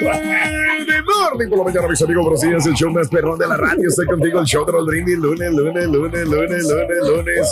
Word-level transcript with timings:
Good 0.00 1.04
morning 1.04 1.50
por 1.50 1.58
la 1.58 1.64
mañana, 1.64 1.88
mis 1.88 2.00
amigos. 2.00 2.24
Buenos 2.42 2.66
el 2.66 2.72
show 2.72 2.90
más 2.90 3.06
perrón 3.08 3.38
de 3.38 3.46
la 3.46 3.58
radio. 3.58 3.86
Estoy 3.86 4.06
contigo, 4.06 4.40
el 4.40 4.46
show 4.46 4.64
de 4.64 4.72
Raúl 4.72 4.86
Brindis. 4.86 5.18
Lunes, 5.18 5.52
lunes, 5.52 5.84
lunes, 5.84 6.26
lunes, 6.26 6.64
lunes, 6.64 6.98
lunes. 7.06 7.50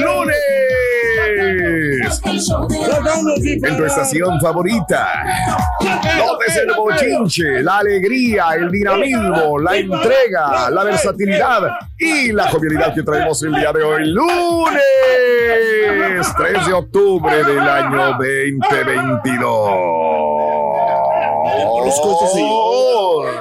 ¡Lunes! 0.00 0.36
En 3.62 3.76
tu 3.76 3.84
estación 3.86 4.38
favorita. 4.40 5.08
¿Dónde 5.80 6.46
es 6.46 6.56
el 6.56 6.72
bochinche, 6.76 7.62
la 7.62 7.78
alegría, 7.78 8.48
el 8.56 8.70
dinamismo, 8.70 9.58
la 9.58 9.76
entrega, 9.76 10.68
la 10.70 10.84
versatilidad 10.84 11.62
y 11.98 12.32
la 12.32 12.48
jovialidad 12.50 12.94
que 12.94 13.02
traemos 13.02 13.42
el 13.42 13.54
día 13.54 13.72
de 13.72 13.82
hoy? 13.82 14.04
Lunes 14.10 14.82
3 16.36 16.66
de 16.66 16.72
octubre 16.74 17.42
del 17.44 17.60
año 17.60 18.18
2022. 18.18 20.33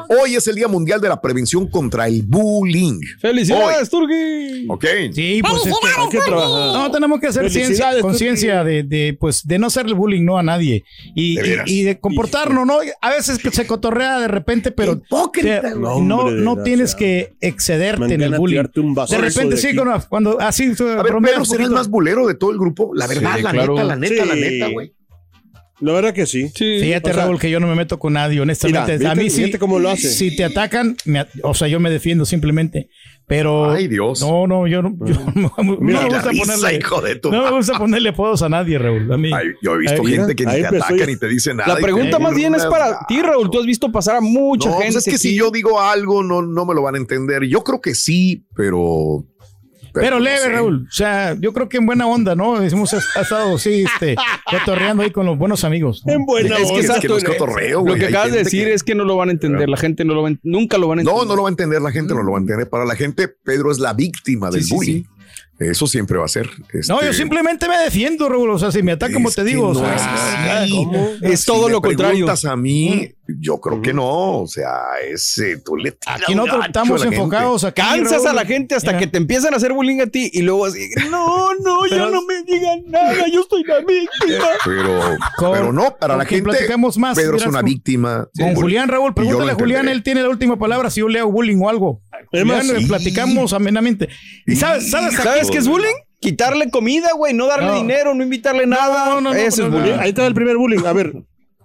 Hoy 0.10 0.36
es 0.36 0.48
el 0.48 0.56
Día 0.56 0.68
Mundial 0.68 1.02
de 1.02 1.10
la 1.10 1.20
Prevención 1.20 1.68
contra 1.68 2.08
el 2.08 2.22
Bullying. 2.24 3.00
¡Felicidades, 3.20 3.90
Turgi! 3.90 4.66
Ok. 4.70 4.86
Sí, 5.14 5.42
pues 5.42 5.66
es 5.66 5.74
que 5.80 5.88
hay 6.02 6.10
que 6.10 6.20
trabajar. 6.20 6.74
No, 6.74 6.92
tenemos 6.92 7.20
que 7.20 7.28
hacer 7.28 7.50
ciencia, 7.50 7.92
conciencia 8.02 8.64
de, 8.64 8.84
de, 8.84 9.18
pues, 9.20 9.46
de 9.46 9.60
no 9.60 9.68
hacerle 9.68 9.94
bullying 9.94 10.24
no 10.24 10.38
a 10.38 10.44
nadie 10.44 10.84
y, 11.16 11.36
De 11.38 11.64
y- 11.66 11.84
de 11.84 12.00
comportarnos, 12.00 12.66
¿no? 12.66 12.78
A 13.02 13.10
veces 13.10 13.40
que 13.40 13.52
se 13.52 13.66
cotorrea 13.66 14.20
de 14.20 14.28
repente, 14.28 14.72
pero 14.72 14.94
Hipócrita, 14.94 15.62
te- 15.62 15.74
güey. 15.74 16.02
no, 16.02 16.30
No, 16.32 16.64
tienes 16.64 16.96
que 16.96 17.34
excederte 17.42 18.14
en 18.14 18.22
el 18.22 18.36
bullying. 18.36 18.64
De 18.64 19.18
repente 19.18 19.56
de 19.56 19.58
sí, 19.62 19.76
cuando, 19.76 20.06
cuando 20.10 20.40
así 20.40 20.72
A 20.98 21.04
ver, 21.04 21.14
Pedro 21.22 21.46
será 21.46 21.64
el 21.66 21.72
más 21.72 21.88
bulero 21.90 22.28
de 22.28 22.36
todo 22.36 22.52
el 22.52 22.58
grupo. 22.58 22.92
La 22.94 23.08
verdad, 23.08 23.36
Sí, 23.38 23.42
la 23.42 23.52
claro. 23.52 23.74
neta, 23.74 23.84
la 23.86 23.96
neta, 23.96 24.26
la 24.26 24.36
neta, 24.36 24.68
güey. 24.70 24.94
La 25.84 25.94
verdad 25.94 26.14
que 26.14 26.26
sí. 26.26 26.50
Fíjate, 26.56 27.12
O 27.12 27.14
sea, 27.14 27.24
Raúl, 27.26 27.40
que 27.40 27.50
yo 27.52 27.60
no 27.60 27.68
me 27.68 27.76
meto 27.76 28.00
con 28.00 28.14
nadie, 28.14 28.40
honestamente. 28.40 28.98
Mira, 28.98 29.12
a 29.12 29.16
mí 29.16 29.30
fíjate- 29.30 29.52
sí, 29.54 29.58
cómo 29.58 29.80
lo 29.80 29.90
hace. 29.90 30.10
Si 30.10 30.36
te 30.36 30.44
atacan, 30.46 30.96
me 31.06 31.26
o 31.44 31.54
sea, 31.54 31.68
yo 31.68 31.80
me 31.80 31.90
defiendo 31.90 32.26
simplemente. 32.26 32.90
Pero. 33.26 33.72
Ay, 33.72 33.88
Dios. 33.88 34.20
No, 34.22 34.48
no, 34.48 34.68
yo 34.68 34.82
no, 34.82 34.96
yo 35.06 35.16
no, 35.36 35.54
no 35.64 35.78
Mira 35.80 36.02
me 36.02 36.10
gusta 36.10 36.30
risa, 36.30 36.44
ponerle. 36.54 36.78
hijo 36.80 37.02
de 37.02 37.16
tu 37.16 37.32
No 37.32 37.44
me 37.46 37.52
gusta 37.52 37.78
ponerle 37.78 38.10
apodos 38.10 38.42
a 38.42 38.50
nadie, 38.50 38.78
Raúl. 38.78 39.12
A 39.14 39.18
mí. 39.18 39.32
Ay, 39.34 39.48
yo 39.62 39.76
he 39.76 39.78
visto 39.80 40.02
Ay, 40.06 40.12
gente 40.16 40.36
que 40.36 40.46
ni 40.46 40.52
te 40.54 40.68
ataca 40.68 40.96
ya. 40.96 41.06
ni 41.06 41.16
te 41.18 41.28
dice 41.28 41.54
nada. 41.54 41.74
La 41.74 41.80
pregunta 41.80 42.20
más 42.20 42.36
bien 42.36 42.54
es 42.56 42.66
para 42.66 43.06
ti, 43.08 43.22
Raúl. 43.22 43.50
Tú 43.50 43.60
has 43.60 43.66
visto 43.66 43.92
pasar 43.92 44.18
a 44.18 44.22
mucha 44.22 44.70
No, 44.70 44.76
gente. 44.78 44.94
pues 44.94 45.08
es 45.08 45.12
que 45.14 45.18
si 45.18 45.30
aquí. 45.30 45.38
yo 45.38 45.52
digo 45.52 45.80
algo, 45.80 46.22
no, 46.24 46.42
no 46.42 46.66
me 46.66 46.74
lo 46.76 46.82
van 46.82 46.96
a 46.96 46.98
entender. 46.98 47.44
Yo 47.46 47.62
creo 47.64 47.80
que 47.82 47.96
sí, 47.96 48.46
pero. 48.56 49.26
Pero 49.94 50.20
leve. 50.20 50.50
Raúl. 50.50 50.88
O 50.90 50.92
sea, 50.92 51.36
yo 51.40 51.54
creo 51.54 51.70
que 51.70 51.78
en 51.78 51.86
buena 51.86 52.08
onda, 52.08 52.36
¿no? 52.36 52.62
Hemos 52.62 52.94
ha 52.94 53.22
estado, 53.22 53.58
sí, 53.58 53.84
este, 53.86 54.16
cotorreando 54.50 55.04
ahí 55.04 55.12
con 55.12 55.26
los 55.26 55.38
buenos 55.38 55.64
amigos. 55.64 56.04
¿no? 56.06 56.14
En 56.14 56.26
buena 56.26 56.58
Es 56.58 56.72
que, 56.72 56.80
es 56.80 56.90
onda. 56.90 57.00
que 57.02 57.08
no 57.08 57.18
es 57.18 57.24
cotorreo, 57.24 57.80
Lo 57.80 57.82
güey. 57.86 58.00
que 58.00 58.06
Hay 58.08 58.12
acabas 58.14 58.32
de 58.32 58.40
decir 58.40 58.66
que- 58.66 58.74
es 58.74 58.84
que 58.84 58.96
no 58.96 59.04
lo 59.06 59.16
van 59.18 59.30
a 59.30 59.32
entender. 59.34 59.70
La 59.70 59.78
gente 59.78 60.04
no 60.06 60.14
lo 60.16 60.24
va 60.24 60.30
a, 60.30 60.34
nunca 60.44 60.78
lo 60.78 60.88
van 60.88 61.00
a 61.00 61.02
entender. 61.04 61.22
No, 61.24 61.28
no 61.30 61.36
lo 61.36 61.44
va 61.44 61.50
a 61.50 61.52
entender 61.52 61.82
la 61.82 61.92
gente, 61.92 62.14
no 62.14 62.24
lo 62.24 62.32
va 62.32 62.38
a 62.40 62.42
entender. 62.42 62.70
Para 62.70 62.86
la 62.86 62.96
gente, 62.96 63.28
Pedro 63.28 63.72
es 63.72 63.80
la 63.80 63.94
víctima 63.94 64.50
del 64.50 64.62
Sí, 64.64 64.70
sí, 64.70 64.76
bullying. 64.76 65.04
Eso 65.60 65.86
siempre 65.88 66.18
va 66.18 66.26
a 66.26 66.28
ser. 66.28 66.50
No, 66.90 66.96
este, 66.96 67.06
yo 67.06 67.14
simplemente 67.14 67.70
me 67.70 67.78
defiendo, 67.78 68.28
Raúl. 68.28 68.50
O 68.50 68.60
sea, 68.60 68.72
si 68.72 68.82
me 68.84 68.92
atacan, 68.94 69.14
como 69.14 69.30
te 69.30 69.36
que 69.36 69.44
digo, 69.44 69.68
o 69.70 69.74
no 69.74 69.80
sea, 69.80 69.96
es 69.96 70.02
así. 70.02 70.88
Es 71.22 71.40
si 71.42 71.46
todo 71.46 71.68
me 71.68 71.74
lo 71.74 71.82
contrario. 71.82 72.12
preguntas 72.26 72.44
a 72.46 72.56
mí, 72.56 73.14
yo 73.40 73.60
creo 73.60 73.82
que 73.82 73.94
no. 73.94 74.40
O 74.42 74.48
sea, 74.48 74.82
ese 75.10 75.58
tú 75.58 75.76
le 75.78 75.92
tiras 75.92 76.22
Aquí 76.22 76.36
nosotros 76.36 76.60
gacho 76.60 76.68
estamos 76.70 77.02
a 77.02 77.06
la 77.06 77.12
gente. 77.12 77.16
enfocados 77.18 77.64
aquí. 77.64 77.82
Cansas 77.82 78.26
a 78.26 78.34
la 78.34 78.46
gente 78.46 78.76
hasta 78.76 78.92
Mira. 78.92 79.00
que 79.00 79.08
te 79.08 79.18
empiezan 79.18 79.54
a 79.54 79.58
hacer 79.58 79.74
bullying 79.74 80.00
a 80.02 80.08
ti 80.08 80.30
y 80.34 80.42
luego 80.42 80.66
así, 80.66 80.90
no, 81.10 81.54
no, 81.64 81.80
Pero- 81.90 82.06
ya 82.06 82.12
no 82.12 82.22
me 82.26 82.44
digan 82.44 82.84
nada, 82.88 83.28
yo 83.32 83.46
soy 83.50 83.64
la 83.64 83.80
víctima. 83.80 84.46
Pero, 84.66 85.00
Con- 85.38 85.52
pero 85.54 85.74
no, 85.74 85.96
para 85.98 86.16
la 86.18 86.26
gente, 86.26 86.44
platicamos 86.44 86.98
más, 86.98 87.18
Pedro 87.18 87.38
es 87.38 87.46
una 87.46 87.60
con- 87.60 87.66
víctima. 87.66 88.28
Con. 88.38 88.56
Julián, 88.56 88.88
Raúl, 88.90 89.14
pregúntale 89.14 89.52
a 89.52 89.56
Julián, 89.56 89.88
él 89.90 90.04
tiene 90.04 90.22
la 90.22 90.30
última 90.30 90.58
palabra 90.58 90.90
si 90.90 91.00
yo 91.02 91.08
le 91.10 91.20
hago 91.20 91.32
bullying 91.32 91.58
o 91.62 91.70
algo. 91.70 92.02
Es 92.32 92.46
más, 92.46 92.62
Julián, 92.66 92.82
sí. 92.82 92.88
platicamos 92.88 93.54
amenamente. 93.54 94.10
¿Y 94.46 94.56
sabes, 94.56 94.90
sabes, 94.90 95.20
a- 95.20 95.24
¿Sabes 95.24 95.50
qué 95.52 95.58
es 95.58 95.68
bullying? 95.68 95.94
Quitarle 96.20 96.70
comida, 96.70 97.10
güey, 97.18 97.34
no 97.34 97.48
darle 97.48 97.68
No. 97.68 97.76
dinero, 97.76 98.14
no 98.14 98.24
invitarle 98.24 98.66
nada. 98.66 99.10
no, 99.10 99.20
no, 99.22 99.34
Eso 99.34 99.64
no, 99.64 99.68
es 99.68 99.74
no, 99.74 99.80
bullying. 99.80 99.96
no. 99.98 100.02
Ahí 100.02 100.10
está 100.10 100.26
el 100.26 100.34
primer 100.34 100.56
bullying. 100.58 100.86
A 100.86 100.94
ver, 100.94 101.14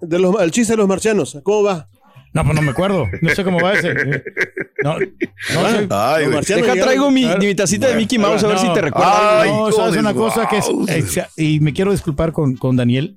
de 0.01 0.19
los, 0.19 0.41
el 0.41 0.51
chiste 0.51 0.73
de 0.73 0.77
los 0.79 0.89
marcianos. 0.89 1.39
¿Cómo 1.43 1.63
va? 1.65 1.89
No, 2.35 2.45
pues 2.45 2.55
no 2.55 2.63
me 2.63 2.71
acuerdo. 2.73 3.07
No 3.23 3.31
sé 3.35 3.43
cómo 3.43 3.59
va 3.61 3.73
ese. 3.73 3.95
No, 4.85 4.95
no 4.99 5.69
sé. 5.71 5.87
Ay, 5.91 6.27
Deja, 6.47 6.75
traigo 6.75 7.11
mi, 7.11 7.25
ver. 7.25 7.39
mi 7.39 7.55
tacita 7.55 7.89
de 7.89 7.97
Mickey 7.97 8.19
Mouse 8.19 8.45
a 8.45 8.49
ver 8.49 8.57
No. 8.57 8.63
si 8.63 8.73
te 8.75 8.81
recuerda. 8.83 9.41
Ay, 9.43 9.51
no, 9.51 9.73
sabes 9.73 9.97
una 9.97 10.13
cosa 10.15 10.47
que 10.49 10.59
es, 10.59 10.69
eh, 11.17 11.27
y 11.37 11.61
me 11.61 11.73
quiero 11.73 11.91
disculpar 11.91 12.33
con, 12.33 12.57
con 12.57 12.77
Daniel. 12.77 13.17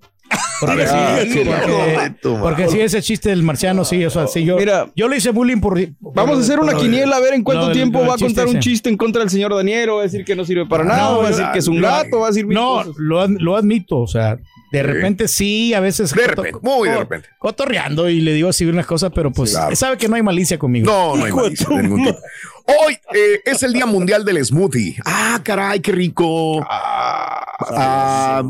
Porque, 0.61 0.85
sí, 0.87 0.93
Ah, 0.95 1.19
sí, 1.23 1.41
porque, 1.43 2.39
porque 2.39 2.67
sí, 2.69 2.79
ese 2.79 3.01
chiste 3.01 3.29
del 3.29 3.41
marciano, 3.43 3.83
sí, 3.83 4.05
o 4.05 4.09
sea, 4.11 4.27
sí, 4.27 4.45
yo, 4.45 4.57
Mira. 4.57 4.89
yo 4.95 5.07
le 5.09 5.17
hice 5.17 5.31
bullying 5.31 5.59
por. 5.59 5.77
Vamos 5.99 6.37
a 6.37 6.41
hacer 6.41 6.59
una 6.59 6.75
quiniela 6.75 7.17
a 7.17 7.19
ver 7.19 7.33
en 7.33 7.43
cuánto 7.43 7.71
tiempo 7.71 7.99
va 8.05 8.13
a 8.13 8.17
contar 8.17 8.47
un 8.47 8.59
chiste 8.59 8.87
en 8.87 8.95
contra 8.95 9.21
del 9.21 9.29
señor 9.31 9.53
Daniel, 9.55 9.89
o 9.89 9.95
va 9.95 10.01
a 10.01 10.03
decir 10.03 10.23
que 10.23 10.35
no 10.35 10.45
sirve 10.45 10.67
para 10.67 10.83
nada, 10.83 11.01
No, 11.11 11.17
o 11.17 11.21
va 11.23 11.27
a 11.27 11.31
decir 11.31 11.45
que 11.51 11.59
es 11.59 11.67
un 11.67 11.81
gato, 11.81 12.19
va 12.19 12.27
a 12.27 12.29
decir 12.29 12.45
No, 12.47 12.75
cosas. 12.75 12.93
lo, 12.97 13.19
ad- 13.19 13.37
lo 13.39 13.57
admito, 13.57 13.97
o 13.97 14.07
sea, 14.07 14.37
de 14.71 14.83
repente 14.83 15.27
sí, 15.27 15.73
a 15.73 15.81
veces. 15.81 16.13
De 16.13 16.27
repente, 16.27 16.59
muy 16.61 16.89
de 16.89 16.97
repente. 16.97 17.29
Cotorreando 17.37 18.09
y 18.09 18.21
le 18.21 18.33
digo 18.33 18.49
así 18.49 18.65
unas 18.65 18.85
cosas, 18.85 19.11
pero 19.13 19.31
pues 19.31 19.51
claro. 19.51 19.75
sabe 19.75 19.97
que 19.97 20.07
no 20.07 20.15
hay 20.15 20.23
malicia 20.23 20.57
conmigo. 20.57 20.89
No, 20.89 21.17
no 21.17 21.25
hay 21.25 21.31
malicia 21.31 21.67
de 21.69 21.83
ningún 21.83 22.05
tipo. 22.05 22.19
Hoy 22.65 22.97
eh, 23.13 23.41
es 23.43 23.63
el 23.63 23.73
Día 23.73 23.85
Mundial 23.85 24.23
del 24.23 24.43
Smoothie. 24.43 24.97
Ah, 25.03 25.41
caray, 25.43 25.81
qué 25.81 25.91
rico. 25.91 26.65
Ah, 26.69 27.30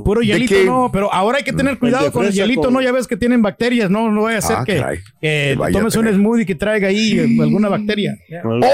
Puro 0.04 0.22
¿de 0.22 0.28
hielito, 0.28 0.54
qué? 0.56 0.66
no, 0.66 0.90
pero 0.92 1.14
ahora 1.14 1.38
hay 1.40 1.44
que 1.44 1.54
tener 1.54 1.78
cuidado 1.78 2.12
con 2.12 2.26
el 2.26 2.32
hielito, 2.34 2.62
con- 2.64 2.74
¿no? 2.74 2.82
Ya 2.82 2.92
ves 2.92 3.08
que 3.08 3.18
tienen 3.18 3.42
bacterias, 3.42 3.90
no, 3.90 4.10
no 4.12 4.24
vaya 4.24 4.38
a 4.40 4.42
ser 4.42 4.56
Ah, 4.60 4.64
que, 4.66 4.78
caray. 4.78 4.98
que 5.20 5.58
Que 5.66 5.72
tomes 5.72 5.96
un 5.96 6.08
smoothie 6.14 6.46
que 6.46 6.56
traiga 6.56 6.88
ahí 6.88 7.20
eh, 7.20 7.38
alguna 7.42 7.70
bacteria. 7.70 8.16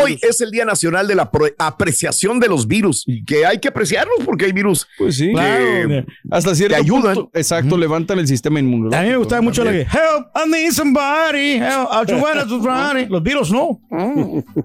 Hoy 0.02 0.18
es 0.22 0.42
el 0.42 0.52
Día 0.52 0.66
Nacional 0.66 1.08
de 1.08 1.16
la 1.16 1.30
Pro- 1.32 1.48
Apreciación 1.58 2.40
de 2.40 2.48
los 2.48 2.68
Virus 2.68 3.04
y 3.08 3.24
que 3.26 3.46
hay 3.46 3.60
que 3.60 3.68
apreciarlos 3.70 4.18
porque 4.26 4.46
hay 4.46 4.52
virus 4.52 4.88
Pues 4.98 5.16
sí. 5.18 5.32
Claro. 5.32 5.88
que 5.90 6.06
Hasta 6.32 6.56
cierto 6.56 6.76
te 6.76 6.82
ayudan. 6.82 7.16
punto, 7.16 7.32
exacto, 7.34 7.78
levantan 7.78 8.20
el 8.20 8.28
sistema 8.28 8.60
inmune. 8.60 8.96
A 8.96 9.02
mí 9.04 9.10
me 9.10 9.18
gustaba 9.18 9.42
mucho 9.42 9.64
la 9.64 9.72
que 9.72 9.82
Help, 9.82 10.28
I 10.36 10.50
need 10.50 10.72
somebody, 10.72 11.54
help, 11.58 11.90
I 11.92 12.12
just 12.12 12.24
wanna 12.24 12.44
do 12.44 12.62
somebody". 12.62 13.06
Los 13.08 13.24
virus 13.24 13.52
no, 13.52 13.80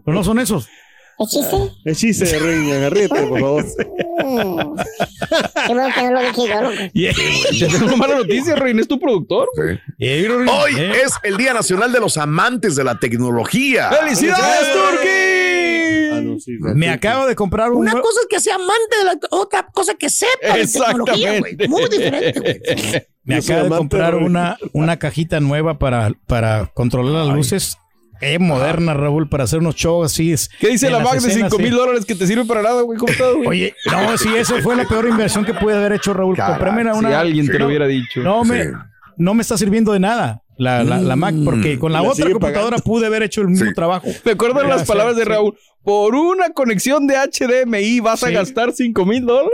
pero 0.04 0.14
no 0.16 0.24
son 0.24 0.38
esos. 0.38 0.68
¿Es 1.18 1.28
chiste? 1.30 1.56
Es 1.84 1.98
chiste, 1.98 2.38
Reina, 2.38 2.90
ríete, 2.90 3.22
por 3.26 3.40
favor. 3.40 3.64
Qué 5.66 5.72
bueno 5.74 5.94
que 5.94 6.02
no 6.02 6.10
lo 6.12 6.20
dije 6.20 6.48
yo, 6.48 6.60
loco. 6.62 6.76
Te 7.72 7.78
tengo 7.78 7.96
mala 7.96 8.16
noticia, 8.16 8.56
Reina, 8.56 8.80
es 8.82 8.88
tu 8.88 8.98
productor. 8.98 9.48
Eh, 9.98 10.28
Hoy 10.28 10.72
eh, 10.78 10.92
es 11.04 11.12
el 11.22 11.36
Día 11.36 11.52
Nacional 11.54 11.92
de 11.92 12.00
los 12.00 12.16
Amantes 12.18 12.74
de 12.76 12.84
la 12.84 12.98
Tecnología. 12.98 13.90
¡Felicidades, 13.90 14.68
Ah, 14.68 14.90
Turki! 14.90 16.26
no, 16.26 16.38
sí, 16.40 16.52
Me 16.74 16.88
acabo 16.90 17.26
de 17.26 17.34
comprar 17.34 17.70
un 17.72 17.78
Una 17.78 17.92
cosa 18.00 18.20
es 18.22 18.26
que 18.28 18.40
sea 18.40 18.56
amante 18.56 18.96
de 18.98 19.04
la 19.04 19.18
otra 19.30 19.66
cosa 19.72 19.94
que 19.94 20.10
sepa 20.10 20.56
de 20.56 20.66
tecnología, 20.66 21.38
güey. 21.40 21.56
Muy 21.68 21.88
diferente, 21.88 22.40
güey. 22.40 22.60
Me 23.24 23.36
acabo 23.36 23.62
de 23.64 23.68
comprar 23.70 24.16
de- 24.18 24.24
una, 24.24 24.58
una 24.72 24.98
cajita 24.98 25.40
nueva 25.40 25.78
para, 25.78 26.12
para 26.26 26.66
controlar 26.74 27.26
las 27.26 27.34
luces. 27.36 27.78
Qué 28.22 28.38
moderna, 28.38 28.94
Raúl, 28.94 29.28
para 29.28 29.44
hacer 29.44 29.58
unos 29.58 29.74
shows 29.74 30.12
así. 30.12 30.32
es- 30.32 30.48
¿Qué 30.60 30.68
dice 30.68 30.88
la 30.90 31.00
Mac 31.00 31.14
de 31.14 31.18
escenas, 31.28 31.50
5 31.50 31.58
mil 31.62 31.72
dólares 31.74 32.04
que 32.04 32.14
te 32.14 32.26
sirve 32.26 32.44
para 32.44 32.62
nada, 32.62 32.82
güey? 32.82 32.96
¿Cómo 32.98 33.12
estás, 33.12 33.34
güey? 33.34 33.48
Oye, 33.48 33.74
no, 33.90 34.16
sí, 34.16 34.28
esa 34.36 34.60
fue 34.62 34.76
la 34.76 34.84
peor 34.84 35.08
inversión 35.08 35.44
que 35.44 35.54
pude 35.54 35.74
haber 35.74 35.92
hecho, 35.92 36.14
Raúl. 36.14 36.36
Una, 36.94 37.08
si 37.08 37.14
alguien 37.14 37.46
te 37.46 37.54
no, 37.54 37.58
lo 37.60 37.66
hubiera 37.66 37.86
dicho. 37.86 38.20
No 38.20 38.44
me, 38.44 38.70
no 39.16 39.34
me 39.34 39.42
está 39.42 39.56
sirviendo 39.58 39.92
de 39.92 40.00
nada 40.00 40.41
la, 40.58 40.84
la, 40.84 41.00
la 41.00 41.16
Mac, 41.16 41.34
porque 41.44 41.78
con 41.78 41.92
la 41.92 42.02
La 42.02 42.08
otra 42.08 42.30
computadora 42.30 42.78
pude 42.78 43.06
haber 43.06 43.22
hecho 43.22 43.40
el 43.40 43.48
mismo 43.48 43.66
Sí. 43.68 43.74
trabajo. 43.74 44.06
¿Te 44.22 44.32
acuerdas 44.32 44.62
Ya 44.62 44.68
las 44.68 44.86
palabras 44.86 45.16
de 45.16 45.22
sí. 45.24 45.28
Raúl? 45.28 45.56
Por 45.82 46.14
una 46.14 46.50
conexión 46.50 47.08
de 47.08 47.16
HDMI 47.16 47.98
vas 48.00 48.22
a 48.22 48.30
gastar 48.30 48.70
5 48.72 49.04
mil 49.04 49.26
dólares. 49.26 49.50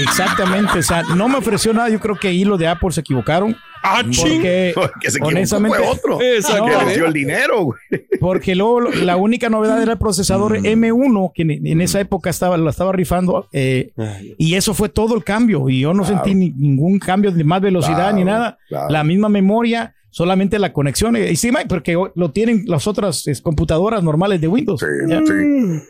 Exactamente, 0.00 0.78
o 0.78 0.82
sea, 0.82 1.02
no 1.16 1.28
me 1.28 1.36
ofreció 1.38 1.72
nada. 1.72 1.88
Yo 1.88 1.98
creo 2.00 2.16
que 2.16 2.28
ahí 2.28 2.44
los 2.44 2.58
de 2.58 2.68
Apple 2.68 2.92
se 2.92 3.00
equivocaron. 3.00 3.56
¡Ah, 3.82 4.02
Porque, 4.04 4.74
Que 5.00 5.10
se 5.10 5.18
honestamente, 5.20 5.76
fue 5.78 5.86
otro. 5.88 6.20
El 6.20 7.12
dinero, 7.12 7.62
güey. 7.64 7.78
Porque 8.20 8.54
luego 8.54 8.80
la 8.80 9.16
única 9.16 9.48
novedad 9.48 9.82
era 9.82 9.92
el 9.92 9.98
procesador 9.98 10.60
Mm. 10.60 10.64
M1, 10.66 11.32
que 11.34 11.42
en, 11.42 11.66
en 11.66 11.80
esa 11.80 11.98
época 12.00 12.30
estaba, 12.30 12.56
la 12.56 12.70
estaba 12.70 12.92
rifando, 12.92 13.48
eh, 13.52 13.90
y 14.38 14.54
eso 14.54 14.74
fue 14.74 14.88
todo 14.88 15.16
el 15.16 15.24
cambio. 15.24 15.68
Y 15.68 15.80
yo 15.80 15.94
no 15.94 16.04
sentí 16.04 16.34
ni- 16.34 16.50
ningún 16.50 16.98
cambio 17.00 17.32
de 17.32 17.42
más 17.42 17.60
velocidad 17.60 17.96
Claro, 17.96 18.16
ni 18.16 18.24
nada. 18.24 18.58
claro. 18.68 18.88
La 18.90 19.02
misma 19.02 19.28
memoria, 19.28 19.94
solamente 20.12 20.60
la 20.60 20.72
conexión. 20.72 21.16
Y 21.16 21.34
sí, 21.34 21.50
Mike, 21.50 21.66
porque 21.68 21.98
lo 22.14 22.30
tienen 22.30 22.62
las 22.66 22.86
otras 22.86 23.26
es, 23.26 23.40
computadoras 23.40 24.04
normales 24.04 24.40
de 24.40 24.46
Windows. 24.46 24.80
Sí, 24.80 24.86
sí. 25.26 25.88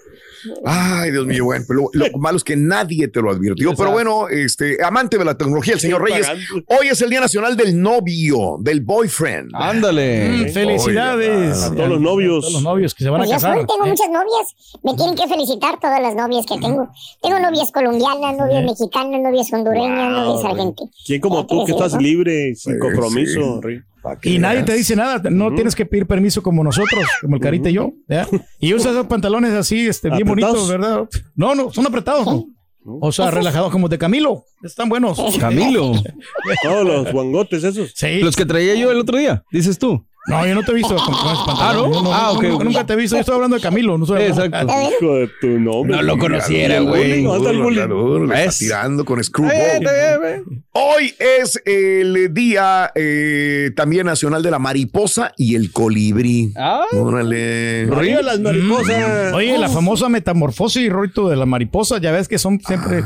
Ay, 0.65 1.13
Dios 1.13 1.25
mío, 1.25 1.45
bueno, 1.45 1.65
pero 1.69 1.89
lo, 1.93 2.09
lo 2.09 2.19
malo 2.19 2.37
es 2.37 2.43
que 2.43 2.57
nadie 2.57 3.07
te 3.07 3.23
lo 3.23 3.31
advirtió. 3.31 3.75
Pero 3.77 3.93
bueno, 3.93 4.29
este, 4.29 4.83
amante 4.83 5.17
de 5.17 5.25
la 5.25 5.37
tecnología, 5.39 5.75
el 5.75 5.79
señor 5.81 6.03
Reyes, 6.03 6.27
pagando. 6.27 6.65
hoy 6.67 6.89
es 6.89 7.01
el 7.01 7.11
Día 7.11 7.21
Nacional 7.21 7.57
del 7.57 7.81
Novio, 7.81 8.57
del 8.59 8.81
boyfriend. 8.81 9.53
Ándale. 9.55 10.49
Mm, 10.49 10.53
felicidades. 10.53 11.63
A 11.63 11.73
todos 11.73 11.89
los 11.89 12.01
novios. 12.01 12.39
A 12.39 12.41
todos 12.49 12.53
los 12.55 12.63
novios 12.65 12.93
que 12.93 13.05
se 13.05 13.11
van 13.11 13.21
Pues 13.21 13.31
a 13.31 13.35
yo 13.35 13.37
casar. 13.37 13.57
soy, 13.57 13.67
tengo 13.69 13.87
¿eh? 13.87 13.89
muchas 13.91 14.09
novias. 14.09 14.81
Me 14.83 14.95
tienen 14.95 15.15
que 15.15 15.29
felicitar 15.29 15.79
todas 15.81 16.03
las 16.03 16.15
novias 16.17 16.45
que 16.45 16.59
tengo. 16.59 16.89
Tengo 17.23 17.39
novias 17.39 17.71
colombianas, 17.71 18.37
novias 18.37 18.65
mexicanas, 18.65 19.21
novias 19.21 19.53
hondureñas, 19.53 20.11
novias 20.11 20.45
argentinas. 20.45 20.95
¿Quién 21.07 21.21
como 21.21 21.47
tú 21.47 21.65
que 21.67 21.71
estás 21.73 21.95
libre, 22.03 22.57
sin 22.57 22.81
compromiso, 22.81 23.61
Rey? 23.61 23.81
Y 24.23 24.39
nadie 24.39 24.63
te 24.63 24.75
dice 24.75 24.97
nada, 24.97 25.31
no 25.31 25.55
tienes 25.55 25.75
que 25.75 25.87
pedir 25.87 26.07
permiso 26.07 26.43
como 26.43 26.65
nosotros, 26.65 27.05
como 27.21 27.37
el 27.37 27.43
Carita 27.43 27.71
y 27.71 27.75
yo. 27.75 27.93
¿ya? 28.09 28.27
Y 28.59 28.75
usas 28.75 28.93
esos 28.93 29.07
pantalones 29.07 29.53
así, 29.53 29.87
este, 29.87 30.11
bien 30.11 30.27
bonitos, 30.27 30.69
¿verdad? 30.69 31.09
No, 31.35 31.55
no, 31.55 31.73
son 31.73 31.87
apretados, 31.87 32.27
¿no? 32.27 32.47
O 32.85 33.13
sea, 33.13 33.31
relajados 33.31 33.71
como 33.71 33.89
de 33.89 33.97
Camilo. 33.97 34.45
Están 34.63 34.89
buenos. 34.89 35.19
Camilo. 35.39 35.93
Todos 36.63 36.85
los 36.85 37.13
guangotes 37.13 37.63
esos. 37.63 37.93
Sí. 37.95 38.19
Los 38.21 38.35
que 38.35 38.45
traía 38.45 38.75
yo 38.75 38.91
el 38.91 38.99
otro 38.99 39.19
día, 39.19 39.45
dices 39.53 39.79
tú. 39.79 40.05
No, 40.29 40.47
yo 40.47 40.55
no 40.55 40.63
te 40.63 40.71
he 40.71 40.75
visto 40.75 40.95
con, 40.95 41.15
con. 41.15 41.57
Ah, 41.59 41.73
¿no? 41.75 42.13
Ah, 42.15 42.31
ok, 42.31 42.45
nunca, 42.63 42.87
te 42.87 42.93
he 42.93 42.97
visto. 42.97 43.17
Yo 43.17 43.21
estoy 43.21 43.35
hablando 43.35 43.57
de 43.57 43.63
Camilo. 43.63 43.99
No 43.99 44.07
soy 44.07 44.23
Exacto. 44.23 44.67
Hijo 44.67 45.15
de 45.17 45.29
tu 45.41 45.49
nombre. 45.59 45.97
No 45.97 46.03
lo 46.03 46.17
conociera, 46.17 46.79
güey. 46.81 47.23
le 47.25 48.45
está 48.45 48.59
tirando 48.59 49.05
con 49.05 49.19
Eh, 49.19 49.25
screwball. 49.25 50.45
Hoy 50.75 51.13
es 51.19 51.61
el 51.65 52.33
día 52.33 52.93
eh, 52.95 53.73
también 53.75 54.07
nacional 54.07 54.43
de 54.45 54.51
la 54.53 54.61
mariposa 54.61 55.33
y 55.37 55.57
el 55.57 55.73
colibrí. 55.73 56.53
Ah. 56.57 56.85
Órale. 56.93 57.89
Arriba 57.93 58.23
las 58.23 58.39
mariposas. 58.39 59.35
Oye, 59.35 59.59
la 59.59 59.69
famosa 59.69 60.09
metamorfosis, 60.09 60.89
Roito, 60.91 61.29
de 61.29 61.37
la 61.37 61.47
mariposa, 61.47 61.99
ya 61.99 62.13
ves 62.13 62.29
que 62.29 62.39
son 62.39 62.61
siempre, 62.61 63.03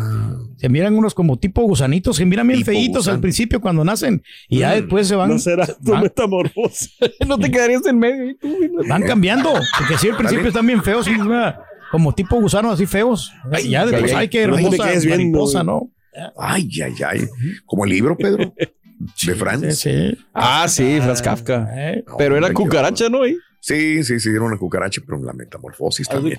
se 0.56 0.68
miran 0.68 0.94
unos 0.94 1.14
como 1.14 1.38
tipo 1.38 1.62
gusanitos, 1.62 2.16
se 2.16 2.24
miran 2.24 2.46
bien 2.48 2.60
Tipo 2.60 2.70
feitos 2.72 2.96
gusano. 2.98 3.14
al 3.16 3.20
principio 3.20 3.60
cuando 3.60 3.84
nacen 3.84 4.22
y 4.48 4.58
ya 4.60 4.72
después 4.74 5.06
se 5.06 5.14
van, 5.14 5.30
No 5.30 5.38
será 5.38 5.66
tu 5.66 5.92
van, 5.92 6.02
metamorfosis. 6.02 6.96
No 7.26 7.38
te 7.38 7.50
quedarías 7.50 7.84
en 7.86 7.98
medio. 7.98 8.30
¿y 8.30 8.34
tú? 8.36 8.56
van 8.88 9.02
cambiando, 9.02 9.52
porque 9.78 9.98
sí, 9.98 10.08
al 10.08 10.16
principio 10.16 10.48
están 10.48 10.66
bien 10.66 10.82
feos, 10.82 11.06
como 11.90 12.14
tipo 12.14 12.40
gusanos 12.40 12.74
así 12.74 12.86
feos. 12.86 13.32
Y 13.62 13.70
ya 13.70 13.86
después, 13.86 14.12
ay, 14.12 14.18
ay, 14.22 14.28
qué 14.28 14.42
hermosa 14.42 14.86
mariposa. 15.08 15.62
¿no? 15.62 15.90
Ay, 16.38 16.68
ay, 16.82 16.94
ay. 17.06 17.20
Como 17.64 17.84
el 17.84 17.90
libro, 17.90 18.16
Pedro. 18.16 18.52
De 19.26 19.34
Franz. 19.34 19.78
Sí, 19.78 19.90
sí. 19.90 20.18
Ah, 20.32 20.66
sí, 20.68 20.98
Franz 21.02 21.20
Kafka. 21.20 21.68
Eh, 21.76 22.02
Pero 22.16 22.34
era 22.34 22.50
cucaracha, 22.52 23.10
¿no? 23.10 23.18
güey? 23.18 23.36
Sí, 23.66 24.04
sí, 24.04 24.20
sí, 24.20 24.28
era 24.28 24.42
una 24.42 24.56
cucaracha, 24.58 25.02
pero 25.04 25.20
la 25.24 25.32
metamorfosis 25.32 26.06
también. 26.08 26.38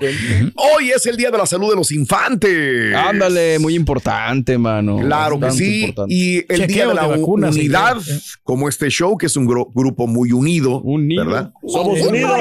Hoy 0.55 0.91
es 0.91 1.05
el 1.07 1.17
día 1.17 1.29
de 1.29 1.37
la 1.37 1.45
salud 1.45 1.69
de 1.69 1.75
los 1.75 1.91
infantes. 1.91 2.95
Ándale, 2.95 3.59
muy 3.59 3.75
importante, 3.75 4.57
mano. 4.57 4.99
Claro 4.99 5.37
que 5.37 5.51
sí. 5.51 5.81
importante. 5.81 6.13
Y 6.15 6.37
el 6.47 6.61
Chequeo 6.61 6.67
día 6.67 6.87
de 6.87 6.93
la 6.93 7.01
de 7.09 7.17
vacunas, 7.17 7.53
unidad, 7.53 7.97
como 8.43 8.69
este 8.69 8.89
show, 8.89 9.17
que 9.17 9.25
es 9.25 9.35
un 9.35 9.45
gru- 9.45 9.69
grupo 9.75 10.07
muy 10.07 10.31
unido, 10.31 10.79
Unido. 10.79 11.25
¿verdad? 11.25 11.51
Somos 11.67 11.99
unidos. 11.99 12.31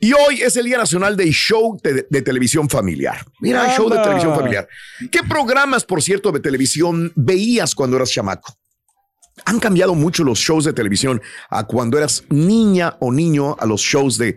Y 0.00 0.12
hoy 0.14 0.42
es 0.42 0.56
el 0.56 0.64
Día 0.64 0.78
Nacional 0.78 1.16
del 1.16 1.30
Show 1.30 1.78
de, 1.84 2.04
de 2.10 2.22
Televisión 2.22 2.68
Familiar. 2.68 3.24
Mira, 3.40 3.64
el 3.70 3.76
show 3.76 3.88
de 3.88 3.98
televisión 3.98 4.34
familiar. 4.34 4.66
¿Qué 5.12 5.20
programas, 5.22 5.84
por 5.84 6.02
cierto, 6.02 6.32
de 6.32 6.40
televisión 6.40 7.12
veías 7.14 7.76
cuando 7.76 7.94
eras 7.96 8.10
chamaco? 8.10 8.58
Han 9.46 9.58
cambiado 9.60 9.94
mucho 9.94 10.24
los 10.24 10.38
shows 10.38 10.64
de 10.64 10.72
televisión 10.72 11.20
a 11.50 11.64
cuando 11.66 11.98
eras 11.98 12.24
niña 12.28 12.96
o 13.00 13.10
niño 13.12 13.56
a 13.58 13.66
los 13.66 13.80
shows 13.80 14.18
de 14.18 14.36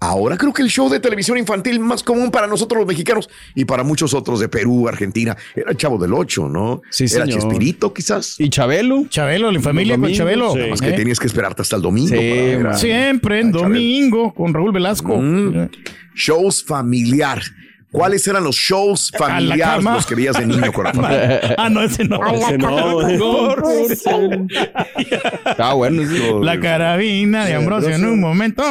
ahora. 0.00 0.36
Creo 0.36 0.52
que 0.52 0.60
el 0.60 0.68
show 0.68 0.90
de 0.90 1.00
televisión 1.00 1.38
infantil 1.38 1.80
más 1.80 2.02
común 2.02 2.30
para 2.30 2.46
nosotros 2.46 2.78
los 2.78 2.86
mexicanos 2.86 3.30
y 3.54 3.64
para 3.64 3.82
muchos 3.84 4.12
otros 4.12 4.38
de 4.40 4.48
Perú, 4.50 4.86
Argentina, 4.86 5.34
era 5.56 5.70
el 5.70 5.76
Chavo 5.78 5.96
del 5.98 6.12
Ocho, 6.12 6.48
¿no? 6.48 6.82
Sí, 6.90 7.04
era 7.04 7.24
señor. 7.24 7.40
Chespirito, 7.40 7.94
quizás. 7.94 8.38
¿Y 8.38 8.50
Chabelo? 8.50 9.06
Chabelo, 9.08 9.50
la 9.50 9.60
familia 9.60 9.96
con 9.98 10.12
Chabelo. 10.12 10.52
sí. 10.52 10.58
Más 10.68 10.80
que 10.82 10.90
Eh, 10.90 10.92
tenías 10.92 11.18
que 11.18 11.26
esperarte 11.26 11.62
hasta 11.62 11.76
el 11.76 11.82
domingo. 11.82 12.08
Sí, 12.10 12.14
para 12.16 12.42
ver 12.42 12.56
a- 12.66 12.70
man. 12.70 12.78
Siempre 12.78 13.40
en 13.40 13.52
Chabelo. 13.52 13.68
domingo 13.70 14.34
con 14.34 14.52
Raúl 14.52 14.72
Velasco. 14.72 15.16
Mm. 15.16 15.54
Eh, 15.56 15.70
Shows 16.14 16.64
familiar. 16.64 17.40
¿Cuáles 17.94 18.26
eran 18.26 18.42
los 18.42 18.56
shows 18.56 19.12
A 19.14 19.18
la 19.20 19.26
familiares 19.26 19.74
cama. 19.76 19.94
los 19.94 20.04
que 20.06 20.14
veías 20.16 20.36
de 20.36 20.46
niño 20.48 20.72
con 20.72 20.82
la 20.84 20.92
familia? 20.92 21.54
Ah, 21.56 21.70
no, 21.70 21.80
ese 21.80 22.04
no. 22.04 22.18
Ese 22.26 22.58
no. 22.58 24.46
Ah, 25.58 25.74
bueno. 25.74 26.02
sí. 26.08 26.20
La 26.42 26.58
carabina 26.58 27.44
de 27.46 27.54
Ambrosio 27.54 27.90
en 27.90 28.04
un 28.04 28.20
momento. 28.20 28.62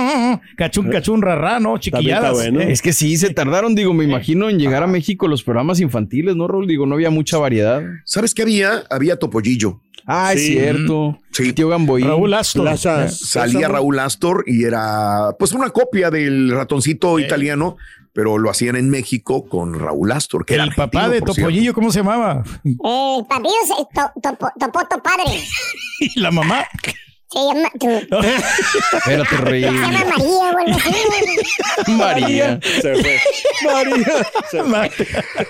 Cachún, 0.57 0.89
cachún, 0.89 1.21
rarra, 1.21 1.59
¿no? 1.59 1.77
Chiquilladas. 1.77 2.31
está 2.37 2.51
bueno. 2.51 2.61
Es 2.61 2.81
que 2.81 2.91
sí, 2.93 3.15
se 3.17 3.33
tardaron, 3.33 3.75
digo, 3.75 3.93
me 3.93 4.03
imagino 4.03 4.49
en 4.49 4.59
llegar 4.59 4.83
a 4.83 4.87
México 4.87 5.27
los 5.27 5.41
programas 5.43 5.79
infantiles, 5.79 6.35
¿no, 6.35 6.47
Raúl? 6.47 6.67
Digo, 6.67 6.85
no 6.85 6.95
había 6.95 7.09
mucha 7.09 7.37
variedad. 7.37 7.81
¿Sabes 8.05 8.33
qué 8.33 8.41
había? 8.41 8.83
Había 8.89 9.17
Topollillo. 9.17 9.79
Ah, 10.05 10.33
es 10.33 10.41
Sí. 10.41 10.47
cierto. 10.53 11.17
Sí. 11.31 11.53
Tío 11.53 11.69
Gamboí. 11.69 12.03
Raúl 12.03 12.33
Astor. 12.33 12.77
Salía 12.77 13.69
Raúl 13.69 13.99
Astor 13.99 14.43
y 14.47 14.65
era 14.65 15.29
pues 15.39 15.53
una 15.53 15.69
copia 15.69 16.11
del 16.11 16.51
ratoncito 16.51 17.19
italiano, 17.19 17.77
pero 18.13 18.37
lo 18.37 18.49
hacían 18.49 18.75
en 18.75 18.89
México 18.89 19.47
con 19.49 19.79
Raúl 19.79 20.11
Astor, 20.11 20.45
que 20.45 20.53
era 20.53 20.63
El 20.63 20.73
papá 20.73 21.09
de. 21.09 21.21
Topollillo, 21.21 21.73
¿cómo 21.73 21.91
se 21.91 21.99
llamaba? 21.99 22.43
Eh, 22.63 22.75
El 23.19 23.25
papillo 23.27 23.53
se 23.65 23.73
to, 23.93 24.11
topo, 24.21 24.47
topoto 24.59 25.01
padre. 25.01 25.43
Y 25.99 26.19
la 26.19 26.31
mamá. 26.31 26.65
Se 27.33 27.39
llama, 27.39 29.27
tu- 29.29 29.37
rey. 29.45 29.63
se 29.63 29.69
llama 29.71 30.03
María 30.05 30.17
o 30.19 30.43
algo 30.43 30.75
así. 30.75 31.91
María. 31.93 32.59
Se 32.61 32.93
fue. 32.95 33.19
María. 33.65 34.27
Se 34.51 34.63
fue. 34.63 34.91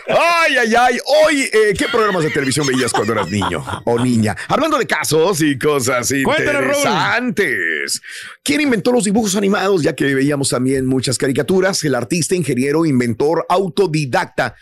Ay, 0.08 0.58
ay, 0.58 0.76
ay. 0.76 0.98
Hoy, 1.06 1.42
eh, 1.52 1.74
¿qué 1.78 1.86
programas 1.92 2.24
de 2.24 2.30
televisión 2.30 2.66
veías 2.66 2.92
cuando 2.94 3.12
eras 3.14 3.30
niño 3.30 3.66
o 3.86 4.00
niña? 4.00 4.36
Hablando 4.48 4.78
de 4.78 4.88
casos 4.88 5.42
y 5.42 5.58
cosas 5.58 6.10
interesantes. 6.12 8.02
¿Quién 8.44 8.62
inventó 8.62 8.92
los 8.92 9.04
dibujos 9.04 9.36
animados? 9.36 9.84
Ya 9.84 9.94
que 9.94 10.16
veíamos 10.16 10.50
también 10.50 10.86
muchas 10.86 11.18
caricaturas. 11.18 11.84
El 11.84 11.96
artista, 11.96 12.36
ingeniero, 12.36 12.86
inventor, 12.86 13.46
autodidacta, 13.50 14.56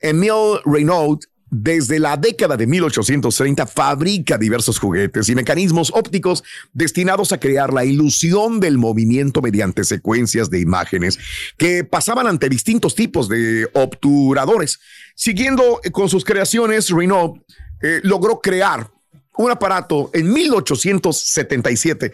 Emile 0.00 0.60
Reynaud 0.64 1.18
desde 1.50 1.98
la 1.98 2.16
década 2.16 2.56
de 2.56 2.66
1830 2.66 3.66
fabrica 3.66 4.38
diversos 4.38 4.78
juguetes 4.78 5.28
y 5.28 5.34
mecanismos 5.34 5.90
ópticos 5.94 6.44
destinados 6.72 7.32
a 7.32 7.40
crear 7.40 7.72
la 7.72 7.84
ilusión 7.84 8.60
del 8.60 8.78
movimiento 8.78 9.40
mediante 9.40 9.84
secuencias 9.84 10.50
de 10.50 10.60
imágenes 10.60 11.18
que 11.56 11.84
pasaban 11.84 12.26
ante 12.26 12.48
distintos 12.48 12.94
tipos 12.94 13.28
de 13.28 13.68
obturadores. 13.74 14.80
Siguiendo 15.14 15.80
con 15.92 16.08
sus 16.08 16.24
creaciones, 16.24 16.90
Renault 16.90 17.42
eh, 17.80 18.00
logró 18.02 18.40
crear 18.40 18.90
un 19.36 19.50
aparato 19.50 20.10
en 20.12 20.32
1877 20.32 22.12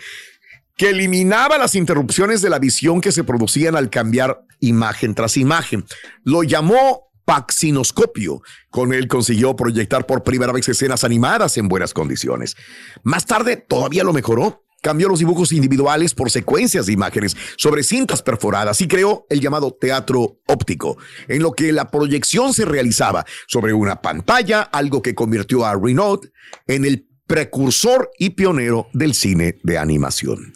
que 0.76 0.90
eliminaba 0.90 1.58
las 1.58 1.74
interrupciones 1.74 2.42
de 2.42 2.50
la 2.50 2.58
visión 2.58 3.00
que 3.00 3.12
se 3.12 3.24
producían 3.24 3.76
al 3.76 3.90
cambiar 3.90 4.44
imagen 4.60 5.14
tras 5.14 5.36
imagen. 5.36 5.84
Lo 6.24 6.42
llamó 6.42 7.04
paxinoscopio. 7.24 8.42
Con 8.70 8.92
él 8.92 9.08
consiguió 9.08 9.56
proyectar 9.56 10.06
por 10.06 10.22
primera 10.22 10.52
vez 10.52 10.68
escenas 10.68 11.04
animadas 11.04 11.56
en 11.56 11.68
buenas 11.68 11.94
condiciones. 11.94 12.56
Más 13.02 13.26
tarde 13.26 13.56
todavía 13.56 14.04
lo 14.04 14.12
mejoró. 14.12 14.62
Cambió 14.82 15.08
los 15.08 15.18
dibujos 15.18 15.50
individuales 15.52 16.12
por 16.12 16.30
secuencias 16.30 16.84
de 16.84 16.92
imágenes 16.92 17.34
sobre 17.56 17.82
cintas 17.82 18.20
perforadas 18.20 18.82
y 18.82 18.86
creó 18.86 19.24
el 19.30 19.40
llamado 19.40 19.72
teatro 19.72 20.40
óptico, 20.46 20.98
en 21.26 21.42
lo 21.42 21.52
que 21.52 21.72
la 21.72 21.90
proyección 21.90 22.52
se 22.52 22.66
realizaba 22.66 23.24
sobre 23.46 23.72
una 23.72 24.02
pantalla, 24.02 24.60
algo 24.60 25.00
que 25.00 25.14
convirtió 25.14 25.64
a 25.64 25.74
Renault 25.74 26.26
en 26.66 26.84
el 26.84 27.08
precursor 27.26 28.10
y 28.18 28.30
pionero 28.30 28.88
del 28.92 29.14
cine 29.14 29.56
de 29.62 29.78
animación. 29.78 30.52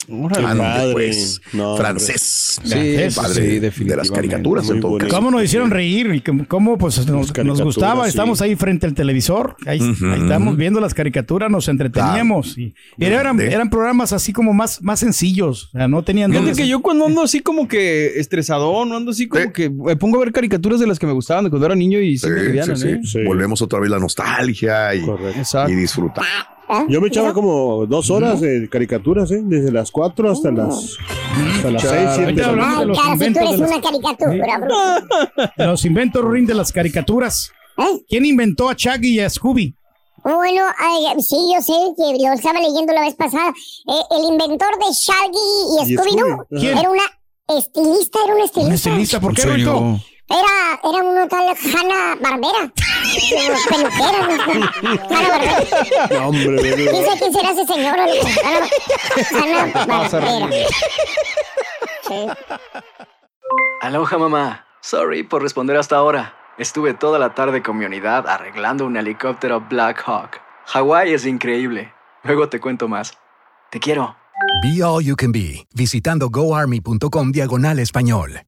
Pues, 0.93 1.41
No, 1.53 1.77
francés. 1.77 2.61
Sí, 2.63 2.79
el 2.79 3.13
padre 3.13 3.71
sí, 3.73 3.85
de 3.85 3.97
las 3.97 4.11
caricaturas 4.11 4.69
en 4.69 4.81
todo 4.81 4.99
caso. 4.99 5.15
¿Cómo 5.15 5.31
nos 5.31 5.43
hicieron 5.43 5.71
reír? 5.71 6.23
Cómo- 6.47 6.77
pues, 6.77 7.07
nos, 7.09 7.63
gustaba. 7.63 8.05
sí. 8.05 8.11
Estamos 8.11 8.43
ahí 8.43 8.55
frente 8.55 8.87
al 8.87 8.95
televisor. 8.95 9.57
Ahí, 9.67 9.81
Ujú. 9.81 10.07
ahí 10.07 10.21
estamos 10.21 10.57
viendo 10.57 10.81
las 10.81 10.93
caricaturas, 10.93 11.51
nos 11.51 11.69
entreteníamos. 11.69 12.59
Y, 12.59 12.75
y 12.99 13.05
eran, 13.05 13.71
programas 13.71 14.13
así 14.13 14.33
como 14.33 14.53
más, 14.53 14.83
más 14.83 15.01
sencillos. 15.01 15.71
O 15.75 15.79
sea, 15.79 15.89
no 15.89 16.03
tenían... 16.03 16.31
Fíjate 16.33 16.53
que 16.53 16.69
yo 16.69 16.81
cuando 16.81 17.07
ando 17.07 17.23
así 17.23 17.41
como 17.41 17.67
que 17.67 18.19
estresado, 18.19 18.85
no 18.85 18.97
ando 18.97 19.11
así 19.13 19.27
como 19.27 19.53
que 19.53 19.71
me 19.71 19.97
pongo 19.97 20.17
a 20.19 20.21
ver 20.25 20.33
caricaturas 20.33 20.81
de 20.81 20.87
las 20.87 20.99
que 20.99 21.07
me 21.07 21.13
gustaban 21.13 21.45
de 21.45 21.51
cuando 21.51 21.67
era 21.67 21.75
niño 21.75 22.01
y 22.01 22.19
sí, 22.19 22.27
Sí, 22.27 22.33
me 22.33 22.77
sí. 22.77 22.89
¿eh? 22.89 23.01
Sí. 23.05 23.19
Volvemos 23.25 23.63
otra 23.63 23.81
vez 23.81 23.91
la 23.91 23.99
nostalgia 23.99 24.95
y 24.95 25.75
disfrutar. 25.75 26.25
¿Ah? 26.69 26.85
Yo 26.89 27.01
me 27.01 27.09
echaba 27.09 27.33
como 27.33 27.87
dos 27.87 28.11
horas 28.11 28.41
de 28.41 28.69
caricaturas, 28.69 29.31
¿eh? 29.31 29.41
Desde 29.43 29.73
las 29.73 29.91
4 29.91 30.31
hasta 30.31 30.51
las, 30.51 30.97
hasta 31.57 31.71
las 31.71 31.83
6, 31.83 31.93
7 31.93 32.23
Ahorita 32.25 32.47
hablamos 32.51 32.77
de 32.77 32.81
Ay, 32.83 32.87
los 32.89 32.99
cara, 32.99 33.13
si 33.13 33.19
tú 33.19 33.25
inventos 33.25 33.43
eres 33.43 33.53
de 33.53 33.59
las- 33.61 33.71
una 33.71 33.81
caricatura, 33.81 34.59
bro. 34.59 35.49
de 35.57 35.67
los 35.67 35.85
inventos 35.85 36.25
Rin, 36.31 36.47
de 36.47 36.55
las 36.55 36.73
caricaturas. 36.73 37.53
¿Eh? 37.79 38.05
¿Quién 38.09 38.25
inventó 38.27 38.69
a 38.69 38.75
Shaggy 38.77 39.09
y 39.15 39.21
a 39.21 39.31
Scooby? 39.31 39.75
Bueno, 40.25 40.63
ay, 40.79 41.23
sí, 41.23 41.37
yo 41.55 41.63
sé 41.63 41.73
que 41.97 42.23
lo 42.27 42.33
estaba 42.35 42.61
leyendo 42.61 42.93
la 42.93 43.01
vez 43.03 43.15
pasada. 43.15 43.49
Eh, 43.51 44.03
el 44.19 44.33
inventor 44.33 44.69
de 44.79 44.93
Shaggy 44.93 45.87
y 45.89 45.93
Y 45.93 45.97
Scooby-Doo 45.97 46.45
Scooby. 46.45 46.61
¿Quién? 46.61 46.77
era 46.79 46.91
una 46.91 47.03
estilista, 47.57 48.19
era 48.25 48.35
una 48.35 48.43
Un 48.43 48.49
estilista. 48.49 48.75
estilista, 48.91 49.21
¿por 49.21 49.31
¿En 49.31 49.37
qué, 49.37 49.43
serio? 49.43 50.01
Era, 50.31 50.79
era 50.85 51.03
una 51.05 51.27
tal 51.27 51.49
Hanna 51.49 52.17
Barbera. 52.21 52.71
Peluquera, 53.69 54.21
¿no? 54.27 55.03
Hanna 55.09 55.29
Barbera. 55.29 55.59
No, 56.11 56.29
hombre, 56.29 56.63
bebé. 56.63 56.91
¿Quién 56.91 57.05
sabe 57.05 57.19
quién 57.19 57.33
será 57.33 57.51
ese 57.51 57.65
señor? 57.67 57.97
Hanna, 59.33 59.87
Barbera. 59.87 60.49
Sí. 62.07 62.27
Aloha 63.81 64.19
mamá. 64.19 64.67
Sorry 64.81 65.23
por 65.23 65.43
responder 65.43 65.77
hasta 65.77 65.97
ahora. 65.97 66.35
Estuve 66.59 66.93
toda 66.93 67.19
la 67.19 67.35
tarde 67.35 67.63
con 67.63 67.79
mi 67.79 67.85
unidad 67.85 68.27
arreglando 68.27 68.85
un 68.85 68.97
helicóptero 68.97 69.61
Black 69.61 70.03
Hawk. 70.07 70.41
Hawái 70.67 71.15
es 71.15 71.25
increíble. 71.25 71.93
Luego 72.25 72.49
te 72.49 72.61
cuento 72.61 72.89
más. 72.89 73.17
Te 73.71 73.81
quiero. 73.81 74.17
Be 74.63 74.83
All 74.83 75.05
You 75.05 75.17
Can 75.17 75.33
Be, 75.33 75.67
visitando 75.75 76.29
goarmy.com 76.31 77.33
diagonal 77.33 77.79
español. 77.79 78.48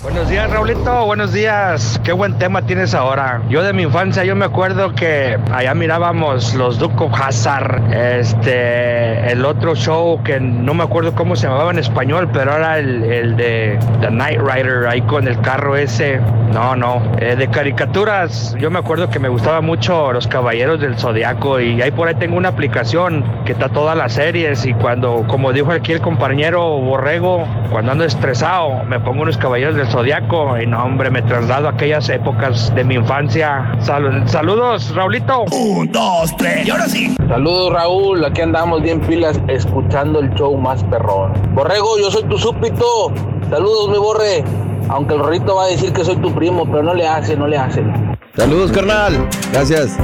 Buenos 0.00 0.28
días, 0.28 0.48
Raulito. 0.48 1.06
Buenos 1.06 1.32
días. 1.32 2.00
Qué 2.04 2.12
buen 2.12 2.38
tema 2.38 2.62
tienes 2.62 2.94
ahora. 2.94 3.42
Yo 3.48 3.64
de 3.64 3.72
mi 3.72 3.82
infancia, 3.82 4.22
yo 4.22 4.36
me 4.36 4.44
acuerdo 4.44 4.94
que 4.94 5.36
allá 5.52 5.74
mirábamos 5.74 6.54
los 6.54 6.78
Duke 6.78 7.02
of 7.02 7.20
Hazard. 7.20 7.92
Este, 7.92 9.32
el 9.32 9.44
otro 9.44 9.74
show 9.74 10.22
que 10.22 10.38
no 10.38 10.72
me 10.72 10.84
acuerdo 10.84 11.16
cómo 11.16 11.34
se 11.34 11.48
llamaba 11.48 11.72
en 11.72 11.80
español, 11.80 12.30
pero 12.32 12.54
era 12.54 12.78
el, 12.78 13.02
el 13.02 13.36
de 13.36 13.76
The 14.00 14.12
Night 14.12 14.40
Rider, 14.40 14.86
ahí 14.86 15.02
con 15.02 15.26
el 15.26 15.40
carro 15.40 15.76
ese. 15.76 16.20
No, 16.52 16.76
no. 16.76 17.02
Eh, 17.18 17.34
de 17.36 17.48
caricaturas, 17.48 18.54
yo 18.58 18.70
me 18.70 18.78
acuerdo 18.78 19.10
que 19.10 19.18
me 19.18 19.28
gustaba 19.28 19.60
mucho 19.60 20.12
Los 20.12 20.28
Caballeros 20.28 20.80
del 20.80 20.96
Zodiaco 20.96 21.60
y 21.60 21.82
ahí 21.82 21.90
por 21.90 22.08
ahí 22.08 22.14
tengo 22.14 22.36
una 22.36 22.50
aplicación 22.50 23.24
que 23.44 23.52
está 23.52 23.68
todas 23.68 23.96
las 23.96 24.12
series 24.12 24.64
y 24.64 24.74
cuando, 24.74 25.24
como 25.26 25.52
dijo 25.52 25.72
aquí 25.72 25.92
el 25.92 26.00
compañero 26.00 26.78
Borrego, 26.78 27.46
cuando 27.70 27.92
ando 27.92 28.04
estresado, 28.04 28.84
me 28.84 28.98
pongo 29.00 29.22
unos 29.22 29.36
Caballeros 29.36 29.74
del 29.74 29.87
Zodiaco 29.90 30.58
y 30.58 30.66
no, 30.66 30.84
hombre, 30.84 31.10
me 31.10 31.22
traslado 31.22 31.68
a 31.68 31.70
aquellas 31.72 32.08
épocas 32.08 32.74
de 32.74 32.84
mi 32.84 32.94
infancia. 32.96 33.72
Sal- 33.80 34.28
saludos, 34.28 34.94
Raulito. 34.94 35.44
Un, 35.50 35.90
dos, 35.90 36.36
tres, 36.36 36.66
y 36.66 36.70
ahora 36.70 36.86
sí. 36.86 37.14
Saludos 37.28 37.72
Raúl, 37.72 38.24
aquí 38.24 38.40
andamos 38.42 38.82
bien 38.82 39.00
pilas 39.00 39.40
escuchando 39.48 40.20
el 40.20 40.30
show 40.34 40.56
más 40.56 40.82
perrón. 40.84 41.32
Borrego, 41.54 41.98
yo 41.98 42.10
soy 42.10 42.24
tu 42.24 42.38
súpito. 42.38 43.12
Saludos 43.50 43.90
mi 43.90 43.98
borre. 43.98 44.44
Aunque 44.90 45.14
el 45.14 45.20
rorrito 45.20 45.54
va 45.56 45.64
a 45.64 45.66
decir 45.68 45.92
que 45.92 46.04
soy 46.04 46.16
tu 46.16 46.32
primo, 46.32 46.64
pero 46.64 46.82
no 46.82 46.94
le 46.94 47.06
hace, 47.06 47.36
no 47.36 47.46
le 47.46 47.58
hace. 47.58 47.82
Saludos, 48.36 48.72
carnal. 48.72 49.28
Gracias. 49.52 49.96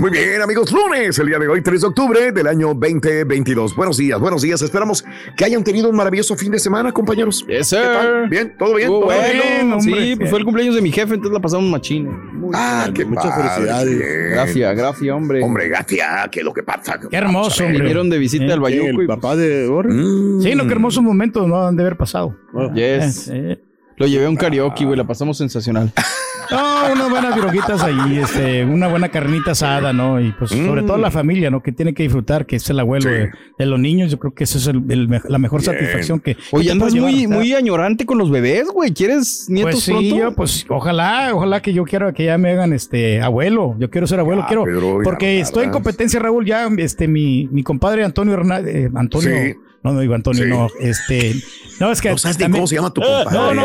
Muy 0.00 0.10
bien, 0.10 0.40
amigos, 0.42 0.72
lunes, 0.72 1.18
el 1.18 1.26
día 1.26 1.38
de 1.38 1.48
hoy, 1.48 1.60
3 1.60 1.80
de 1.82 1.86
octubre 1.86 2.32
del 2.32 2.46
año 2.46 2.68
2022. 2.68 3.76
Buenos 3.76 3.98
días, 3.98 4.18
buenos 4.18 4.40
días. 4.40 4.62
Esperamos 4.62 5.04
que 5.36 5.44
hayan 5.44 5.62
tenido 5.62 5.90
un 5.90 5.96
maravilloso 5.96 6.34
fin 6.36 6.50
de 6.50 6.58
semana, 6.58 6.92
compañeros. 6.92 7.44
Yes, 7.46 7.70
¿Qué 7.70 7.76
tal? 7.76 8.28
¿Bien? 8.30 8.54
¿Todo 8.58 8.74
bien? 8.74 8.88
¿Todo 8.88 9.02
bueno, 9.02 9.78
bien? 9.78 9.80
sí, 9.82 10.16
pues 10.16 10.30
fue 10.30 10.38
el 10.38 10.44
cumpleaños 10.46 10.74
de 10.76 10.80
mi 10.82 10.90
jefe, 10.90 11.14
entonces 11.14 11.32
la 11.34 11.40
pasamos 11.40 11.70
machín. 11.70 12.08
Ah, 12.54 12.88
qué 12.94 13.04
Muchas 13.04 13.26
padre, 13.26 13.48
felicidades. 13.50 13.98
bien. 13.98 14.30
Gracias, 14.30 14.76
gracias, 14.76 15.14
hombre. 15.14 15.42
Hombre, 15.42 15.68
gracias, 15.68 16.28
¿qué 16.30 16.40
es 16.40 16.44
lo 16.44 16.54
que 16.54 16.62
pasa? 16.62 16.98
Qué 17.10 17.14
hermoso, 17.16 17.64
hombre. 17.64 17.80
Vinieron 17.80 18.08
de 18.08 18.18
visita 18.18 18.46
Sí. 18.46 18.52
al 18.52 18.60
Bayuco 18.60 18.86
¿El 18.88 19.02
y 19.02 19.06
papá 19.06 19.36
de 19.36 19.66
Borre? 19.68 19.92
Mm. 19.92 20.40
Sí, 20.40 20.54
no, 20.54 20.66
qué 20.66 20.72
hermosos 20.72 21.02
momentos 21.02 21.46
no 21.46 21.66
han 21.66 21.76
de 21.76 21.82
haber 21.82 21.96
pasado. 21.96 22.34
Yes. 22.74 23.28
Eh, 23.32 23.58
Lo 23.98 24.06
llevé 24.06 24.26
a 24.26 24.28
un 24.30 24.36
karaoke, 24.36 24.84
güey, 24.84 24.96
la 24.96 25.06
pasamos 25.06 25.38
sensacional. 25.38 25.92
No, 26.48 26.92
unas 26.92 27.10
buenas 27.10 27.34
viroguitas 27.34 27.82
ahí, 27.82 28.18
este, 28.22 28.64
una 28.64 28.86
buena 28.86 29.08
carnita 29.08 29.50
asada, 29.50 29.92
¿no? 29.92 30.20
Y 30.20 30.30
pues 30.30 30.52
sobre 30.52 30.84
todo 30.84 30.96
la 30.96 31.10
familia, 31.10 31.50
¿no? 31.50 31.60
Que 31.60 31.72
tiene 31.72 31.92
que 31.92 32.04
disfrutar, 32.04 32.46
que 32.46 32.54
es 32.54 32.70
el 32.70 32.78
abuelo 32.78 33.10
Mm. 33.10 33.12
Sí. 33.14 33.18
de, 33.18 33.30
de 33.58 33.66
los 33.66 33.80
niños. 33.80 34.12
Yo 34.12 34.20
creo 34.20 34.32
que 34.32 34.44
esa 34.44 34.58
es 34.58 34.68
el- 34.68 35.08
la 35.28 35.38
mejor 35.40 35.60
Bien. 35.62 35.72
satisfacción 35.74 36.20
que. 36.20 36.36
Oye, 36.52 36.70
andas 36.70 36.94
muy, 36.94 37.26
muy 37.26 37.52
añorante 37.52 38.06
con 38.06 38.16
los 38.18 38.30
bebés, 38.30 38.68
güey. 38.72 38.92
¿Quieres 38.94 39.46
nietos 39.50 39.72
Pues 39.72 39.82
sí, 39.86 39.90
pronto? 39.90 40.16
yo, 40.16 40.32
pues 40.36 40.64
ojalá, 40.68 41.30
ojalá 41.34 41.60
que 41.62 41.72
yo 41.72 41.82
quiera 41.82 42.12
que 42.12 42.26
ya 42.26 42.38
me 42.38 42.52
hagan 42.52 42.72
este 42.72 43.20
abuelo. 43.22 43.74
Yo 43.80 43.90
quiero 43.90 44.06
ser 44.06 44.20
abuelo, 44.20 44.42
Ah, 44.42 44.46
quiero. 44.46 44.62
Pedro, 44.62 45.00
porque 45.02 45.40
estoy 45.40 45.64
en 45.64 45.70
competencia, 45.72 46.20
Raúl. 46.20 46.46
Ya, 46.46 46.68
este, 46.78 47.08
mi, 47.08 47.48
mi 47.50 47.64
compadre 47.64 48.04
Antonio 48.04 48.34
Hernández. 48.34 48.72
eh, 48.72 48.90
Antonio. 48.94 49.30
Sí. 49.36 49.54
No, 49.86 49.92
no 49.94 50.00
digo 50.00 50.14
Antonio, 50.14 50.42
Sí. 50.44 50.50
no. 50.50 50.68
Este. 50.80 51.36
No, 51.78 51.92
es 51.92 52.00
que. 52.00 52.10
No 52.10 52.18
sabes 52.18 52.36
también- 52.38 52.60
cómo 52.60 52.66
se 52.66 52.74
llama 52.76 52.90
tu 52.92 53.00
compadre. 53.02 53.30
No, 53.38 53.54
no, 53.54 53.62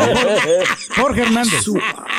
Jorge, 0.97 1.21
Hernández. 1.21 1.53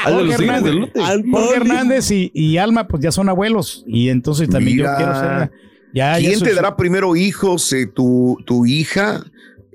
Ah, 0.05 0.11
de 0.11 0.17
Jorge 0.17 0.35
Hernández, 0.35 0.75
Norte. 0.75 1.01
Jorge 1.31 1.57
Hernández 1.57 2.11
y, 2.11 2.31
y 2.35 2.57
Alma, 2.59 2.89
pues 2.89 3.03
ya 3.03 3.13
son 3.13 3.29
abuelos. 3.29 3.85
Y 3.87 4.09
entonces 4.09 4.49
también 4.49 4.79
Mira. 4.79 4.91
yo 4.93 4.97
quiero 4.97 5.15
ser. 5.21 5.51
Ya, 5.95 6.17
¿Quién 6.17 6.41
te 6.41 6.55
dará 6.55 6.77
primero 6.77 7.15
hijos? 7.17 7.73
eh, 7.75 7.87
tu, 7.87 8.39
¿Tu 8.47 8.65
hija 8.67 9.23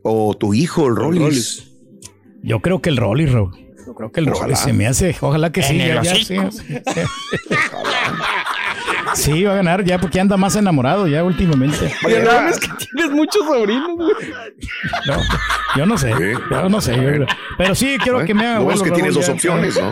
o 0.01 0.33
tu 0.35 0.53
hijo, 0.55 0.87
el 0.87 0.95
Rollis? 0.95 1.71
Yo 2.43 2.59
creo 2.61 2.81
que 2.81 2.89
el 2.89 2.97
Rolly, 2.97 3.27
Raúl. 3.27 3.51
Yo 3.85 3.93
creo 3.93 4.11
que 4.11 4.19
el 4.21 4.29
Ojalá. 4.29 4.41
Rolly 4.47 4.55
se 4.55 4.73
me 4.73 4.87
hace. 4.87 5.15
Ojalá 5.21 5.51
que 5.51 5.61
sí. 5.63 5.77
Ya- 5.77 6.01
ya, 6.01 6.11
hocico. 6.13 6.51
sí, 6.51 6.57
sí, 6.59 6.73
sí. 6.93 7.01
Sí, 9.17 9.43
va 9.43 9.53
a 9.53 9.55
ganar 9.55 9.83
ya 9.83 9.99
porque 9.99 10.19
anda 10.19 10.37
más 10.37 10.55
enamorado 10.55 11.07
ya 11.07 11.23
últimamente. 11.23 11.91
Oye, 12.05 12.21
no, 12.21 12.47
es 12.49 12.59
que 12.59 12.67
tienes 12.93 13.11
muchos 13.11 13.43
sobrinos, 13.45 13.95
güey. 13.95 14.13
No, 15.07 15.15
yo 15.75 15.85
no 15.85 15.97
sé, 15.97 16.11
yo 16.51 16.69
no 16.69 16.81
sé. 16.81 16.95
yo- 16.95 17.25
pero 17.57 17.75
sí 17.75 17.97
quiero 18.03 18.23
que 18.25 18.33
me 18.33 18.45
haga 18.45 18.59
Lo 18.59 18.65
bueno 18.65 18.77
es 18.77 18.83
que 18.83 18.91
tienes 18.91 19.13
Raúl, 19.13 19.25
dos 19.25 19.27
ya. 19.27 19.33
opciones, 19.33 19.77
¿no? 19.79 19.91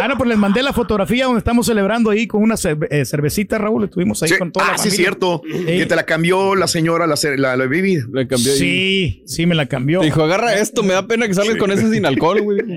Ah, 0.00 0.08
no, 0.08 0.16
pues 0.16 0.28
les 0.28 0.38
mandé 0.38 0.62
la 0.62 0.72
fotografía 0.72 1.24
donde 1.26 1.38
estamos 1.40 1.66
celebrando 1.66 2.10
ahí 2.10 2.26
con 2.26 2.42
una 2.42 2.54
cerve- 2.54 2.86
eh, 2.90 3.04
cervecita, 3.04 3.58
Raúl. 3.58 3.84
Estuvimos 3.84 4.22
ahí 4.22 4.30
Sí. 4.30 4.38
con 4.38 4.50
toda 4.52 4.66
la 4.68 4.72
Ah, 4.74 4.78
sí, 4.78 4.88
es 4.88 4.94
familia. 4.94 5.10
cierto. 5.10 5.42
Sí. 5.44 5.64
Que 5.66 5.86
te 5.86 5.96
la 5.96 6.04
cambió 6.04 6.54
la 6.54 6.68
señora, 6.68 7.06
la, 7.06 7.16
la, 7.36 7.56
la 7.56 7.64
cambió 7.66 8.52
ahí. 8.52 8.58
Sí, 8.58 9.22
sí, 9.26 9.46
me 9.46 9.54
la 9.54 9.66
cambió. 9.66 10.00
Dijo, 10.00 10.22
agarra 10.22 10.54
esto, 10.54 10.82
me 10.82 10.94
da 10.94 11.06
pena 11.06 11.26
que 11.26 11.34
salgas 11.34 11.56
con 11.56 11.70
ese 11.72 11.90
sin 11.92 12.06
alcohol, 12.06 12.40
güey. 12.40 12.60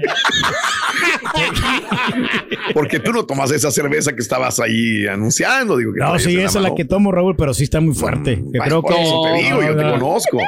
Porque 2.74 3.00
tú 3.00 3.12
no 3.12 3.26
tomas 3.26 3.52
esa 3.52 3.72
cerveza 3.72 4.14
que 4.14 4.22
estabas 4.22 4.60
ahí 4.60 5.08
anunciando. 5.08 5.78
Digo, 5.78 5.94
que 5.94 6.00
No, 6.00 6.18
sí, 6.20 6.38
esa 6.38 6.60
es 6.60 6.64
la 6.64 6.76
que 6.76 6.86
tomo, 6.86 7.12
Raúl, 7.12 7.36
pero 7.36 7.54
sí 7.54 7.64
está 7.64 7.80
muy 7.82 7.94
fuerte. 7.94 8.36
Que 8.52 8.60
Ay, 8.60 8.68
creo 8.68 8.82
por 8.82 8.94
que 8.96 9.02
eso 9.02 9.22
te 9.24 9.44
digo, 9.44 9.62
yo 9.62 9.76
te 9.76 9.84
no, 9.84 9.92
conozco. 10.00 10.40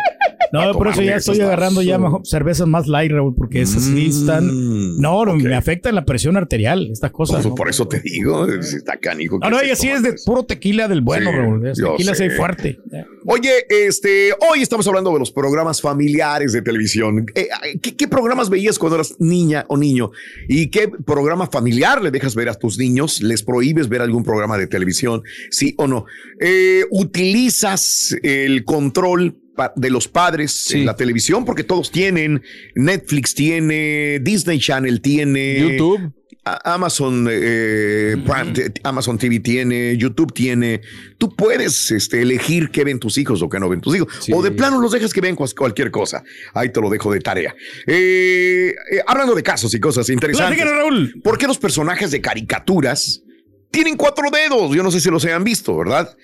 No, 0.51 0.73
por 0.73 0.87
eso 0.87 1.01
ya 1.01 1.15
estoy 1.15 1.41
agarrando 1.41 1.81
ya 1.81 1.99
cervezas 2.23 2.67
más 2.67 2.87
light, 2.87 3.11
Raúl, 3.11 3.35
porque 3.35 3.61
esas 3.61 3.83
sí 3.83 4.07
están. 4.07 4.97
No, 4.99 5.25
me 5.25 5.55
afecta 5.55 5.91
la 5.91 6.05
presión 6.05 6.37
arterial, 6.37 6.89
estas 6.91 7.11
cosas. 7.11 7.41
Por, 7.41 7.51
¿no? 7.51 7.55
por 7.55 7.69
eso 7.69 7.87
te 7.87 7.99
digo, 7.99 8.45
está 8.47 8.97
canijo. 8.97 9.39
No, 9.39 9.49
no, 9.49 9.59
se 9.59 9.65
ella 9.65 9.75
sí 9.75 9.87
toma 9.87 9.97
es 9.97 10.03
de 10.03 10.15
puro 10.25 10.43
tequila 10.43 10.87
del 10.87 11.01
bueno, 11.01 11.31
Sí, 11.31 11.37
Raúl. 11.37 11.61
Tequila 11.73 12.15
sí 12.15 12.29
sé. 12.29 12.29
fuerte. 12.31 12.79
Oye, 13.25 13.65
este, 13.69 14.31
hoy 14.51 14.61
estamos 14.61 14.87
hablando 14.87 15.11
de 15.11 15.19
los 15.19 15.31
programas 15.31 15.81
familiares 15.81 16.53
de 16.53 16.61
televisión. 16.61 17.25
Eh, 17.33 17.47
¿qué, 17.81 17.95
qué 17.95 18.07
programas 18.07 18.49
veías 18.49 18.77
cuando 18.77 18.95
eras 18.95 19.15
niña 19.19 19.65
o 19.67 19.77
niño? 19.77 20.11
¿Y 20.47 20.67
qué 20.67 20.87
programa 20.87 21.47
familiar 21.47 22.01
le 22.01 22.11
dejas 22.11 22.35
ver 22.35 22.49
a 22.49 22.55
tus 22.55 22.77
niños? 22.77 23.21
¿Les 23.21 23.43
prohíbes 23.43 23.89
ver 23.89 24.01
algún 24.01 24.23
programa 24.23 24.57
de 24.57 24.67
televisión? 24.67 25.23
¿Sí 25.51 25.75
o 25.77 25.87
no? 25.87 26.05
Eh, 26.39 26.83
¿Utilizas 26.91 28.15
el 28.23 28.63
control 28.65 29.37
de 29.75 29.89
los 29.89 30.07
padres 30.07 30.71
en 30.71 30.85
la 30.85 30.95
televisión? 30.95 31.45
Porque 31.45 31.63
todos 31.63 31.91
tienen. 31.91 32.41
Netflix 32.75 33.33
tiene, 33.33 34.19
Disney 34.19 34.59
Channel 34.59 35.01
tiene. 35.01 35.59
YouTube. 35.59 36.13
Amazon, 36.45 37.27
eh, 37.31 38.15
te- 38.53 38.71
Amazon 38.83 39.17
TV 39.17 39.39
tiene, 39.39 39.97
YouTube 39.97 40.31
tiene. 40.33 40.81
Tú 41.17 41.35
puedes 41.35 41.89
este, 41.91 42.21
elegir 42.21 42.69
qué 42.69 42.83
ven 42.83 42.99
tus 42.99 43.17
hijos 43.17 43.41
o 43.41 43.49
qué 43.49 43.59
no 43.59 43.67
ven 43.67 43.81
tus 43.81 43.95
hijos. 43.95 44.29
O 44.31 44.43
de 44.43 44.51
plano 44.51 44.79
los 44.79 44.91
dejas 44.91 45.11
que 45.11 45.21
ven 45.21 45.35
cualquier 45.35 45.89
cosa. 45.89 46.23
Ahí 46.53 46.69
te 46.69 46.79
lo 46.81 46.89
dejo 46.89 47.11
de 47.11 47.19
tarea. 47.19 47.55
Eh, 47.87 48.75
eh, 48.91 49.01
hablando 49.07 49.33
de 49.33 49.41
casos 49.41 49.73
y 49.73 49.79
cosas 49.79 50.07
interesantes. 50.09 50.63
Raúl. 50.63 51.19
¿Por 51.23 51.37
qué 51.37 51.47
los 51.47 51.57
personajes 51.57 52.11
de 52.11 52.21
caricaturas 52.21 53.23
tienen 53.71 53.97
cuatro 53.97 54.29
dedos? 54.29 54.75
Yo 54.75 54.83
no 54.83 54.91
sé 54.91 54.99
si 54.99 55.09
los 55.09 55.25
hayan 55.25 55.43
visto, 55.43 55.75
¿verdad? 55.75 56.15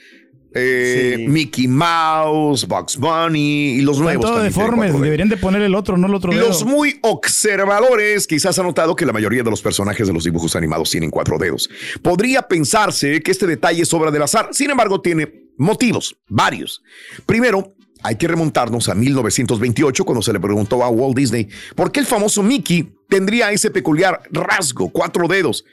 Eh, 0.53 1.25
Mickey 1.29 1.67
Mouse, 1.67 2.67
Bugs 2.67 2.97
Bunny 2.97 3.75
y 3.75 3.81
los 3.81 3.97
Están 3.97 4.05
nuevos. 4.05 4.25
todos 4.25 4.43
deformes. 4.43 4.99
Deberían 4.99 5.29
de 5.29 5.37
poner 5.37 5.61
el 5.61 5.75
otro, 5.75 5.97
no 5.97 6.07
el 6.07 6.15
otro 6.15 6.33
dedo. 6.33 6.47
Los 6.47 6.65
muy 6.65 6.99
observadores 7.01 8.27
quizás 8.27 8.59
han 8.59 8.65
notado 8.65 8.95
que 8.95 9.05
la 9.05 9.13
mayoría 9.13 9.43
de 9.43 9.49
los 9.49 9.61
personajes 9.61 10.07
de 10.07 10.13
los 10.13 10.25
dibujos 10.25 10.55
animados 10.55 10.89
tienen 10.91 11.09
cuatro 11.09 11.37
dedos. 11.37 11.69
Podría 12.01 12.41
pensarse 12.43 13.21
que 13.21 13.31
este 13.31 13.47
detalle 13.47 13.83
es 13.83 13.93
obra 13.93 14.11
del 14.11 14.23
azar, 14.23 14.49
sin 14.51 14.71
embargo 14.71 15.01
tiene 15.01 15.31
motivos, 15.57 16.17
varios. 16.27 16.81
Primero, 17.25 17.75
hay 18.03 18.15
que 18.15 18.27
remontarnos 18.27 18.89
a 18.89 18.95
1928 18.95 20.03
cuando 20.03 20.21
se 20.21 20.33
le 20.33 20.39
preguntó 20.39 20.83
a 20.83 20.89
Walt 20.89 21.15
Disney 21.15 21.47
por 21.75 21.91
qué 21.91 21.99
el 21.99 22.05
famoso 22.05 22.41
Mickey 22.43 22.93
tendría 23.07 23.51
ese 23.51 23.71
peculiar 23.71 24.21
rasgo, 24.31 24.89
cuatro 24.89 25.27
dedos. 25.27 25.63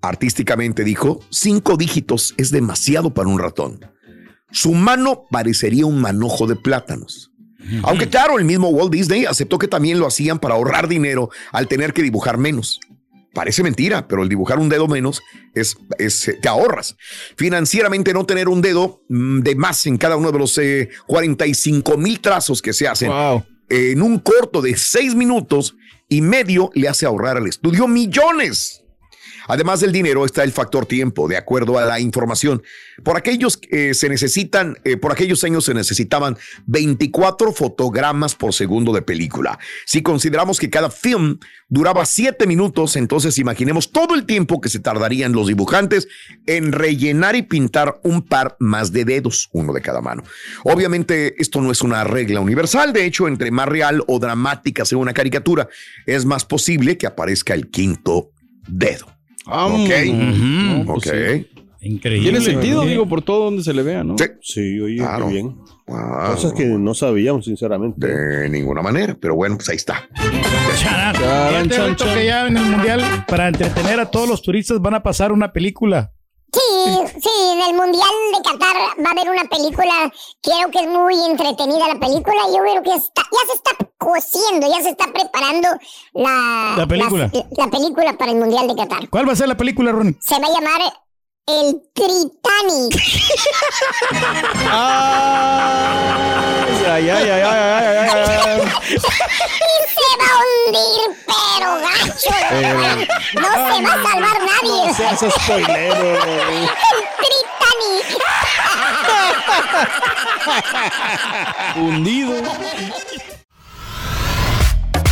Artísticamente 0.00 0.84
dijo, 0.84 1.20
cinco 1.30 1.76
dígitos 1.76 2.34
es 2.36 2.50
demasiado 2.50 3.12
para 3.12 3.28
un 3.28 3.38
ratón. 3.38 3.80
Su 4.50 4.72
mano 4.72 5.24
parecería 5.30 5.86
un 5.86 6.00
manojo 6.00 6.46
de 6.46 6.56
plátanos. 6.56 7.32
Aunque 7.82 8.08
claro, 8.08 8.38
el 8.38 8.44
mismo 8.44 8.68
Walt 8.68 8.92
Disney 8.92 9.26
aceptó 9.26 9.58
que 9.58 9.68
también 9.68 9.98
lo 9.98 10.06
hacían 10.06 10.38
para 10.38 10.54
ahorrar 10.54 10.88
dinero 10.88 11.30
al 11.52 11.68
tener 11.68 11.92
que 11.92 12.02
dibujar 12.02 12.38
menos. 12.38 12.80
Parece 13.34 13.62
mentira, 13.62 14.08
pero 14.08 14.22
el 14.22 14.28
dibujar 14.28 14.58
un 14.58 14.68
dedo 14.68 14.88
menos 14.88 15.20
es, 15.54 15.76
es, 15.98 16.28
eh, 16.28 16.38
te 16.40 16.48
ahorras. 16.48 16.96
Financieramente 17.36 18.14
no 18.14 18.24
tener 18.24 18.48
un 18.48 18.62
dedo 18.62 19.02
mm, 19.08 19.40
de 19.40 19.54
más 19.54 19.86
en 19.86 19.98
cada 19.98 20.16
uno 20.16 20.32
de 20.32 20.38
los 20.38 20.56
eh, 20.58 20.88
45 21.06 21.98
mil 21.98 22.20
trazos 22.20 22.62
que 22.62 22.72
se 22.72 22.88
hacen 22.88 23.12
en 23.68 24.02
un 24.02 24.18
corto 24.18 24.62
de 24.62 24.76
seis 24.76 25.14
minutos 25.14 25.76
y 26.08 26.22
medio 26.22 26.70
le 26.74 26.88
hace 26.88 27.06
ahorrar 27.06 27.36
al 27.36 27.46
estudio 27.46 27.86
millones. 27.86 28.82
Además 29.48 29.80
del 29.80 29.92
dinero 29.92 30.24
está 30.24 30.44
el 30.44 30.52
factor 30.52 30.86
tiempo, 30.86 31.26
de 31.26 31.36
acuerdo 31.36 31.78
a 31.78 31.84
la 31.84 31.98
información. 31.98 32.62
Por 33.02 33.16
aquellos 33.16 33.58
eh, 33.70 33.94
se 33.94 34.08
necesitan, 34.08 34.76
eh, 34.84 34.96
por 34.96 35.10
aquellos 35.10 35.42
años 35.42 35.64
se 35.64 35.74
necesitaban 35.74 36.36
24 36.66 37.52
fotogramas 37.52 38.34
por 38.34 38.52
segundo 38.52 38.92
de 38.92 39.02
película. 39.02 39.58
Si 39.86 40.02
consideramos 40.02 40.60
que 40.60 40.70
cada 40.70 40.90
film 40.90 41.38
duraba 41.68 42.04
7 42.04 42.46
minutos, 42.46 42.96
entonces 42.96 43.38
imaginemos 43.38 43.90
todo 43.90 44.14
el 44.14 44.26
tiempo 44.26 44.60
que 44.60 44.68
se 44.68 44.80
tardarían 44.80 45.32
los 45.32 45.48
dibujantes 45.48 46.08
en 46.46 46.72
rellenar 46.72 47.34
y 47.34 47.42
pintar 47.42 48.00
un 48.04 48.22
par 48.22 48.56
más 48.60 48.92
de 48.92 49.04
dedos, 49.04 49.48
uno 49.52 49.72
de 49.72 49.80
cada 49.80 50.00
mano. 50.00 50.22
Obviamente 50.64 51.40
esto 51.40 51.60
no 51.60 51.72
es 51.72 51.82
una 51.82 52.04
regla 52.04 52.40
universal, 52.40 52.92
de 52.92 53.06
hecho, 53.06 53.28
entre 53.28 53.50
más 53.50 53.68
real 53.68 54.02
o 54.06 54.18
dramática 54.18 54.84
sea 54.84 54.98
una 54.98 55.14
caricatura, 55.14 55.68
es 56.06 56.24
más 56.24 56.44
posible 56.44 56.98
que 56.98 57.06
aparezca 57.06 57.54
el 57.54 57.70
quinto 57.70 58.30
dedo. 58.66 59.17
Ok. 59.48 59.90
No, 60.14 60.84
pues 60.94 61.06
ok. 61.08 61.14
sí. 61.14 61.46
Increíble. 61.80 62.30
Tiene 62.30 62.44
sentido, 62.44 62.84
digo, 62.84 63.06
por 63.08 63.22
todo 63.22 63.44
donde 63.44 63.62
se 63.62 63.72
le 63.72 63.82
vea, 63.84 64.02
¿no? 64.02 64.16
Sí, 64.42 64.80
oye, 64.80 64.96
Claro. 64.96 65.28
qué 65.28 65.32
bien. 65.34 65.56
Wow. 65.86 66.32
Cosas 66.34 66.52
que 66.52 66.64
no 66.66 66.92
sabíamos, 66.92 67.44
sinceramente. 67.44 68.04
De 68.06 68.48
ninguna 68.48 68.82
manera, 68.82 69.16
pero 69.18 69.36
bueno, 69.36 69.56
pues 69.56 69.68
ahí 69.68 69.76
está. 69.76 70.08
Charan. 70.76 71.14
Charan, 71.14 71.70
chan, 71.70 71.96
chan. 71.96 72.14
que 72.18 72.26
ya 72.26 72.46
en 72.48 72.56
el 72.56 72.64
mundial, 72.64 73.00
para 73.28 73.48
entretener 73.48 74.00
a 74.00 74.10
todos 74.10 74.28
los 74.28 74.42
turistas, 74.42 74.80
van 74.80 74.94
a 74.94 75.02
pasar 75.04 75.30
una 75.32 75.52
película. 75.52 76.12
Sí, 76.52 77.20
sí, 77.20 77.30
en 77.52 77.60
el 77.68 77.74
Mundial 77.76 78.08
de 78.34 78.42
Qatar 78.42 78.76
va 79.04 79.08
a 79.08 79.12
haber 79.12 79.30
una 79.30 79.44
película, 79.44 80.12
creo 80.42 80.70
que 80.70 80.78
es 80.80 80.88
muy 80.88 81.14
entretenida 81.28 81.88
la 81.88 82.00
película, 82.00 82.36
yo 82.48 82.62
creo 82.62 82.82
que 82.82 82.94
está, 82.94 83.22
ya 83.22 83.46
se 83.46 83.52
está 83.54 83.70
cociendo, 83.98 84.66
ya 84.66 84.82
se 84.82 84.90
está 84.90 85.06
preparando 85.12 85.68
la, 86.14 86.74
La 86.78 86.86
película. 86.86 87.30
La, 87.32 87.64
la 87.64 87.70
película 87.70 88.16
para 88.16 88.32
el 88.32 88.38
Mundial 88.38 88.66
de 88.66 88.76
Qatar. 88.76 89.08
¿Cuál 89.10 89.28
va 89.28 89.32
a 89.32 89.36
ser 89.36 89.48
la 89.48 89.56
película, 89.56 89.92
Ron? 89.92 90.16
Se 90.20 90.40
va 90.40 90.46
a 90.46 90.50
llamar 90.50 90.80
El 91.48 91.80
Titanic. 91.94 92.92
Ay, 96.84 97.08
ay, 97.08 97.08
ay, 97.08 97.30
ay, 97.30 97.40
ay, 97.40 97.86
ay, 97.86 98.36
ay. 98.44 98.60
y 98.90 98.96
se 99.94 100.08
va 100.20 100.28
a 100.28 100.36
hundir, 100.44 101.08
pero 101.26 101.68
gacho. 101.80 102.32
Eh. 102.50 103.08
No 103.34 103.48
se 103.48 103.76
va 103.82 103.92
a 103.92 103.96
salvar 104.02 104.38
nadie. 104.42 104.80
No 104.88 104.94
seas 104.94 105.20
spoilero. 105.40 106.10
El 106.22 107.00
Titanic. 107.22 108.06
Hundido. 111.76 112.34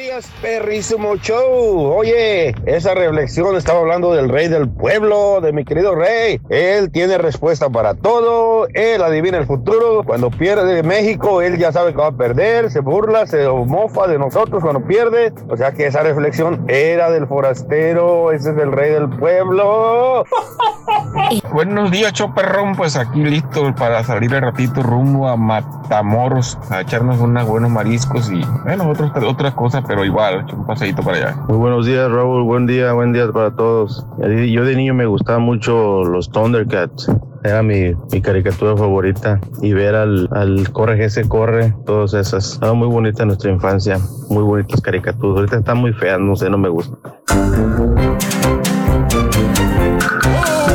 Días, 0.00 0.32
perrísimo 0.40 1.16
show. 1.16 1.92
Oye, 1.94 2.54
esa 2.64 2.94
reflexión 2.94 3.54
estaba 3.54 3.80
hablando 3.80 4.14
del 4.14 4.30
rey 4.30 4.48
del 4.48 4.66
pueblo, 4.66 5.42
de 5.42 5.52
mi 5.52 5.62
querido 5.62 5.94
rey. 5.94 6.40
Él 6.48 6.90
tiene 6.90 7.18
respuesta 7.18 7.68
para 7.68 7.92
todo, 7.92 8.66
él 8.72 9.02
adivina 9.02 9.36
el 9.36 9.44
futuro. 9.44 10.02
Cuando 10.02 10.30
pierde 10.30 10.82
México, 10.82 11.42
él 11.42 11.58
ya 11.58 11.70
sabe 11.70 11.92
que 11.92 11.98
va 11.98 12.06
a 12.06 12.12
perder, 12.12 12.70
se 12.70 12.80
burla, 12.80 13.26
se 13.26 13.46
mofa 13.46 14.06
de 14.06 14.18
nosotros 14.18 14.62
cuando 14.62 14.86
pierde. 14.86 15.34
O 15.50 15.56
sea 15.58 15.72
que 15.72 15.86
esa 15.86 16.02
reflexión 16.02 16.64
era 16.68 17.10
del 17.10 17.26
forastero, 17.26 18.32
ese 18.32 18.52
es 18.52 18.56
el 18.56 18.72
rey 18.72 18.92
del 18.92 19.10
pueblo. 19.10 20.24
Buenos 21.52 21.90
días, 21.90 22.12
Choperrón. 22.12 22.74
Pues 22.76 22.96
aquí 22.96 23.22
listo 23.22 23.74
para 23.74 24.02
salir 24.04 24.30
de 24.30 24.40
ratito 24.40 24.82
rumbo 24.82 25.28
a 25.28 25.36
Matamoros 25.36 26.58
a 26.70 26.80
echarnos 26.80 27.18
unos 27.18 27.46
buenos 27.46 27.70
mariscos 27.70 28.30
y, 28.30 28.44
bueno, 28.64 28.88
otros, 28.88 29.10
otras 29.24 29.54
cosas, 29.54 29.82
pero 29.90 30.04
igual, 30.04 30.46
un 30.52 30.64
paseíto 30.66 31.02
para 31.02 31.16
allá. 31.16 31.36
Muy 31.48 31.56
buenos 31.58 31.84
días, 31.84 32.08
Raúl. 32.08 32.44
Buen 32.44 32.64
día, 32.64 32.92
buen 32.92 33.12
día 33.12 33.28
para 33.32 33.50
todos. 33.56 34.06
Eh, 34.22 34.48
Yo 34.48 34.64
de 34.64 34.76
niño 34.76 34.94
me 34.94 35.04
gustaban 35.04 35.42
mucho 35.42 36.04
los 36.04 36.30
Thundercats. 36.30 37.10
Era 37.42 37.60
mi, 37.64 37.92
mi 38.12 38.22
caricatura 38.22 38.76
favorita. 38.76 39.40
Y 39.62 39.72
ver 39.72 39.96
al, 39.96 40.28
al 40.30 40.70
Corre 40.70 40.96
que 40.96 41.10
se 41.10 41.26
corre, 41.28 41.74
todas 41.86 42.14
esas. 42.14 42.52
Estaba 42.52 42.72
muy 42.74 42.86
bonita 42.86 43.24
nuestra 43.24 43.50
infancia. 43.50 43.98
Muy 44.28 44.44
bonitas 44.44 44.80
caricaturas. 44.80 45.38
Ahorita 45.38 45.56
están 45.56 45.78
muy 45.78 45.92
feas, 45.92 46.20
no 46.20 46.36
sé, 46.36 46.48
no 46.48 46.56
me 46.58 46.68
gustan. 46.68 46.96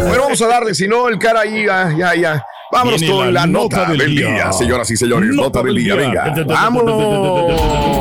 Bueno, 0.10 0.24
vamos 0.24 0.42
a 0.42 0.48
darle, 0.48 0.74
si 0.74 0.90
no, 0.90 1.08
el 1.08 1.18
cara 1.20 1.40
ahí 1.40 1.66
ya, 1.66 1.90
ya, 1.98 2.16
ya. 2.16 2.46
Vámonos 2.70 3.00
Viene 3.00 3.16
con 3.16 3.34
la, 3.34 3.48
nota, 3.48 3.86
del 3.86 4.14
día. 4.14 4.52
señoras 4.52 4.92
y 4.92 4.98
señores. 4.98 5.30
Nota, 5.34 5.64
del 5.64 5.76
día, 5.76 5.96
venga. 5.96 6.34
¡Vámonos! 6.48 7.95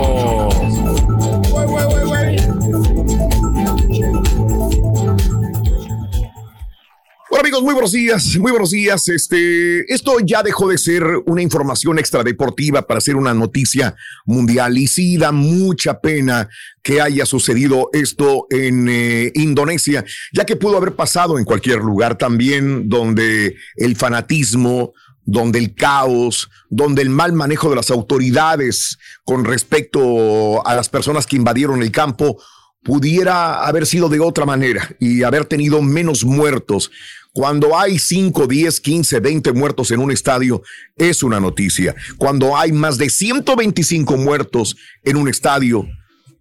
Muy 7.62 7.74
buenos 7.74 7.92
días, 7.92 8.36
muy 8.38 8.50
buenos 8.50 8.70
días. 8.70 9.08
Este, 9.08 9.92
esto 9.92 10.18
ya 10.20 10.42
dejó 10.42 10.68
de 10.68 10.78
ser 10.78 11.04
una 11.26 11.42
información 11.42 11.98
extradeportiva 11.98 12.86
para 12.86 13.00
ser 13.00 13.16
una 13.16 13.34
noticia 13.34 13.94
mundial 14.24 14.76
y 14.78 14.88
sí 14.88 15.16
da 15.16 15.30
mucha 15.30 16.00
pena 16.00 16.48
que 16.82 17.00
haya 17.00 17.26
sucedido 17.26 17.90
esto 17.92 18.46
en 18.50 18.88
eh, 18.88 19.30
Indonesia, 19.34 20.04
ya 20.32 20.44
que 20.44 20.56
pudo 20.56 20.76
haber 20.78 20.94
pasado 20.94 21.38
en 21.38 21.44
cualquier 21.44 21.78
lugar 21.78 22.18
también 22.18 22.88
donde 22.88 23.56
el 23.76 23.96
fanatismo, 23.96 24.92
donde 25.24 25.58
el 25.58 25.74
caos, 25.74 26.50
donde 26.68 27.02
el 27.02 27.10
mal 27.10 27.32
manejo 27.32 27.70
de 27.70 27.76
las 27.76 27.90
autoridades 27.90 28.98
con 29.24 29.44
respecto 29.44 30.66
a 30.66 30.74
las 30.74 30.88
personas 30.88 31.26
que 31.26 31.36
invadieron 31.36 31.82
el 31.82 31.92
campo 31.92 32.38
pudiera 32.84 33.66
haber 33.66 33.86
sido 33.86 34.08
de 34.08 34.20
otra 34.20 34.46
manera 34.46 34.94
y 35.00 35.22
haber 35.22 35.46
tenido 35.46 35.82
menos 35.82 36.24
muertos. 36.24 36.90
Cuando 37.32 37.76
hay 37.76 37.98
5, 37.98 38.46
10, 38.46 38.80
15, 38.80 39.18
20 39.18 39.52
muertos 39.52 39.90
en 39.90 39.98
un 39.98 40.12
estadio, 40.12 40.62
es 40.96 41.24
una 41.24 41.40
noticia. 41.40 41.96
Cuando 42.16 42.56
hay 42.56 42.70
más 42.70 42.96
de 42.96 43.10
125 43.10 44.16
muertos 44.16 44.76
en 45.02 45.16
un 45.16 45.28
estadio, 45.28 45.88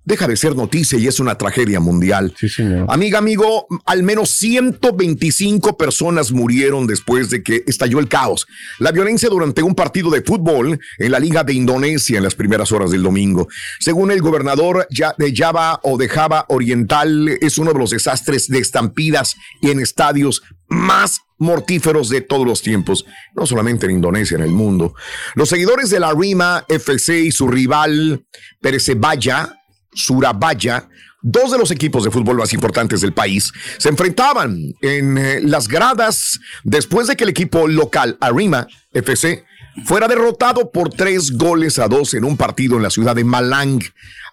deja 0.05 0.27
de 0.27 0.35
ser 0.35 0.55
noticia 0.55 0.97
y 0.99 1.07
es 1.07 1.19
una 1.19 1.35
tragedia 1.35 1.79
mundial. 1.79 2.33
Sí, 2.37 2.49
señor. 2.49 2.85
Amiga, 2.89 3.19
amigo, 3.19 3.67
al 3.85 4.03
menos 4.03 4.31
125 4.31 5.77
personas 5.77 6.31
murieron 6.31 6.87
después 6.87 7.29
de 7.29 7.43
que 7.43 7.63
estalló 7.67 7.99
el 7.99 8.07
caos. 8.07 8.47
La 8.79 8.91
violencia 8.91 9.29
durante 9.29 9.63
un 9.63 9.75
partido 9.75 10.09
de 10.09 10.21
fútbol 10.21 10.79
en 10.97 11.11
la 11.11 11.19
Liga 11.19 11.43
de 11.43 11.53
Indonesia 11.53 12.17
en 12.17 12.23
las 12.23 12.35
primeras 12.35 12.71
horas 12.71 12.91
del 12.91 13.03
domingo. 13.03 13.47
Según 13.79 14.11
el 14.11 14.21
gobernador 14.21 14.87
de 14.89 15.35
Java 15.35 15.79
o 15.83 15.97
de 15.97 16.09
Java 16.09 16.45
Oriental, 16.49 17.29
es 17.41 17.57
uno 17.57 17.73
de 17.73 17.79
los 17.79 17.91
desastres 17.91 18.47
de 18.47 18.59
estampidas 18.59 19.35
y 19.61 19.69
en 19.69 19.79
estadios 19.79 20.43
más 20.67 21.21
mortíferos 21.37 22.09
de 22.09 22.21
todos 22.21 22.47
los 22.47 22.61
tiempos, 22.61 23.05
no 23.35 23.45
solamente 23.45 23.85
en 23.85 23.93
Indonesia, 23.93 24.35
en 24.35 24.43
el 24.43 24.51
mundo. 24.51 24.95
Los 25.35 25.49
seguidores 25.49 25.89
de 25.89 25.99
la 25.99 26.13
Rima 26.13 26.65
FC 26.67 27.19
y 27.19 27.31
su 27.31 27.47
rival 27.47 28.25
Persebaya 28.61 29.62
Surabaya, 29.95 30.87
dos 31.21 31.51
de 31.51 31.57
los 31.57 31.71
equipos 31.71 32.03
de 32.03 32.11
fútbol 32.11 32.37
más 32.37 32.53
importantes 32.53 33.01
del 33.01 33.13
país, 33.13 33.51
se 33.77 33.89
enfrentaban 33.89 34.75
en 34.81 35.17
eh, 35.17 35.39
las 35.41 35.67
gradas 35.67 36.39
después 36.63 37.07
de 37.07 37.15
que 37.15 37.23
el 37.23 37.29
equipo 37.29 37.67
local 37.67 38.17
Arima 38.19 38.67
FC 38.91 39.45
fuera 39.85 40.07
derrotado 40.07 40.71
por 40.71 40.89
tres 40.89 41.31
goles 41.31 41.79
a 41.79 41.87
dos 41.87 42.13
en 42.13 42.25
un 42.25 42.37
partido 42.37 42.77
en 42.77 42.83
la 42.83 42.89
ciudad 42.89 43.15
de 43.15 43.23
Malang, 43.23 43.81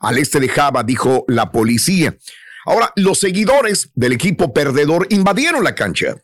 al 0.00 0.18
este 0.18 0.40
de 0.40 0.48
Java, 0.48 0.82
dijo 0.82 1.24
la 1.28 1.50
policía. 1.50 2.16
Ahora, 2.66 2.92
los 2.96 3.18
seguidores 3.18 3.90
del 3.94 4.12
equipo 4.12 4.52
perdedor 4.52 5.06
invadieron 5.10 5.64
la 5.64 5.74
cancha. 5.74 6.16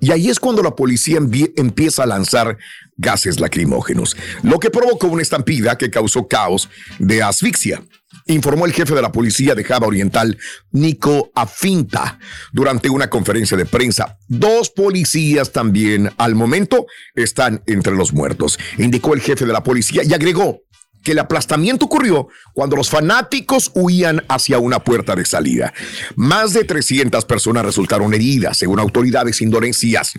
Y 0.00 0.12
ahí 0.12 0.28
es 0.28 0.38
cuando 0.38 0.62
la 0.62 0.74
policía 0.74 1.18
empieza 1.56 2.02
a 2.02 2.06
lanzar 2.06 2.56
gases 2.96 3.40
lacrimógenos, 3.40 4.16
lo 4.42 4.58
que 4.58 4.70
provocó 4.70 5.08
una 5.08 5.22
estampida 5.22 5.76
que 5.76 5.90
causó 5.90 6.28
caos 6.28 6.68
de 6.98 7.22
asfixia 7.22 7.82
informó 8.26 8.66
el 8.66 8.72
jefe 8.72 8.94
de 8.94 9.02
la 9.02 9.12
policía 9.12 9.54
de 9.54 9.64
Java 9.64 9.86
Oriental, 9.86 10.38
Nico 10.72 11.30
Afinta, 11.34 12.18
durante 12.52 12.88
una 12.88 13.10
conferencia 13.10 13.56
de 13.56 13.66
prensa. 13.66 14.18
Dos 14.28 14.70
policías 14.70 15.52
también 15.52 16.10
al 16.16 16.34
momento 16.34 16.86
están 17.14 17.62
entre 17.66 17.94
los 17.94 18.12
muertos, 18.12 18.58
indicó 18.78 19.14
el 19.14 19.20
jefe 19.20 19.46
de 19.46 19.52
la 19.52 19.62
policía 19.62 20.02
y 20.04 20.14
agregó 20.14 20.62
que 21.04 21.12
el 21.12 21.18
aplastamiento 21.18 21.84
ocurrió 21.84 22.28
cuando 22.54 22.76
los 22.76 22.90
fanáticos 22.90 23.70
huían 23.74 24.24
hacia 24.28 24.58
una 24.58 24.80
puerta 24.82 25.14
de 25.14 25.26
salida. 25.26 25.72
Más 26.16 26.54
de 26.54 26.64
300 26.64 27.24
personas 27.26 27.64
resultaron 27.64 28.14
heridas, 28.14 28.56
según 28.56 28.80
autoridades 28.80 29.42
indonesias. 29.42 30.14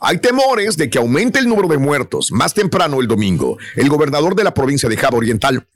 Hay 0.00 0.18
temores 0.18 0.76
de 0.76 0.88
que 0.88 0.98
aumente 0.98 1.40
el 1.40 1.48
número 1.48 1.68
de 1.68 1.78
muertos. 1.78 2.30
Más 2.30 2.54
temprano 2.54 3.00
el 3.00 3.08
domingo, 3.08 3.58
el 3.74 3.88
gobernador 3.88 4.36
de 4.36 4.44
la 4.44 4.54
provincia 4.54 4.88
de 4.88 4.96
Java 4.96 5.18
Oriental, 5.18 5.66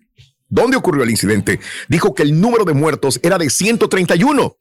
¿Dónde 0.52 0.76
ocurrió 0.76 1.02
el 1.02 1.08
incidente? 1.08 1.60
Dijo 1.88 2.14
que 2.14 2.22
el 2.22 2.38
número 2.38 2.66
de 2.66 2.74
muertos 2.74 3.18
era 3.22 3.38
de 3.38 3.48
131. 3.48 4.54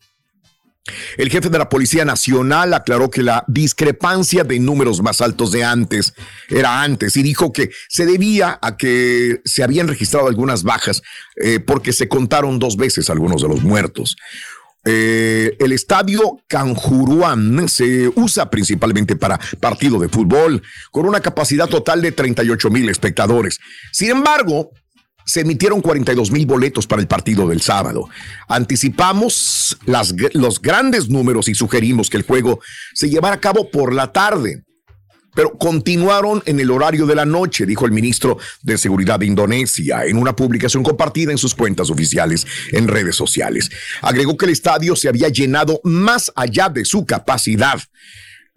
El 1.17 1.29
jefe 1.29 1.49
de 1.49 1.57
la 1.57 1.67
Policía 1.67 2.05
Nacional 2.05 2.73
aclaró 2.73 3.11
que 3.11 3.21
la 3.21 3.43
discrepancia 3.49 4.45
de 4.45 4.57
números 4.59 5.01
más 5.01 5.19
altos 5.19 5.51
de 5.51 5.65
antes 5.65 6.13
era 6.47 6.81
antes 6.81 7.17
y 7.17 7.23
dijo 7.23 7.51
que 7.51 7.71
se 7.89 8.05
debía 8.05 8.57
a 8.61 8.77
que 8.77 9.41
se 9.43 9.63
habían 9.63 9.89
registrado 9.89 10.27
algunas 10.27 10.63
bajas 10.63 11.03
eh, 11.35 11.59
porque 11.59 11.91
se 11.91 12.07
contaron 12.07 12.57
dos 12.57 12.77
veces 12.77 13.09
algunos 13.09 13.41
de 13.41 13.49
los 13.49 13.61
muertos. 13.61 14.15
Eh, 14.85 15.57
el 15.59 15.73
estadio 15.73 16.39
Canjuruán 16.47 17.67
se 17.67 18.07
usa 18.15 18.49
principalmente 18.49 19.17
para 19.17 19.39
partido 19.59 19.99
de 19.99 20.07
fútbol 20.07 20.63
con 20.89 21.05
una 21.05 21.19
capacidad 21.19 21.67
total 21.67 22.01
de 22.01 22.13
38 22.13 22.69
mil 22.69 22.87
espectadores. 22.87 23.59
Sin 23.91 24.09
embargo, 24.09 24.71
se 25.31 25.39
emitieron 25.39 25.79
42 25.79 26.29
mil 26.29 26.45
boletos 26.45 26.85
para 26.85 27.01
el 27.01 27.07
partido 27.07 27.47
del 27.47 27.61
sábado. 27.61 28.09
Anticipamos 28.49 29.77
los 29.85 30.61
grandes 30.61 31.07
números 31.07 31.47
y 31.47 31.55
sugerimos 31.55 32.09
que 32.09 32.17
el 32.17 32.23
juego 32.23 32.59
se 32.93 33.09
llevara 33.09 33.37
a 33.37 33.39
cabo 33.39 33.71
por 33.71 33.93
la 33.93 34.11
tarde. 34.11 34.65
Pero 35.33 35.57
continuaron 35.57 36.43
en 36.45 36.59
el 36.59 36.69
horario 36.69 37.05
de 37.05 37.15
la 37.15 37.23
noche, 37.23 37.65
dijo 37.65 37.85
el 37.85 37.93
ministro 37.93 38.39
de 38.61 38.77
Seguridad 38.77 39.19
de 39.21 39.27
Indonesia 39.27 40.03
en 40.03 40.17
una 40.17 40.35
publicación 40.35 40.83
compartida 40.83 41.31
en 41.31 41.37
sus 41.37 41.55
cuentas 41.55 41.89
oficiales 41.89 42.45
en 42.73 42.89
redes 42.89 43.15
sociales. 43.15 43.71
Agregó 44.01 44.35
que 44.35 44.47
el 44.47 44.51
estadio 44.51 44.97
se 44.97 45.07
había 45.07 45.29
llenado 45.29 45.79
más 45.85 46.29
allá 46.35 46.67
de 46.67 46.83
su 46.83 47.05
capacidad. 47.05 47.79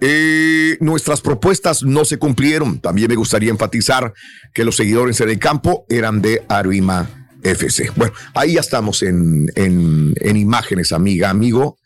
Eh, 0.01 0.77
nuestras 0.81 1.21
propuestas 1.21 1.83
no 1.83 2.05
se 2.05 2.19
cumplieron. 2.19 2.81
También 2.81 3.09
me 3.09 3.15
gustaría 3.15 3.51
enfatizar 3.51 4.13
que 4.53 4.65
los 4.65 4.77
seguidores 4.77 5.21
en 5.21 5.31
el 5.31 5.39
campo 5.39 5.87
eran 5.89 6.21
de 6.21 6.43
Arima 6.49 7.09
FC. 7.43 7.91
Bueno, 7.95 8.13
ahí 8.35 8.55
ya 8.55 8.61
estamos 8.61 9.03
en, 9.03 9.51
en, 9.55 10.37
imágenes, 10.37 10.93
amiga, 10.93 11.31
amigo, 11.31 11.77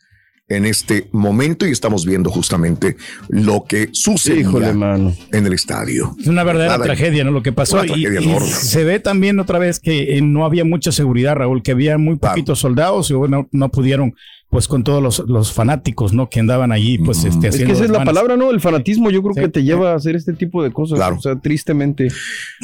en 0.47 0.65
este 0.65 1.07
momento 1.11 1.67
y 1.67 1.71
estamos 1.71 2.07
viendo 2.07 2.31
justamente 2.31 2.97
lo 3.27 3.65
que 3.65 3.89
sucedió 3.91 4.59
en 4.59 5.45
el 5.45 5.53
estadio. 5.53 6.15
Es 6.19 6.25
una 6.25 6.43
verdadera 6.43 6.81
tragedia, 6.81 7.23
¿no? 7.23 7.29
Lo 7.29 7.43
que 7.43 7.51
pasó. 7.51 7.85
Y, 7.85 8.07
se 8.47 8.83
ve 8.83 8.99
también 8.99 9.39
otra 9.39 9.59
vez 9.59 9.79
que 9.79 10.17
eh, 10.17 10.21
no 10.23 10.45
había 10.45 10.65
mucha 10.65 10.91
seguridad, 10.91 11.35
Raúl, 11.35 11.61
que 11.61 11.71
había 11.71 11.99
muy 11.99 12.15
poquitos 12.15 12.57
soldados 12.57 13.11
y 13.11 13.13
bueno, 13.13 13.47
no 13.51 13.69
pudieron 13.69 14.15
pues 14.49 14.67
con 14.67 14.83
todos 14.83 15.01
los, 15.01 15.19
los, 15.27 15.53
fanáticos, 15.53 16.11
¿no? 16.13 16.27
Que 16.27 16.39
andaban 16.39 16.71
allí, 16.71 16.97
pues, 16.97 17.23
este, 17.23 17.49
Es 17.49 17.57
que 17.57 17.71
esa 17.71 17.83
es 17.83 17.91
la 17.91 18.03
palabra, 18.03 18.35
¿no? 18.35 18.49
El 18.49 18.59
fanatismo 18.59 19.11
yo 19.11 19.21
creo 19.21 19.35
que 19.35 19.47
te 19.47 19.63
lleva 19.63 19.91
a 19.91 19.95
hacer 19.95 20.15
este 20.15 20.33
tipo 20.33 20.63
de 20.63 20.71
cosas. 20.71 20.97
Claro. 20.97 21.17
O 21.17 21.21
sea, 21.21 21.35
tristemente. 21.35 22.07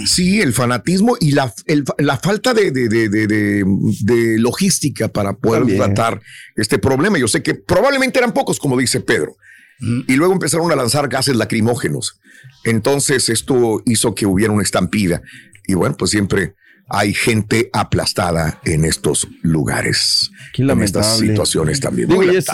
Sí, 0.04 0.41
el 0.41 0.54
fanatismo 0.54 1.15
y 1.19 1.32
la, 1.32 1.54
la 2.00 2.17
falta 2.17 2.56
de, 2.56 2.71
de, 2.71 2.89
de, 2.89 3.28
de, 3.28 4.39
logística 4.39 5.10
para 5.10 5.38
poder 5.38 5.78
tratar 5.78 6.21
este 6.56 6.80
problema. 6.80 7.19
Yo 7.19 7.28
sé 7.28 7.43
que 7.43 7.54
probablemente 7.54 8.17
eran 8.17 8.34
pocos, 8.34 8.60
como 8.60 8.78
dice 8.78 9.00
Pedro. 9.00 9.36
Y 9.80 10.15
luego 10.15 10.34
empezaron 10.34 10.71
a 10.71 10.76
lanzar 10.76 11.08
gases 11.08 11.36
lacrimógenos. 11.36 12.19
Entonces 12.63 13.30
esto 13.30 13.84
hizo 13.86 14.15
que 14.15 14.26
hubiera 14.26 14.54
una 14.54 14.63
estampida. 14.63 15.21
Y 15.67 15.76
bueno, 15.76 15.95
pues 15.98 16.12
siempre 16.12 16.56
hay 16.88 17.13
gente 17.13 17.69
aplastada 17.74 18.60
en 18.63 18.86
estos 18.86 19.28
lugares, 19.41 20.32
en 20.58 20.82
estas 20.84 21.17
situaciones 21.17 21.80
también. 21.80 22.10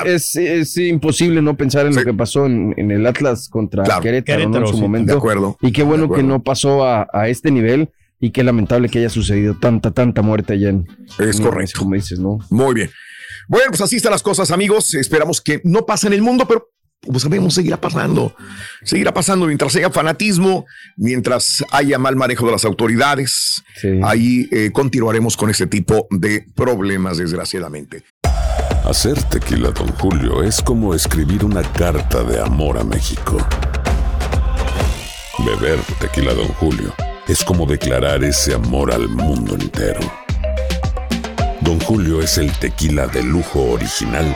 es, 0.06 0.78
imposible 0.78 1.42
no 1.42 1.58
pensar 1.58 1.86
en 1.86 1.96
lo 1.96 2.04
que 2.04 2.14
pasó 2.14 2.46
en, 2.46 2.92
el 2.92 3.06
Atlas 3.06 3.50
contra 3.50 3.84
Querétaro, 4.00 4.42
en 4.42 4.68
su 4.68 4.78
momento. 4.78 5.12
De 5.12 5.18
acuerdo. 5.18 5.58
Y 5.62 5.72
qué 5.72 5.84
bueno 5.84 6.12
que 6.12 6.24
no 6.24 6.44
pasó 6.44 6.86
a, 6.86 7.28
este 7.28 7.52
nivel 7.52 7.90
y 8.20 8.32
qué 8.32 8.44
lamentable 8.44 8.88
que 8.90 9.00
haya 9.00 9.10
sucedido 9.10 9.58
tanta, 9.60 9.92
tanta 9.92 10.22
muerte 10.22 10.54
allá 10.54 10.70
en. 10.70 10.88
Es 11.20 11.42
correcto. 11.42 11.80
Como 11.80 11.96
dices, 11.96 12.20
¿no? 12.20 12.40
Muy 12.50 12.76
bien. 12.76 12.90
Bueno, 13.48 13.66
pues 13.70 13.82
así 13.82 13.98
están 13.98 14.12
las 14.12 14.24
cosas, 14.24 14.52
amigos. 14.52 14.94
Esperamos 14.94 15.42
que 15.42 15.62
no 15.64 15.86
pase 15.86 16.08
en 16.08 16.14
el 16.14 16.22
mundo, 16.22 16.48
pero 16.48 16.70
pues 17.02 17.24
sabemos, 17.24 17.56
seguirá 17.56 17.82
pasando. 17.82 18.36
Seguirá 18.84 19.14
pasando 19.14 19.48
mientras 19.48 19.76
haya 19.76 19.90
fanatismo, 19.90 20.66
mientras 20.98 21.64
haya 21.72 21.98
mal 21.98 22.16
manejo 22.16 22.46
de 22.46 22.52
las 22.52 22.66
autoridades. 22.66 23.64
Ahí 24.04 24.48
eh, 24.52 24.70
continuaremos 24.72 25.36
con 25.36 25.50
ese 25.50 25.66
tipo 25.66 26.08
de 26.12 26.46
problemas, 26.56 27.18
desgraciadamente. 27.18 28.04
Hacer 28.86 29.22
tequila, 29.24 29.72
don 29.72 29.88
Julio, 29.94 30.44
es 30.44 30.62
como 30.62 30.94
escribir 30.94 31.44
una 31.44 31.64
carta 31.64 32.24
de 32.24 32.40
amor 32.40 32.78
a 32.78 32.84
México. 32.84 33.38
Beber 35.46 35.80
tequila, 36.00 36.34
don 36.34 36.48
Julio, 36.50 36.94
es 37.28 37.44
como 37.44 37.66
declarar 37.66 38.24
ese 38.24 38.54
amor 38.54 38.94
al 38.94 39.08
mundo 39.08 39.56
entero. 39.56 40.02
Don 41.62 41.80
Julio 41.80 42.22
es 42.22 42.38
el 42.38 42.52
tequila 42.52 43.08
de 43.08 43.24
lujo 43.24 43.72
original 43.72 44.36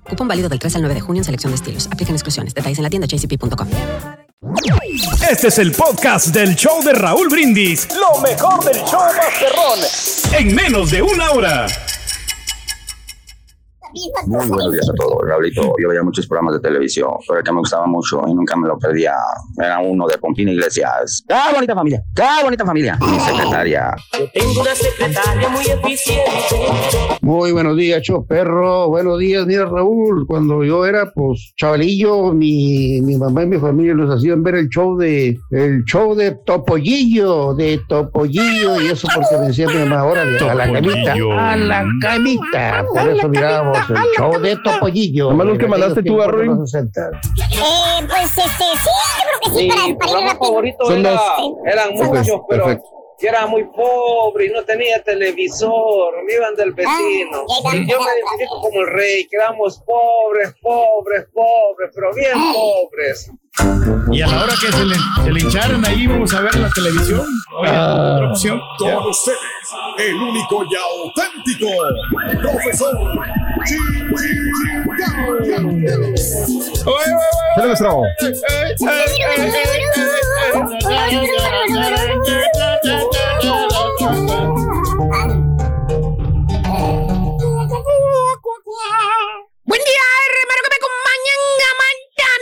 Cupón 0.09 0.27
válido 0.27 0.49
del 0.49 0.59
3 0.59 0.75
al 0.75 0.81
9 0.81 0.95
de 0.95 1.01
junio 1.01 1.19
en 1.21 1.25
selección 1.25 1.51
de 1.51 1.55
estilos. 1.55 1.87
Aplican 1.91 2.15
exclusiones. 2.15 2.53
Detalles 2.53 2.77
en 2.79 2.83
la 2.83 2.89
tienda 2.89 3.07
jcp.com. 3.07 3.67
Este 5.29 5.47
es 5.47 5.57
el 5.59 5.71
podcast 5.71 6.27
del 6.27 6.55
show 6.55 6.83
de 6.83 6.93
Raúl 6.93 7.29
Brindis. 7.29 7.87
Lo 7.95 8.19
mejor 8.21 8.63
del 8.65 8.83
show 8.83 9.01
Masterrón. 9.15 9.79
En 10.37 10.55
menos 10.55 10.91
de 10.91 11.01
una 11.01 11.31
hora. 11.31 11.67
Muy 14.25 14.47
buenos 14.47 14.71
días 14.71 14.89
a 14.89 14.93
todos, 14.93 15.17
Raulito. 15.27 15.73
Yo 15.81 15.89
veía 15.89 16.03
muchos 16.03 16.25
programas 16.27 16.55
de 16.55 16.61
televisión, 16.61 17.09
pero 17.27 17.39
el 17.39 17.45
que 17.45 17.51
me 17.51 17.59
gustaba 17.59 17.85
mucho 17.87 18.21
y 18.27 18.33
nunca 18.33 18.55
me 18.55 18.67
lo 18.67 18.77
perdía 18.77 19.13
era 19.57 19.79
uno 19.79 20.07
de 20.07 20.17
Pompina 20.17 20.51
Iglesias. 20.51 21.23
¡Qué 21.27 21.35
bonita 21.53 21.75
familia! 21.75 22.01
¡Qué 22.15 22.43
bonita 22.43 22.65
familia! 22.65 22.97
Mi 23.01 23.19
secretaria. 23.19 23.95
Yo 24.17 24.29
tengo 24.33 24.61
una 24.61 24.75
secretaria 24.75 25.49
muy 25.49 25.65
eficiente. 25.65 26.21
Muy 27.21 27.51
buenos 27.51 27.75
días, 27.75 28.01
show 28.01 28.25
perro. 28.25 28.87
Buenos 28.87 29.19
días, 29.19 29.45
mira 29.45 29.65
Raúl. 29.65 30.25
Cuando 30.25 30.63
yo 30.63 30.85
era 30.85 31.11
pues 31.11 31.53
chavalillo, 31.57 32.33
mi, 32.33 33.01
mi 33.01 33.17
mamá 33.17 33.43
y 33.43 33.47
mi 33.47 33.57
familia 33.57 33.93
nos 33.93 34.15
hacían 34.15 34.41
ver 34.41 34.55
el 34.55 34.69
show 34.69 34.97
de 34.97 35.37
el 35.51 35.83
show 35.83 36.15
de 36.15 36.31
Topollillo, 36.45 37.53
de 37.55 37.81
Topollillo, 37.89 38.81
y 38.81 38.87
eso 38.87 39.07
porque 39.13 39.37
me 39.37 39.47
decía 39.47 39.67
mi 39.67 39.75
mamá 39.79 39.99
ahora 39.99 40.21
a 40.21 40.55
la 40.55 40.71
camita, 40.71 41.13
a 41.51 41.57
la 41.57 41.85
camita. 42.01 42.85
Por 42.87 43.09
eso 43.09 43.27
mirábamos 43.27 43.80
el 43.89 43.95
show 44.17 44.39
de 44.39 44.55
Topollillo. 44.57 45.29
Nomás 45.29 45.47
los 45.47 45.57
que 45.57 45.67
mandaste 45.67 46.03
tú, 46.03 46.21
Arroy. 46.21 46.47
Eh, 46.47 48.07
pues 48.07 48.37
este, 48.37 48.63
sí, 48.63 48.89
yo 49.19 49.23
creo 49.23 49.39
que 49.41 49.49
sí, 49.49 49.55
Sí, 49.59 49.67
para, 49.69 49.97
para 49.99 50.21
ir 50.21 50.27
rápido. 50.27 50.91
era, 50.95 51.21
eran 51.65 51.93
muchos, 51.93 52.41
pero 52.49 52.65
perfecto. 52.65 52.89
yo 53.21 53.29
era 53.29 53.45
muy 53.45 53.63
pobre 53.65 54.45
y 54.47 54.49
no 54.49 54.63
tenía 54.63 55.01
televisor, 55.03 56.23
me 56.25 56.33
iban 56.33 56.55
del 56.55 56.71
vecino. 56.73 57.45
Ah, 57.65 57.75
y 57.75 57.87
yo 57.89 57.99
me 57.99 58.05
identifico 58.11 58.61
como 58.61 58.81
el 58.81 58.87
rey, 58.87 59.27
que 59.27 59.37
éramos 59.37 59.79
pobres, 59.85 60.53
pobres, 60.61 61.25
pobres, 61.33 61.91
pero 61.93 62.13
bien 62.15 62.33
pobres. 62.53 63.31
Y 64.11 64.21
a 64.21 64.27
la 64.27 64.43
hora 64.43 64.53
que 64.59 64.71
se 64.71 64.85
le, 64.85 64.95
se 65.23 65.31
le 65.31 65.39
hincharon 65.41 65.85
ahí, 65.85 66.07
vamos 66.07 66.33
a 66.33 66.41
ver 66.41 66.55
la 66.55 66.69
televisión. 66.69 67.25
Oye, 67.59 67.69
Ah. 67.71 68.13
otra 68.15 68.31
opción. 68.31 68.61
Con 68.77 69.07
ustedes, 69.09 69.37
el 69.99 70.15
único 70.15 70.63
y 70.63 70.75
auténtico 70.75 71.67
profesor. 72.41 72.97
Buen 89.65 89.79
día, 89.79 90.05
hermano, 90.27 90.61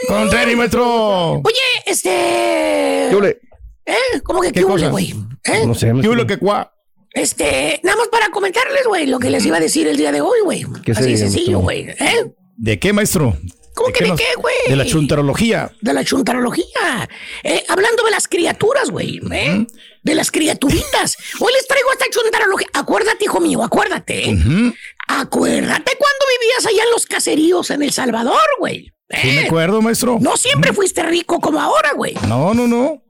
que 0.09 0.13
me 0.13 0.19
acompañan, 0.19 0.29
Con 0.29 0.39
tenis, 0.39 0.57
maestro. 0.57 1.33
Oye, 1.35 1.83
este. 1.85 3.07
¿Qué 3.09 3.15
ole? 3.15 3.39
¿Eh? 3.85 4.21
¿Cómo 4.23 4.41
que 4.41 4.51
¿Qué 4.51 4.63
ole, 4.63 4.89
güey? 4.89 5.15
¿Eh? 5.45 5.65
No 5.65 5.73
sé, 5.73 5.91
¿Qué 6.01 6.09
hubo 6.09 6.27
que 6.27 6.37
cuá? 6.37 6.73
Este, 7.13 7.79
nada 7.83 7.97
más 7.97 8.07
para 8.09 8.29
comentarles, 8.29 8.85
güey, 8.85 9.07
lo 9.07 9.17
que 9.19 9.29
les 9.31 9.43
iba 9.45 9.57
a 9.57 9.59
decir 9.59 9.87
el 9.87 9.97
día 9.97 10.11
de 10.11 10.21
hoy, 10.21 10.39
güey. 10.43 10.65
¿Qué 10.85 10.91
Así 10.91 11.17
sencillo, 11.17 11.59
güey. 11.59 11.89
¿Eh? 11.89 12.31
¿De 12.55 12.77
qué, 12.77 12.93
maestro? 12.93 13.35
¿Cómo 13.73 13.91
que 13.93 14.03
de 14.03 14.09
nos- 14.09 14.19
qué, 14.19 14.27
güey? 14.37 14.55
De 14.67 14.75
la 14.75 14.85
chuntarología. 14.85 15.71
De 15.81 15.93
la 15.93 16.03
chuntarología. 16.03 17.09
Eh, 17.43 17.63
hablando 17.67 18.03
de 18.03 18.11
las 18.11 18.27
criaturas, 18.27 18.89
güey. 18.91 19.19
¿eh? 19.31 19.65
De 20.03 20.15
las 20.15 20.29
criaturitas. 20.31 21.17
Hoy 21.39 21.51
les 21.53 21.65
traigo 21.67 21.89
esta 21.93 22.05
chuntarología. 22.11 22.67
Acuérdate, 22.73 23.25
hijo 23.25 23.39
mío, 23.39 23.63
acuérdate. 23.63 24.33
Ujú. 24.33 24.73
Acuérdate 25.07 25.91
cuando 25.97 26.25
vivías 26.39 26.65
allá 26.67 26.83
en 26.83 26.91
los 26.91 27.05
caseríos 27.05 27.69
en 27.71 27.81
El 27.81 27.91
Salvador, 27.91 28.37
güey. 28.59 28.91
Sí 29.09 29.27
me 29.27 29.41
¿Eh? 29.41 29.45
acuerdo, 29.47 29.81
maestro. 29.81 30.17
No 30.21 30.37
siempre 30.37 30.71
fuiste 30.73 31.01
rico 31.03 31.39
como 31.39 31.59
ahora, 31.59 31.93
güey. 31.93 32.13
No, 32.27 32.53
no, 32.53 32.67
no. 32.67 33.01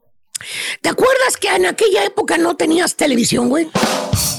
¿Te 0.81 0.88
acuerdas 0.89 1.35
que 1.38 1.49
en 1.49 1.65
aquella 1.65 2.05
época 2.05 2.38
no 2.38 2.55
tenías 2.55 2.95
televisión, 2.95 3.49
güey? 3.49 3.65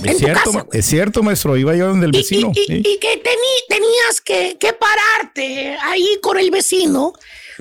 En 0.03 0.09
Es 0.09 0.13
tu 0.17 0.25
cierto, 0.25 0.45
casa, 0.45 0.59
ma- 0.65 0.67
es 0.73 0.87
cierto, 0.87 1.23
maestro. 1.23 1.57
Iba 1.59 1.77
yo 1.77 1.89
donde 1.89 2.07
el 2.07 2.13
vecino. 2.13 2.53
y- 2.55 2.61
y- 2.61 2.65
sí. 2.65 2.83
y 2.87 2.99
que 2.99 3.23
teni- 3.23 3.67
tenías 3.69 4.21
que, 4.25 4.57
que 4.59 4.73
pararte 4.73 5.77
ahí 5.83 6.19
con 6.23 6.39
el 6.39 6.51
vecino 6.51 7.13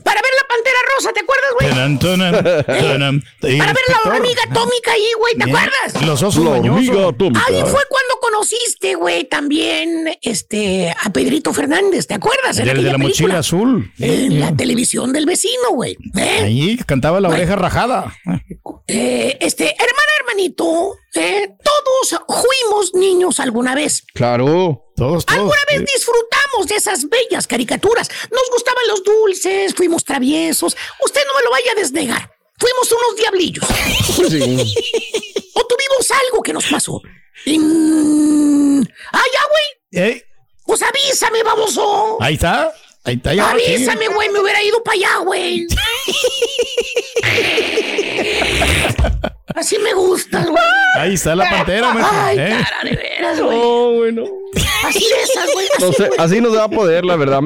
para 0.04 0.22
ver 0.22 0.32
la 0.36 0.48
pantera 0.48 0.78
rosa, 0.96 1.12
¿te 1.14 1.20
acuerdas, 1.22 1.52
güey? 1.54 1.70
Para 3.60 3.74
ver 3.74 3.84
la 3.88 4.12
hormiga 4.12 4.42
atómica 4.50 4.92
ahí, 4.92 5.08
güey, 5.20 5.34
¿te 5.38 5.46
Bien. 5.46 5.56
acuerdas? 5.56 6.06
Los 6.06 6.22
osos 6.24 6.44
La 6.44 6.52
hormiga 6.52 7.08
atómica. 7.08 7.44
Ahí 7.48 7.62
fue 7.62 7.82
cuando 7.90 8.20
conociste, 8.22 8.96
güey, 8.96 9.24
también 9.26 10.10
este, 10.22 10.94
a 11.02 11.10
Pedrito 11.12 11.54
Fernández, 11.54 12.08
¿te 12.08 12.14
acuerdas? 12.16 12.58
En 12.60 12.68
El 12.68 12.78
de 12.78 12.84
la 12.84 12.98
película. 12.98 13.08
mochila 13.08 13.40
azul. 13.40 13.92
En 14.00 14.40
la 14.40 14.56
televisión 14.56 15.14
del 15.14 15.26
vecino, 15.26 15.72
güey. 15.72 15.98
¿eh? 16.18 16.42
Ahí 16.44 16.78
cantaba 16.86 17.20
la 17.20 17.30
oreja 17.30 17.56
rajada. 17.56 18.14
Eh, 18.88 19.38
este, 19.42 19.66
hermana, 19.66 20.12
hermanito, 20.20 20.96
eh, 21.16 21.50
todos 21.64 22.22
fuimos 22.28 22.94
niños 22.94 23.40
alguna 23.40 23.76
vez. 23.76 24.04
Claro. 24.14 24.86
Todos, 24.96 25.26
todos. 25.26 25.40
Alguna 25.40 25.62
vez 25.70 25.86
disfrutamos 25.86 26.68
de 26.68 26.76
esas 26.76 27.08
bellas 27.08 27.48
caricaturas. 27.48 28.10
Nos 28.32 28.44
gustaban 28.52 28.84
los 28.90 29.04
dulces, 29.04 29.74
fuimos 29.74 30.04
traviesos. 30.04 30.76
Usted 31.04 31.22
no 31.26 31.34
me 31.36 31.44
lo 31.44 31.52
vaya 31.52 31.72
a 31.72 31.76
desnegar. 31.76 32.32
Fuimos 32.60 32.92
unos 32.92 33.16
diablillos. 33.16 33.66
Sí. 34.30 34.74
o 35.54 35.66
tuvimos 35.66 36.12
algo 36.26 36.42
que 36.44 36.52
nos 36.54 36.66
pasó. 36.68 37.02
Y, 37.46 37.58
mm, 37.58 38.82
ah, 39.14 39.24
ya, 39.34 39.40
güey. 39.50 40.04
Eh, 40.10 40.24
Pues 40.66 40.82
avísame, 40.84 41.42
baboso. 41.44 42.18
Ahí 42.22 42.34
está. 42.34 42.74
Ahí 43.06 43.16
está. 43.16 43.34
ya. 43.34 43.52
Avísame, 43.52 44.10
güey, 44.10 44.28
me 44.30 44.40
hubiera 44.42 44.62
ido 44.62 44.84
para 44.84 44.96
allá, 44.98 45.18
güey. 45.24 45.66
Ahí 51.00 51.14
está 51.14 51.36
la 51.36 51.50
pantera, 51.50 51.94
maestro. 51.94 52.18
Ay, 52.20 52.38
¿eh? 52.40 52.50
cara, 52.50 52.90
de 52.90 52.96
veras, 52.96 53.42
güey. 53.42 53.58
No, 53.58 53.92
bueno. 53.94 54.24
Así 54.86 55.00
de 55.00 55.22
esas, 55.24 55.54
güey. 55.54 55.68
No 55.80 55.88
Así, 55.88 55.96
sé, 55.96 56.08
güey. 56.08 56.20
así 56.20 56.42
no 56.42 56.52
se 56.52 56.58
va 56.58 56.64
a 56.64 56.70
poder, 56.70 57.06
la 57.06 57.16
verdad. 57.16 57.42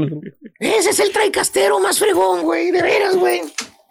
Ese 0.60 0.90
es 0.90 1.00
el 1.00 1.12
traicastero 1.12 1.80
más 1.80 2.00
fregón, 2.00 2.44
güey. 2.44 2.72
De 2.72 2.82
veras, 2.82 3.16
güey. 3.16 3.42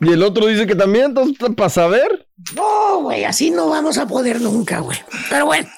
Y 0.01 0.12
el 0.12 0.22
otro 0.22 0.46
dice 0.46 0.66
que 0.66 0.75
también, 0.75 1.07
entonces, 1.07 1.37
para 1.57 1.70
saber. 1.70 2.27
No, 2.57 3.03
güey, 3.03 3.25
así 3.25 3.51
no 3.51 3.68
vamos 3.68 3.98
a 3.98 4.07
poder 4.07 4.40
nunca, 4.40 4.81
güey. 4.81 4.98
Pero 5.31 5.46
bueno. 5.46 5.68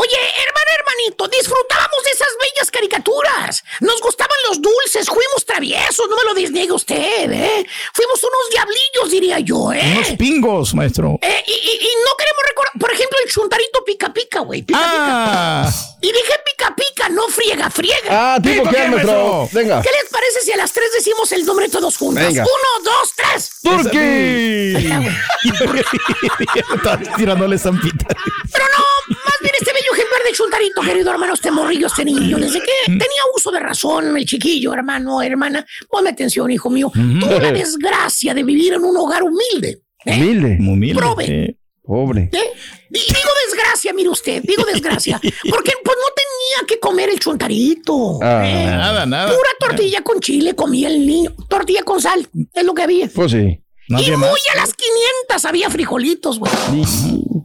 Oye, 0.00 0.16
hermano, 0.46 0.70
hermanito, 0.78 1.28
disfrutábamos 1.28 2.02
de 2.04 2.10
esas 2.10 2.28
bellas 2.40 2.70
caricaturas. 2.70 3.62
Nos 3.80 4.00
gustaban 4.00 4.36
los 4.48 4.62
dulces, 4.62 5.06
fuimos 5.06 5.44
traviesos, 5.44 6.08
no 6.08 6.16
me 6.16 6.24
lo 6.24 6.32
desniegue 6.34 6.72
usted, 6.72 7.30
¿eh? 7.30 7.66
Fuimos 7.92 8.18
unos 8.22 8.48
diablillos, 8.50 9.10
diría 9.10 9.38
yo, 9.40 9.72
¿eh? 9.74 9.94
Unos 9.96 10.08
pingos, 10.16 10.74
maestro. 10.74 11.18
Eh, 11.20 11.44
y, 11.46 11.50
y- 11.52 11.78
y 11.84 11.90
no 12.04 12.16
queremos 12.16 12.44
recordar, 12.48 12.72
por 12.80 12.90
ejemplo, 12.92 13.18
el 13.24 13.30
chuntarito 13.30 13.84
pica 13.84 14.10
pica, 14.12 14.40
güey. 14.40 14.62
Pica 14.62 14.80
Ah. 14.82 15.68
pica. 15.70 15.96
Y 16.02 16.12
dije 16.12 16.32
pica 16.46 16.74
pica, 16.74 17.08
no 17.10 17.28
friega 17.28 17.68
friega. 17.70 18.08
Ah, 18.08 18.38
tipo 18.42 18.62
¿Tipo 18.62 18.70
que 18.70 18.76
qué, 18.76 18.88
maestro. 18.88 19.48
Venga. 19.52 19.82
¿Qué 19.82 19.90
les 19.90 20.10
parece 20.10 20.40
si 20.40 20.52
a 20.52 20.56
las 20.56 20.72
tres 20.72 20.90
decimos 20.94 21.30
el 21.32 21.44
nombre 21.44 21.68
todos 21.68 21.94
juntos? 21.98 22.24
Venga. 22.24 22.42
Uno, 22.44 22.84
dos, 22.90 23.12
tres. 23.14 23.50
Turkey. 23.62 25.10
Tirándole 27.16 27.58
zampita. 27.58 28.06
Pero 28.52 28.64
no, 28.78 29.16
más 29.24 29.34
bien 29.42 29.54
este 29.58 29.72
bello 29.72 29.89
ejemplar 29.92 30.22
de 30.24 30.32
chuntarito, 30.32 30.80
querido 30.82 31.10
hermano, 31.10 31.34
este 31.34 31.50
morrillo, 31.50 31.86
este 31.86 32.04
niño, 32.04 32.38
desde 32.38 32.60
que 32.60 32.86
tenía 32.86 33.22
uso 33.34 33.50
de 33.50 33.60
razón, 33.60 34.16
el 34.16 34.24
chiquillo, 34.24 34.72
hermano, 34.72 35.22
hermana, 35.22 35.64
ponme 35.88 36.10
atención, 36.10 36.50
hijo 36.50 36.70
mío, 36.70 36.90
tuvo 36.92 37.38
la 37.38 37.52
desgracia 37.52 38.34
de 38.34 38.42
vivir 38.42 38.74
en 38.74 38.84
un 38.84 38.96
hogar 38.96 39.22
humilde. 39.22 39.82
Humilde. 40.04 40.56
Muy 40.58 40.74
humilde. 40.74 41.00
Prove. 41.00 41.56
Pobre. 41.82 42.30
¿eh? 42.32 42.52
Y 42.90 42.98
digo 42.98 43.30
desgracia, 43.48 43.92
mire 43.92 44.08
usted, 44.10 44.42
digo 44.44 44.64
desgracia, 44.64 45.18
porque 45.50 45.72
pues 45.84 45.96
no 45.96 46.14
tenía 46.14 46.66
que 46.68 46.78
comer 46.78 47.10
el 47.10 47.18
chuntarito. 47.18 48.18
Ah. 48.22 48.42
¿eh? 48.46 48.66
Nada, 48.66 49.06
nada. 49.06 49.28
Pura 49.28 49.50
tortilla 49.58 50.00
con 50.02 50.20
chile 50.20 50.54
comía 50.54 50.88
el 50.88 51.04
niño, 51.04 51.34
tortilla 51.48 51.82
con 51.82 52.00
sal, 52.00 52.28
es 52.54 52.64
lo 52.64 52.74
que 52.74 52.82
había. 52.82 53.08
Pues 53.08 53.32
sí. 53.32 53.60
Y 53.88 54.10
muy 54.12 54.16
más. 54.16 54.30
a 54.54 54.56
las 54.56 54.72
500 54.74 55.44
había 55.46 55.68
frijolitos, 55.68 56.38
güey. 56.38 56.52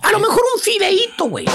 A 0.04 0.12
lo 0.12 0.20
mejor 0.20 0.42
un 0.54 0.62
fideíto, 0.62 1.26
güey. 1.26 1.46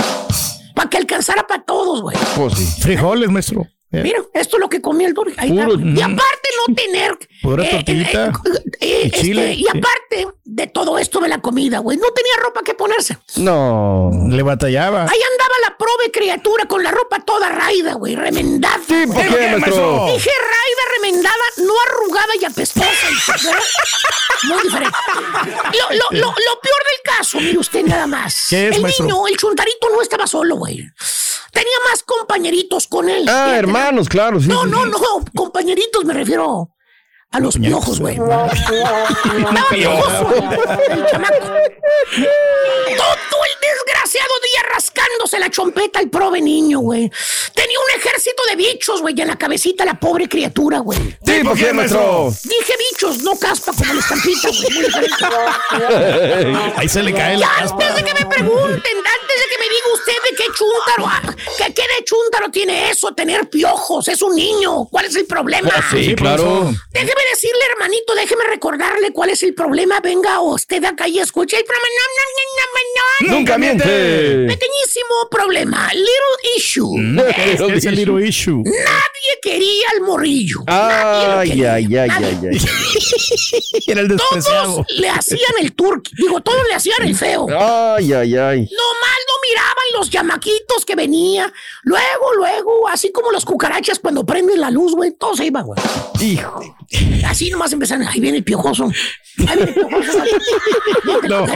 Para 0.80 0.88
que 0.90 0.96
alcanzara 0.96 1.46
para 1.46 1.62
todos, 1.62 2.00
güey. 2.00 2.16
Pues 2.36 2.54
sí. 2.54 2.80
Frijoles, 2.80 3.28
maestro. 3.30 3.66
Eh, 3.92 4.00
Mira, 4.02 4.20
esto 4.32 4.56
es 4.56 4.60
lo 4.60 4.68
que 4.70 4.80
comía 4.80 5.08
el 5.08 5.12
Duri. 5.14 5.34
Ahí 5.36 5.50
está. 5.50 5.66
Puro- 5.66 5.78
Y 5.78 6.00
aparte 6.00 6.48
no 6.66 6.74
tener... 6.74 7.18
Pura 7.42 7.64
eh, 7.64 7.68
tortillita 7.70 8.26
eh, 8.28 8.32
eh, 8.80 9.00
y 9.02 9.06
este, 9.06 9.20
chile. 9.20 9.52
y 9.54 9.66
aparte 9.68 10.26
de 10.61 10.66
todo 10.66 10.99
esto 10.99 11.20
de 11.20 11.29
la 11.29 11.40
comida, 11.40 11.79
güey, 11.79 11.96
no 11.96 12.09
tenía 12.12 12.33
ropa 12.42 12.61
que 12.62 12.75
ponerse. 12.75 13.18
No. 13.37 14.11
Le 14.29 14.42
batallaba. 14.42 15.03
Ahí 15.03 15.18
andaba 15.33 15.55
la 15.68 15.77
prove 15.77 16.11
criatura 16.12 16.66
con 16.66 16.83
la 16.83 16.90
ropa 16.90 17.20
toda 17.20 17.49
raida, 17.49 17.94
güey, 17.94 18.14
remendada. 18.14 18.79
Sí, 18.87 19.07
¿por 19.07 19.23
qué, 19.23 19.57
maestro? 19.57 20.07
Dije 20.07 20.31
raida, 20.31 20.83
remendada, 20.96 21.44
no 21.59 21.73
arrugada 21.88 22.33
y 22.40 22.44
apestosa. 22.44 22.88
¿verdad? 23.27 23.61
Muy 24.44 24.62
diferente. 24.62 24.99
Lo, 25.73 25.96
lo, 25.96 26.05
lo, 26.11 26.27
lo 26.27 26.61
peor 26.61 26.83
del 26.85 27.16
caso, 27.16 27.40
mire 27.40 27.59
usted 27.59 27.85
nada 27.85 28.07
más. 28.07 28.46
¿Qué 28.51 28.68
es, 28.68 28.77
el 28.77 28.83
maestro? 28.83 29.07
niño, 29.07 29.27
el 29.27 29.37
chuntarito 29.37 29.88
no 29.90 30.03
estaba 30.03 30.27
solo, 30.27 30.57
güey. 30.57 30.87
Tenía 31.53 31.77
más 31.90 32.03
compañeritos 32.03 32.87
con 32.87 33.09
él. 33.09 33.27
Ah, 33.29 33.55
hermanos, 33.57 34.09
claro, 34.09 34.40
sí. 34.40 34.49
No, 34.49 34.64
sí, 34.64 34.70
no, 34.70 34.85
sí. 34.85 34.90
no, 34.90 35.25
compañeritos 35.35 36.05
me 36.05 36.14
refiero 36.14 36.70
a 37.32 37.38
los 37.38 37.56
piojos, 37.58 38.00
güey. 38.00 38.14
Estaba 38.14 38.50
piojoso, 39.70 40.34
el 40.90 41.06
chamaco. 41.06 41.46
Todo 43.30 43.44
el 43.44 43.52
desgraciado 43.60 44.34
día 44.42 44.62
rascándose 44.74 45.38
la 45.38 45.48
chompeta 45.48 46.00
el 46.00 46.10
prove 46.10 46.40
niño, 46.40 46.80
güey. 46.80 47.08
Tenía 47.54 47.78
un 47.78 47.90
ejército 48.00 48.42
de 48.50 48.56
bichos, 48.56 49.00
güey, 49.00 49.14
y 49.16 49.20
en 49.20 49.28
la 49.28 49.36
cabecita 49.36 49.84
la 49.84 49.94
pobre 49.94 50.28
criatura, 50.28 50.80
güey. 50.80 50.98
Sí, 51.24 51.40
¿por 51.44 51.56
qué, 51.56 51.72
maestro? 51.72 52.32
Dije 52.42 52.74
bichos, 52.90 53.22
no 53.22 53.38
caspa 53.38 53.72
como 53.72 53.94
la 53.94 54.00
estampita, 54.00 54.48
güey. 54.48 54.66
Ahí 56.76 56.88
se 56.88 57.00
le 57.02 57.12
cae 57.14 57.36
Y 57.36 57.38
la 57.38 57.46
caspa. 57.58 57.76
antes 57.86 57.94
de 57.96 58.04
que 58.04 58.14
me 58.14 58.26
pregunten, 58.26 58.74
antes 58.74 59.36
de 59.38 59.46
que 59.50 59.58
me 59.58 59.68
diga 59.68 59.86
usted 59.94 60.12
de 60.30 60.36
qué 60.36 60.44
chúntaro, 60.56 61.06
ah, 61.06 61.22
que 61.58 61.72
qué 61.74 61.82
de 61.82 62.04
chúntaro 62.04 62.50
tiene 62.50 62.90
eso, 62.90 63.12
tener 63.14 63.48
piojos, 63.48 64.08
es 64.08 64.20
un 64.22 64.34
niño, 64.34 64.86
¿cuál 64.90 65.04
es 65.06 65.14
el 65.14 65.26
problema? 65.26 65.70
Sí, 65.92 66.14
claro. 66.16 66.72
Déjeme 66.90 67.19
decirle, 67.30 67.61
hermanito, 67.72 68.14
déjeme 68.14 68.44
recordarle 68.44 69.12
cuál 69.12 69.30
es 69.30 69.42
el 69.42 69.54
problema. 69.54 70.00
Venga 70.00 70.40
usted 70.40 70.83
acá 70.85 71.09
y 71.09 71.18
escuche 71.18 71.56
el 71.59 71.64
problema. 71.64 71.87
No, 71.96 72.04
no, 72.16 72.24
no, 72.37 72.61
no, 72.61 72.70
no, 72.72 73.33
no. 73.33 73.38
Nunca 73.38 73.59
miente. 73.59 73.85
Pequeñísimo 73.85 75.28
problema, 75.30 75.88
little 75.92 76.56
issue. 76.56 77.20
Es 77.28 77.35
que 77.35 77.52
es 77.76 77.85
el 77.85 77.94
little 77.96 78.26
issue. 78.26 78.62
Nadie 78.64 79.38
quería 79.42 79.87
al 79.94 80.00
morrillo. 80.02 80.61
Ay, 80.66 81.64
ay, 81.64 81.96
ay, 81.96 81.96
ay, 81.96 82.38
ay. 82.50 82.59
Era 83.87 84.00
el 84.00 84.09
despreciado. 84.09 84.74
Todos 84.74 84.87
le 84.96 85.09
hacían 85.09 85.52
el 85.61 85.72
turqui. 85.72 86.12
Digo, 86.16 86.40
todos 86.40 86.66
le 86.68 86.74
hacían 86.74 87.02
el 87.02 87.14
feo. 87.14 87.46
Ay, 87.50 88.12
ay, 88.12 88.37
ay. 88.37 88.59
Nomás 88.61 89.18
no 89.28 89.35
miraban 89.48 89.85
los 89.94 90.11
llamaquitos 90.11 90.85
que 90.85 90.94
venía. 90.94 91.52
Luego, 91.83 92.35
luego, 92.37 92.88
así 92.88 93.12
como 93.12 93.30
las 93.33 93.44
cucarachas 93.44 93.98
cuando 93.98 94.24
prenden 94.24 94.61
la 94.61 94.70
luz, 94.70 94.94
güey, 94.94 95.12
todo 95.12 95.35
se 95.37 95.46
iba, 95.46 95.62
güey. 95.62 95.80
Hijo. 96.20 96.76
Así 97.24 97.50
nomás 97.50 97.72
empezaron, 97.72 98.07
ahí 98.09 98.18
viene 98.18 98.38
el 98.38 98.44
piojoso. 98.44 98.90
Ahí 99.46 99.57
viene 99.57 99.62
el 99.62 99.74
piojoso. 99.74 100.24
No. 101.29 101.46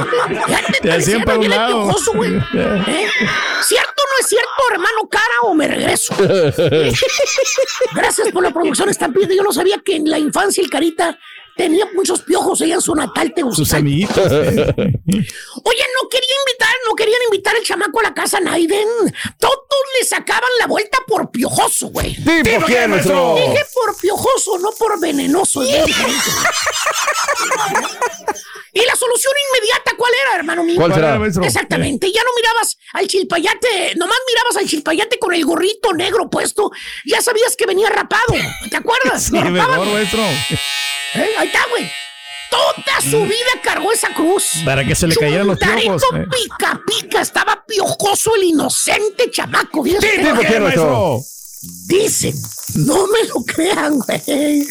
Te 0.83 0.93
hacían 0.93 1.23
para 1.23 1.39
un 1.39 1.49
lado. 1.49 1.85
piojoso, 1.85 2.13
güey. 2.15 2.35
¿Eh? 2.55 3.09
¿Cierto 3.63 4.03
o 4.03 4.07
no 4.13 4.21
es 4.21 4.27
cierto, 4.29 4.63
hermano 4.73 5.09
cara, 5.11 5.25
o 5.43 5.55
me 5.55 5.67
regreso? 5.67 6.15
Gracias 7.95 8.31
por 8.31 8.43
la 8.43 8.53
producción 8.53 8.89
estampida. 8.89 9.35
Yo 9.35 9.43
no 9.43 9.53
sabía 9.53 9.79
que 9.85 9.97
en 9.97 10.09
la 10.09 10.19
infancia 10.19 10.63
el 10.63 10.71
carita 10.71 11.19
tenía 11.57 11.87
muchos 11.95 12.23
piojos 12.23 12.61
allá 12.63 12.75
en 12.75 12.81
su 12.81 12.95
natal 12.95 13.27
Sus 13.29 13.35
Tegucigalpa. 13.35 13.77
amiguitos. 13.79 14.33
eh. 14.33 14.75
Oye, 15.65 15.85
no 15.95 16.09
quería 16.09 16.35
invitar, 16.47 16.75
no 16.89 16.95
querían 16.95 17.21
invitar 17.31 17.57
al 17.57 17.63
chamaco 17.63 18.01
a 18.01 18.03
la 18.05 18.15
casa 18.15 18.41
Naiden. 18.41 18.89
Todos 19.39 19.55
le 20.01 20.07
sacaban 20.07 20.51
la 20.59 20.67
vuelta 20.67 20.99
por 21.07 21.31
piojoso, 21.31 21.89
güey. 21.89 22.15
Sí, 22.15 22.23
¿por 22.55 22.65
qué, 22.67 22.87
maestro? 22.89 23.35
Dije 23.37 23.65
por 23.73 23.97
piojoso, 23.99 24.59
no 24.59 24.71
por 24.73 25.01
venenoso. 25.01 25.63
es. 25.63 25.85
y 28.75 28.85
la 28.85 28.97
solución 28.97 29.33
inmediata, 29.51 29.93
¿cuál 29.97 30.13
era, 30.23 30.37
hermano 30.37 30.65
mío? 30.65 30.77
¿Cuál 30.77 30.93
será? 30.95 31.09
era, 31.11 31.19
maestro? 31.19 31.45
Exactamente, 31.45 32.11
ya 32.13 32.23
no 32.23 32.29
mirabas 32.37 32.77
al 32.93 33.07
chilpayate, 33.07 33.95
nomás 33.97 34.19
mirabas 34.29 34.57
al 34.57 34.67
chilpayate 34.69 35.19
con 35.19 35.33
el 35.33 35.45
gorrito 35.45 35.93
negro 35.95 36.29
puesto, 36.29 36.71
ya 37.07 37.23
sabías 37.23 37.57
que 37.57 37.67
venía 37.67 37.89
rapado, 37.89 38.35
¿te 38.71 38.77
acuerdas? 38.77 39.25
Sí, 39.25 39.33
Lo 39.33 39.41
rapaban. 39.43 39.71
mejor, 39.81 39.87
maestro. 39.95 40.21
¿Eh? 40.21 41.31
Ahí 41.39 41.47
está, 41.47 41.61
güey. 41.71 41.91
Toda 42.51 43.01
su 43.01 43.23
vida 43.25 43.61
cargó 43.63 43.93
esa 43.93 44.15
cruz. 44.15 44.51
Para 44.65 44.85
que 44.85 44.95
se 44.95 45.09
le 45.09 45.17
cayeran 45.17 45.47
los 45.49 45.59
piojos. 45.59 46.03
eh. 46.15 46.25
pica, 46.31 46.81
pica, 46.87 47.21
estaba 47.21 47.65
piojoso 47.67 48.37
el 48.37 48.45
inocente 48.45 49.29
chamaco. 49.31 49.83
¿vieron 49.83 50.03
Sí, 50.03 50.09
Dicen, 51.87 52.35
no 52.77 53.07
me 53.07 53.29
lo 53.29 53.45
crean, 53.45 53.99
güey, 53.99 54.67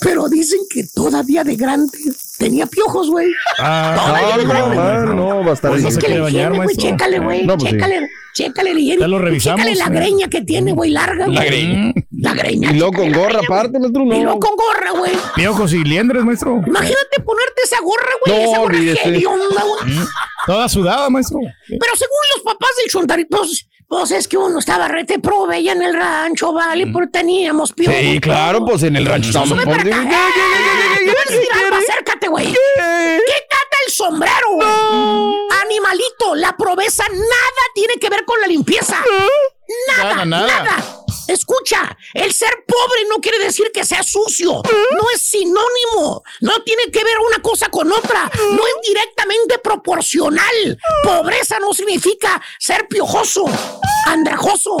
pero 0.00 0.28
dicen 0.28 0.60
que 0.70 0.84
todavía 0.94 1.44
de 1.44 1.54
grande 1.54 1.98
tenía 2.38 2.66
piojos, 2.66 3.10
güey. 3.10 3.28
Ah, 3.58 3.94
no, 5.06 5.14
no, 5.14 5.44
va 5.44 5.50
a 5.50 5.54
estar 5.54 5.70
Pues 5.70 5.82
no 5.82 5.90
se 5.90 5.98
Que 5.98 6.08
le 6.08 6.20
bañar, 6.20 6.50
higiene, 6.52 6.64
güey, 6.64 6.76
chécale, 6.76 7.18
güey, 7.18 7.46
No, 7.46 7.56
pues 7.56 7.70
sí. 7.70 7.76
chécale, 7.76 8.08
chécale, 8.34 8.74
la 8.74 8.80
higiene. 8.80 9.00
Ya 9.00 9.08
lo 9.08 9.18
revisamos, 9.18 9.60
Chécale 9.60 9.76
la 9.76 9.88
greña 9.90 10.28
que 10.28 10.40
tiene, 10.42 10.72
güey, 10.72 10.90
larga. 10.90 11.26
La 11.26 11.34
güey. 11.34 11.46
greña. 11.46 11.92
La 12.18 12.34
greña. 12.34 12.70
Y 12.72 12.74
luego 12.78 12.92
chécale 12.92 13.12
con 13.12 13.20
gorra 13.22 13.38
greña, 13.40 13.46
aparte, 13.46 13.78
maestro, 13.78 14.04
güey. 14.04 14.18
Y 14.18 14.22
luego 14.22 14.40
no. 14.40 14.46
con 14.46 14.56
gorra, 14.56 14.90
güey. 14.92 15.12
Piojos 15.34 15.72
y 15.74 15.84
liendres, 15.84 16.24
maestro. 16.24 16.62
Imagínate 16.66 17.20
ponerte 17.24 17.62
esa 17.64 17.80
gorra, 17.82 18.10
güey, 18.24 18.34
No, 18.36 18.42
esa 18.50 18.58
gorra 18.60 18.76
olvídese. 18.76 19.08
hedionda, 19.08 19.62
güey. 19.62 19.94
Toda 20.46 20.68
sudada, 20.70 21.10
maestro. 21.10 21.38
Pero 21.68 21.96
según 21.96 22.16
los 22.34 22.44
papás 22.44 22.70
del 22.78 22.90
Chuntarito, 22.90 23.36
pues, 23.38 23.66
pues 23.88 24.10
es 24.10 24.26
que 24.28 24.36
uno 24.36 24.58
estaba 24.58 24.88
rete 24.88 25.18
prove 25.18 25.56
allá 25.56 25.72
en 25.72 25.82
el 25.82 25.94
rancho, 25.94 26.52
vale, 26.52 26.88
porque 26.88 27.10
teníamos 27.10 27.72
piojos. 27.72 27.96
Sí, 28.00 28.20
claro, 28.20 28.64
pues 28.64 28.82
en 28.82 28.96
el 28.96 29.06
rancho 29.06 29.28
estamos. 29.28 29.50
Sube 29.50 29.64
para 29.64 29.80
acá. 29.80 30.02
¡Eh! 30.02 31.14
Tirando, 31.28 31.76
acércate, 31.76 32.28
güey. 32.28 32.46
Quítate 32.46 33.76
el 33.86 33.92
sombrero, 33.92 34.52
güey. 34.54 34.68
Animalito, 35.62 36.34
la 36.34 36.56
proveza 36.56 37.04
nada 37.08 37.62
tiene 37.74 37.94
que 38.00 38.10
ver 38.10 38.24
con 38.24 38.40
la 38.40 38.46
limpieza. 38.48 38.96
Nada. 39.96 40.24
nada. 40.24 41.04
Escucha, 41.28 41.96
el 42.14 42.32
ser 42.32 42.64
pobre 42.66 43.00
no 43.08 43.16
quiere 43.16 43.38
decir 43.38 43.70
que 43.72 43.84
sea 43.84 44.02
sucio. 44.02 44.62
No 44.92 45.10
es 45.14 45.20
sinónimo. 45.20 46.22
No 46.40 46.62
tiene 46.62 46.84
que 46.90 47.02
ver 47.04 47.18
una 47.26 47.42
cosa 47.42 47.68
con 47.68 47.90
otra. 47.90 48.30
No 48.50 48.62
es 48.66 48.88
directamente 48.88 49.58
proporcional. 49.58 50.78
Pobreza 51.02 51.58
no 51.58 51.72
significa 51.72 52.40
ser 52.58 52.86
piojoso, 52.88 53.44
andrajoso. 54.06 54.76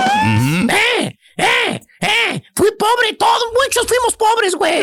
Eh, 0.68 1.16
eh, 1.36 1.80
eh. 2.00 2.42
Fui 2.54 2.70
pobre, 2.78 3.14
todos, 3.18 3.44
muchos 3.64 3.86
fuimos 3.86 4.16
pobres, 4.16 4.54
güey. 4.54 4.82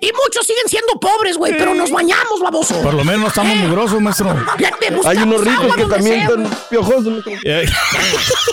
Y 0.00 0.12
muchos 0.12 0.46
siguen 0.46 0.64
siendo 0.68 0.92
pobres, 1.00 1.36
güey, 1.36 1.56
pero 1.56 1.74
nos 1.74 1.90
bañamos, 1.90 2.40
baboso. 2.40 2.80
Por 2.82 2.94
lo 2.94 3.04
menos 3.04 3.20
no 3.20 3.28
estamos 3.28 3.56
mugrosos, 3.56 4.00
maestro. 4.00 4.34
Ya 4.58 4.70
te 4.78 4.88
Hay 5.06 5.18
unos 5.18 5.44
ricos 5.44 5.74
que 5.74 5.82
donde 5.82 5.96
también 5.96 6.16
sea, 6.16 6.24
están 6.28 6.50
piojosos. 6.70 7.06
maestro. 7.06 7.32
Eh, 7.44 7.66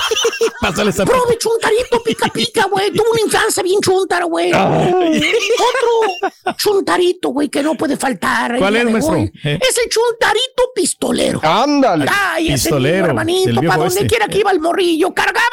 Pásale 0.62 0.90
esta. 0.90 1.06
Prove 1.06 1.38
chuntarito 1.38 2.02
pica 2.04 2.28
pica, 2.30 2.66
güey. 2.66 2.92
Tuvo 2.92 3.12
una 3.12 3.22
infancia 3.22 3.64
bien 3.64 3.80
chuntaro, 3.82 4.28
güey. 4.28 4.52
Otro 4.54 6.54
chuntarito, 6.58 7.30
güey, 7.30 7.50
que 7.50 7.62
no 7.62 7.76
puede 7.76 7.98
faltar. 7.98 8.58
¿Cuál 8.58 8.76
es, 8.78 8.90
maestro? 8.90 9.18
Eh. 9.18 9.32
Es 9.44 9.78
el 9.78 9.90
chuntarito 9.90 10.72
pistolero. 10.74 11.40
Ándale. 11.44 12.06
Ay, 12.10 12.54
ese 12.54 12.70
Pistolero, 12.70 12.96
niño, 12.96 13.06
hermanito, 13.08 13.56
para 13.62 13.78
donde 13.78 13.96
oeste. 13.96 14.08
quiera 14.08 14.28
que 14.28 14.40
iba 14.40 14.52
el 14.52 14.60
morrillo, 14.60 15.14
cargaba 15.14 15.46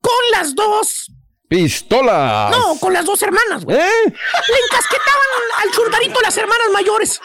con 0.00 0.12
las 0.32 0.54
dos. 0.54 1.10
Pistola. 1.54 2.48
No, 2.50 2.76
con 2.80 2.92
las 2.92 3.04
dos 3.04 3.22
hermanas, 3.22 3.64
güey. 3.64 3.76
¿Eh? 3.78 4.04
Le 4.06 4.58
encasquetaban 4.66 5.28
al 5.62 5.70
chuntarito 5.70 6.20
las 6.20 6.36
hermanas 6.36 6.66
mayores. 6.72 7.20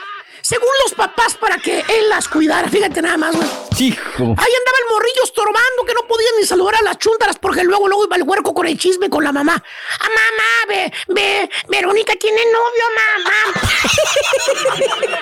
Según 0.49 0.69
los 0.83 0.95
papás, 0.95 1.35
para 1.35 1.59
que 1.59 1.81
él 1.81 2.09
las 2.09 2.27
cuidara. 2.27 2.67
Fíjate 2.67 3.03
nada 3.03 3.17
más, 3.17 3.35
güey. 3.35 3.47
Hijo. 3.77 4.23
Ahí 4.23 4.25
andaba 4.25 4.77
el 4.79 4.91
morrillo 4.91 5.23
estorbando 5.23 5.85
que 5.85 5.93
no 5.93 6.01
podía 6.07 6.27
ni 6.39 6.45
saludar 6.45 6.75
a 6.77 6.81
las 6.81 6.97
chuntaras 6.97 7.37
porque 7.37 7.63
luego 7.63 7.87
luego 7.87 8.05
iba 8.05 8.15
el 8.15 8.23
huerco 8.23 8.51
con 8.51 8.65
el 8.65 8.75
chisme 8.75 9.11
con 9.11 9.23
la 9.23 9.31
mamá. 9.31 9.63
Ah, 9.99 10.07
mamá, 10.09 10.65
ve, 10.67 10.91
ve, 11.09 11.49
Verónica 11.69 12.13
tiene 12.19 12.41
novio, 12.45 12.83
mamá. 12.99 13.53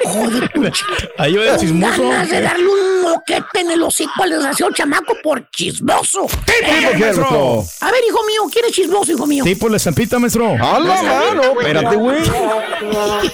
Joder. 0.06 0.74
Ahí 1.18 1.36
va 1.36 1.44
el 1.44 1.58
chismoso. 1.60 2.04
Ganas 2.04 2.30
de 2.30 2.42
darle 2.42 2.68
un 2.70 3.02
moquete 3.02 3.60
en 3.60 3.72
el 3.72 3.84
hocico 3.84 4.24
al 4.24 4.30
desgraciado 4.30 4.72
chamaco 4.72 5.14
por 5.22 5.50
chismoso. 5.52 6.22
¿Por 6.22 6.40
qué, 6.46 6.98
maestro? 7.00 7.64
A 7.82 7.92
ver, 7.92 8.02
hijo 8.08 8.24
mío, 8.26 8.44
¿quién 8.52 8.66
es 8.66 8.72
chismoso, 8.72 9.12
hijo 9.12 9.28
mío? 9.28 9.44
Sí, 9.44 9.56
pues 9.56 9.72
la 9.72 9.78
estampita, 9.78 10.20
maestro. 10.20 10.54
¡A 10.54 10.80
la 10.80 11.04
mano! 11.04 11.44
Espérate, 11.60 11.96
güey. 11.98 12.24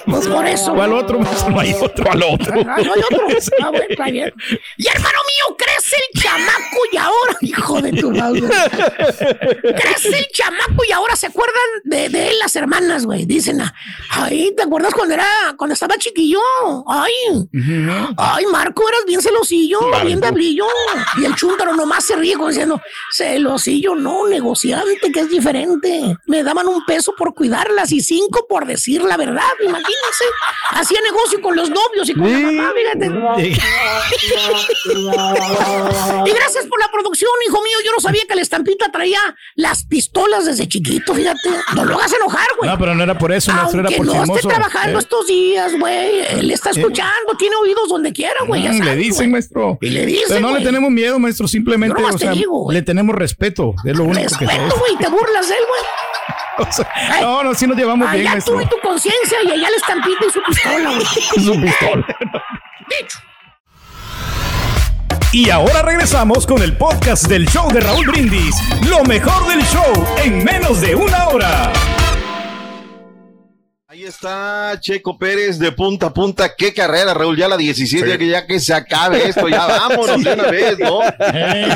Pues 0.05 0.27
por 0.27 0.47
eso. 0.47 0.73
¿Cuál 0.73 0.93
otro, 0.93 1.19
maestro? 1.19 1.82
Otro. 1.83 2.05
¿Cuál 2.05 2.23
otro? 2.23 2.53
Ah, 2.67 2.77
no 2.83 2.91
otro. 2.93 3.27
Ah, 3.61 3.69
bueno, 3.69 3.85
está 3.89 4.05
bien. 4.05 4.33
Y 4.77 4.87
hermano 4.87 5.17
mío, 5.27 5.57
crece 5.57 5.95
el 5.95 6.21
chamaco 6.21 6.77
y 6.91 6.97
ahora, 6.97 7.37
hijo 7.41 7.81
de 7.81 7.91
tu 7.93 8.11
madre. 8.11 8.41
crece 9.61 10.17
el 10.19 10.27
chamaco 10.33 10.83
y 10.87 10.91
ahora 10.91 11.15
se 11.15 11.27
acuerdan 11.27 11.63
de, 11.83 12.09
de 12.09 12.29
él 12.29 12.39
las 12.39 12.55
hermanas, 12.55 13.05
güey. 13.05 13.25
Dicen, 13.25 13.61
ay, 14.09 14.53
¿te 14.55 14.63
acuerdas 14.63 14.93
cuando 14.93 15.13
era, 15.13 15.27
cuando 15.57 15.73
estaba 15.73 15.97
chiquillo? 15.97 16.39
Ay, 16.87 17.13
ay, 18.17 18.45
Marco, 18.51 18.87
eras 18.87 19.01
bien 19.05 19.21
celosillo, 19.21 19.79
bien 20.03 20.19
diablillo. 20.19 20.65
Y 21.17 21.25
el 21.25 21.35
chúntaro 21.35 21.73
nomás 21.75 22.05
se 22.05 22.15
ríe 22.15 22.35
como 22.35 22.49
diciendo, 22.49 22.81
celosillo, 23.15 23.95
no, 23.95 24.27
negociante, 24.27 25.11
que 25.11 25.19
es 25.21 25.29
diferente. 25.29 26.15
Me 26.27 26.43
daban 26.43 26.67
un 26.67 26.85
peso 26.85 27.13
por 27.17 27.33
cuidarlas 27.33 27.91
y 27.91 28.01
cinco 28.01 28.45
por 28.47 28.65
decir 28.65 29.03
la 29.03 29.17
verdad, 29.17 29.41
imagínense. 29.61 30.25
Hacía 30.71 30.99
negocio 31.01 31.41
con 31.41 31.55
los 31.55 31.69
novios 31.73 32.09
y 32.09 32.13
con 32.13 32.31
la 32.31 32.39
mamá, 32.39 32.71
fíjate. 32.75 33.05
y 36.25 36.29
gracias 36.31 36.65
por 36.67 36.79
la 36.79 36.89
producción, 36.91 37.31
hijo 37.47 37.61
mío. 37.63 37.77
Yo 37.85 37.91
no 37.91 37.99
sabía 37.99 38.21
que 38.27 38.35
la 38.35 38.41
estampita 38.41 38.91
traía 38.91 39.19
las 39.55 39.85
pistolas 39.85 40.45
desde 40.45 40.67
chiquito, 40.67 41.13
fíjate. 41.13 41.49
No 41.75 41.85
lo 41.85 41.95
hagas 41.95 42.13
enojar, 42.13 42.47
güey. 42.57 42.69
No, 42.69 42.77
pero 42.77 42.95
no 42.95 43.03
era 43.03 43.17
por 43.17 43.31
eso, 43.31 43.51
maestro, 43.51 43.81
era 43.81 43.89
por 43.89 44.05
no 44.05 44.35
esté 44.35 44.47
trabajando 44.47 44.99
Eh, 44.99 45.01
estos 45.01 45.27
días, 45.27 45.73
güey. 45.79 46.19
Él 46.39 46.51
está 46.51 46.71
escuchando, 46.71 47.35
tiene 47.37 47.55
oídos 47.55 47.89
donde 47.89 48.11
quiera, 48.13 48.43
güey. 48.45 48.67
mm, 48.67 48.83
le 48.83 48.95
dicen, 48.95 49.31
maestro. 49.31 49.77
Y 49.81 49.89
le 49.89 50.05
dicen, 50.05 50.25
Pero 50.29 50.39
no 50.41 50.57
le 50.57 50.63
tenemos 50.63 50.91
miedo, 50.91 51.19
maestro. 51.19 51.47
Simplemente, 51.47 52.01
o 52.01 52.11
te 52.11 52.17
sea, 52.17 52.31
digo, 52.31 52.71
le 52.71 52.81
tenemos 52.81 53.15
respeto. 53.15 53.73
Es 53.85 53.95
lo 53.97 54.03
único 54.05 54.37
que 54.37 54.45
Respeto, 54.45 54.75
güey, 54.79 54.95
te 54.97 55.07
burlas 55.09 55.49
de 55.49 55.55
él, 55.55 55.63
güey. 55.67 55.81
No, 57.21 57.43
no, 57.43 57.53
sí 57.53 57.67
nos 57.67 57.77
llevamos 57.77 58.11
bien, 58.11 58.27
Allá 58.27 58.41
tú 58.43 58.59
y 58.59 58.65
tu 58.65 58.79
conciencia 58.79 59.37
y 59.43 59.51
allá 59.51 59.69
la 59.69 59.77
estampita 59.77 60.25
y 60.25 60.31
su 60.31 60.43
pistola. 60.43 60.91
Su 61.43 61.61
pistola. 61.61 62.05
Dicho. 62.89 63.19
Y 65.31 65.49
ahora 65.49 65.81
regresamos 65.81 66.45
con 66.45 66.61
el 66.61 66.77
podcast 66.77 67.25
del 67.27 67.47
show 67.47 67.71
de 67.71 67.79
Raúl 67.79 68.05
Brindis. 68.05 68.55
Lo 68.87 69.03
mejor 69.03 69.47
del 69.47 69.63
show 69.65 70.05
en 70.23 70.43
menos 70.43 70.79
de 70.79 70.93
una 70.95 71.27
hora. 71.29 71.73
Ahí 74.03 74.09
está 74.09 74.77
Checo 74.81 75.17
Pérez 75.17 75.57
de 75.57 75.71
punta 75.71 76.07
a 76.07 76.13
punta. 76.13 76.53
Qué 76.57 76.73
carrera, 76.73 77.13
Raúl. 77.13 77.37
Ya 77.37 77.47
la 77.47 77.55
17, 77.55 78.05
ya 78.05 78.17
que, 78.17 78.27
ya 78.27 78.45
que 78.45 78.59
se 78.59 78.73
acabe 78.73 79.29
esto, 79.29 79.47
ya 79.47 79.65
vámonos 79.65 80.21
de 80.21 80.33
una 80.33 80.43
vez, 80.51 80.77
¿no? 80.77 80.99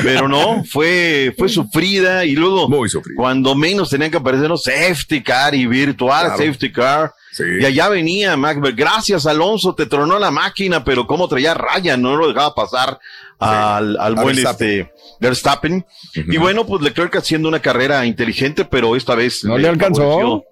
Pero 0.04 0.28
no, 0.28 0.62
fue, 0.66 1.34
fue 1.38 1.48
sufrida 1.48 2.26
y 2.26 2.34
luego, 2.36 2.70
cuando 3.16 3.56
menos 3.56 3.90
tenían 3.90 4.12
que 4.12 4.18
aparecer 4.18 4.50
los 4.50 4.64
safety 4.64 5.24
car 5.24 5.56
y 5.56 5.68
virtual 5.68 6.26
Claro. 6.26 6.38
safety 6.38 6.70
car. 6.74 7.14
Y 7.62 7.64
allá 7.64 7.88
venía 7.88 8.36
Mac. 8.36 8.58
Gracias, 8.76 9.26
Alonso, 9.26 9.74
te 9.74 9.86
tronó 9.86 10.20
la 10.20 10.30
máquina, 10.30 10.84
pero 10.84 11.08
como 11.08 11.30
traía 11.30 11.54
raya, 11.54 11.96
no 11.96 12.18
lo 12.18 12.28
dejaba 12.28 12.54
pasar 12.54 13.00
al, 13.40 13.98
al 14.02 14.16
buen 14.16 14.36
Verstappen. 14.36 14.82
este 14.82 14.94
Verstappen. 15.22 15.86
Y 16.14 16.36
bueno, 16.36 16.66
pues 16.66 16.82
Leclerc 16.82 17.16
haciendo 17.16 17.48
una 17.48 17.62
carrera 17.62 18.06
inteligente, 18.06 18.66
pero 18.66 18.98
esta 18.98 19.16
vez 19.16 19.46
No 19.46 19.58
le 19.58 19.70
alcanzó. 19.70 20.02
favoreció. 20.02 20.44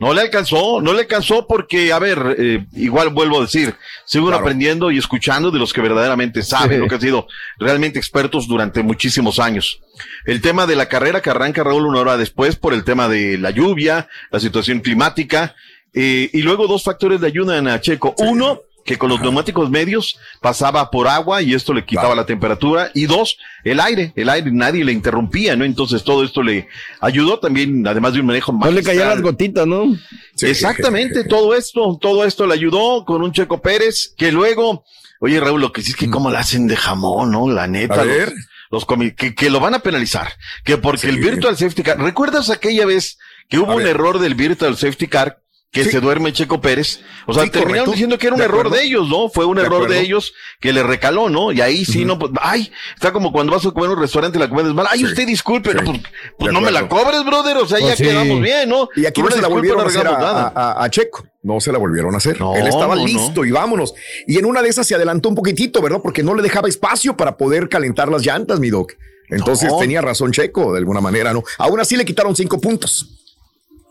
No 0.00 0.12
le 0.12 0.22
alcanzó, 0.22 0.80
no 0.80 0.92
le 0.92 1.02
alcanzó 1.02 1.46
porque, 1.46 1.92
a 1.92 1.98
ver, 2.00 2.34
eh, 2.36 2.66
igual 2.72 3.10
vuelvo 3.10 3.38
a 3.38 3.42
decir, 3.42 3.74
sigo 4.04 4.32
aprendiendo 4.32 4.90
y 4.90 4.98
escuchando 4.98 5.52
de 5.52 5.58
los 5.60 5.72
que 5.72 5.80
verdaderamente 5.80 6.42
saben, 6.42 6.78
Sí. 6.78 6.82
lo 6.82 6.88
que 6.88 6.96
han 6.96 7.00
sido 7.00 7.26
realmente 7.58 7.98
expertos 8.00 8.48
durante 8.48 8.82
muchísimos 8.82 9.38
años. 9.38 9.80
El 10.26 10.40
tema 10.40 10.66
de 10.66 10.74
la 10.74 10.86
carrera 10.88 11.22
que 11.22 11.30
arranca 11.30 11.62
Raúl 11.62 11.86
una 11.86 12.00
hora 12.00 12.16
después 12.16 12.56
por 12.56 12.74
el 12.74 12.82
tema 12.82 13.08
de 13.08 13.38
la 13.38 13.50
lluvia, 13.50 14.08
la 14.30 14.40
situación 14.40 14.80
climática, 14.80 15.54
eh, 15.94 16.28
y 16.32 16.42
luego 16.42 16.66
dos 16.66 16.82
factores 16.82 17.20
le 17.20 17.28
ayudan 17.28 17.68
a 17.68 17.80
Checo. 17.80 18.16
Uno, 18.18 18.62
que 18.84 18.98
con 18.98 19.08
los 19.08 19.20
neumáticos 19.20 19.70
medios 19.70 20.18
pasaba 20.40 20.90
por 20.90 21.08
agua 21.08 21.40
y 21.40 21.54
esto 21.54 21.72
le 21.72 21.84
quitaba 21.84 22.14
la 22.14 22.26
temperatura. 22.26 22.90
Y 22.94 23.06
dos, 23.06 23.38
el 23.64 23.80
aire, 23.80 24.12
el 24.14 24.28
aire, 24.28 24.50
nadie 24.52 24.84
le 24.84 24.92
interrumpía, 24.92 25.56
¿no? 25.56 25.64
Entonces 25.64 26.04
todo 26.04 26.22
esto 26.22 26.42
le 26.42 26.68
ayudó 27.00 27.38
también, 27.38 27.86
además 27.86 28.12
de 28.12 28.20
un 28.20 28.26
manejo 28.26 28.52
No 28.52 28.70
le 28.70 28.82
caían 28.82 29.08
las 29.08 29.22
gotitas, 29.22 29.66
¿no? 29.66 29.96
Exactamente, 30.42 31.24
todo 31.24 31.54
esto, 31.54 31.98
todo 32.00 32.24
esto 32.24 32.46
le 32.46 32.54
ayudó 32.54 33.04
con 33.04 33.22
un 33.22 33.32
Checo 33.32 33.62
Pérez 33.62 34.14
que 34.16 34.30
luego, 34.30 34.84
oye 35.20 35.40
Raúl, 35.40 35.60
lo 35.60 35.72
que 35.72 35.82
sí 35.82 35.90
es 35.90 35.96
que 35.96 36.10
cómo 36.10 36.30
la 36.30 36.40
hacen 36.40 36.66
de 36.66 36.76
jamón, 36.76 37.30
¿no? 37.30 37.50
La 37.50 37.66
neta. 37.66 37.96
Mm. 37.96 38.00
A 38.00 38.04
los- 38.04 38.16
ver. 38.16 38.32
Los, 38.70 38.86
que, 39.16 39.34
que 39.36 39.50
lo 39.50 39.60
van 39.60 39.74
a 39.74 39.78
penalizar, 39.80 40.32
que 40.64 40.78
porque 40.78 41.08
el 41.08 41.18
Virtual 41.18 41.56
Safety 41.56 41.82
Car, 41.84 41.98
¿recuerdas 42.00 42.50
aquella 42.50 42.84
vez 42.86 43.18
que 43.48 43.58
hubo 43.58 43.72
A 43.72 43.76
un 43.76 43.82
ver. 43.84 43.88
error 43.92 44.18
del 44.18 44.34
Virtual 44.34 44.76
Safety 44.76 45.06
Car? 45.06 45.38
Que 45.74 45.82
Sí. 45.84 45.90
se 45.90 46.00
duerme 46.00 46.32
Checo 46.32 46.60
Pérez. 46.60 47.00
O 47.26 47.34
sea, 47.34 47.42
Sí, 47.42 47.50
terminaron 47.50 47.86
correcto. 47.86 47.90
diciendo 47.90 48.16
que 48.16 48.26
era 48.28 48.34
un 48.34 48.38
De 48.38 48.44
error 48.44 48.60
acuerdo. 48.60 48.76
de 48.78 48.84
ellos, 48.84 49.08
¿no? 49.08 49.28
Fue 49.28 49.44
un 49.44 49.56
De 49.56 49.62
error 49.64 49.88
de 49.88 50.00
ellos 50.00 50.32
que 50.60 50.72
le 50.72 50.82
recaló, 50.84 51.28
¿no? 51.28 51.50
Y 51.50 51.60
ahí 51.60 51.84
sí, 51.84 52.04
no, 52.04 52.16
pues, 52.18 52.30
ay, 52.40 52.70
está 52.94 53.12
como 53.12 53.32
cuando 53.32 53.52
vas 53.52 53.66
a 53.66 53.72
comer 53.72 53.90
un 53.90 53.98
restaurante 53.98 54.38
y 54.38 54.40
la 54.40 54.48
comida 54.48 54.68
es 54.68 54.74
mala. 54.74 54.90
Ay, 54.92 55.00
Sí. 55.00 55.04
usted 55.06 55.26
disculpe, 55.26 55.74
no, 55.74 55.82
pues, 55.82 56.00
pues 56.38 56.52
no 56.52 56.60
me 56.60 56.70
la 56.70 56.88
cobres, 56.88 57.24
brother. 57.24 57.56
O 57.56 57.66
sea, 57.66 57.78
Pues 57.80 57.90
ya 57.90 57.96
sí. 57.96 58.04
quedamos 58.04 58.40
bien, 58.40 58.68
¿no? 58.68 58.88
Y 58.94 59.04
aquí 59.04 59.20
no 59.20 59.30
se 59.30 59.42
la 59.42 59.48
volvieron 59.48 59.80
a 59.80 59.86
hacer 59.88 60.06
a, 60.06 60.12
nada. 60.12 60.52
a- 60.54 60.84
a 60.84 60.90
Checo. 60.90 61.26
No 61.42 61.60
se 61.60 61.72
la 61.72 61.78
volvieron 61.78 62.14
a 62.14 62.18
hacer. 62.18 62.40
No, 62.40 62.54
Él 62.54 62.68
estaba 62.68 62.94
listo 62.96 63.44
y 63.44 63.50
vámonos. 63.50 63.94
Y 64.28 64.38
en 64.38 64.46
una 64.46 64.62
de 64.62 64.68
esas 64.68 64.86
se 64.86 64.94
adelantó 64.94 65.28
un 65.28 65.34
poquitito, 65.34 65.82
¿verdad? 65.82 65.98
Porque 66.02 66.22
no 66.22 66.34
le 66.36 66.42
dejaba 66.42 66.68
espacio 66.68 67.16
para 67.16 67.36
poder 67.36 67.68
calentar 67.68 68.08
las 68.08 68.24
llantas, 68.24 68.60
mi 68.60 68.70
doc. 68.70 68.92
Entonces 69.28 69.72
tenía 69.80 70.00
razón 70.02 70.30
Checo, 70.30 70.72
de 70.72 70.78
alguna 70.78 71.00
manera, 71.00 71.32
¿no? 71.32 71.42
Aún 71.58 71.80
así 71.80 71.96
le 71.96 72.04
quitaron 72.04 72.36
cinco 72.36 72.60
puntos. 72.60 73.13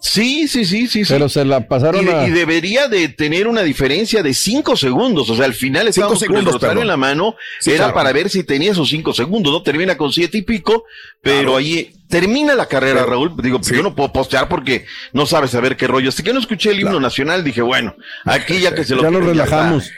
Sí, 0.06 0.50
sí, 0.50 0.66
sí, 0.66 0.88
sí, 0.88 1.06
sí. 1.06 1.14
Pero 1.14 1.30
se 1.30 1.46
la 1.46 1.60
Y, 1.60 1.64
pasaron 1.64 2.08
a... 2.10 2.28
y 2.28 2.32
debería 2.32 2.90
de 2.90 3.08
tener 3.08 3.48
una 3.48 3.62
diferencia 3.62 4.22
de 4.22 4.34
cinco 4.34 4.76
segundos. 4.76 5.30
O 5.30 5.36
sea, 5.38 5.46
al 5.46 5.54
final 5.54 5.84
con 5.96 6.12
el 6.12 6.18
segundos, 6.18 6.46
rosario 6.56 6.60
perdón. 6.60 6.82
en 6.82 6.88
la 6.90 6.98
mano. 6.98 7.36
Sí, 7.62 7.70
era 7.72 7.86
claro. 7.86 7.94
para 7.94 8.12
ver 8.12 8.30
si 8.30 8.44
tenía 8.44 8.72
esos 8.74 8.90
cinco 8.90 9.14
segundos, 9.14 9.54
¿no? 9.54 9.64
Termina 9.64 9.96
con 9.98 10.12
siete 10.12 10.40
y 10.40 10.42
pico, 10.42 10.84
pero 11.22 11.38
Claro. 11.44 11.56
ahí 11.58 11.94
termina 12.10 12.54
la 12.54 12.66
carrera, 12.68 13.00
Pero- 13.06 13.12
Raúl. 13.12 13.34
Digo, 13.42 13.60
sí. 13.64 13.76
yo 13.76 13.82
no 13.82 13.96
puedo 13.96 14.12
postear 14.12 14.50
porque 14.50 14.86
no 15.14 15.26
sabes 15.26 15.52
saber 15.52 15.78
qué 15.78 15.88
rollo. 15.88 16.10
Hasta 16.10 16.22
que 16.22 16.34
no 16.34 16.40
escuché 16.42 16.72
el 16.72 16.82
himno 16.82 17.00
nacional, 17.00 17.42
dije, 17.46 17.62
bueno, 17.62 17.96
aquí 18.26 18.60
ya 18.60 18.76
que 18.76 18.84
se 18.84 18.96
lo 18.96 19.04
Ya 19.04 19.08
está. 19.08 19.20
relajamos. 19.22 19.90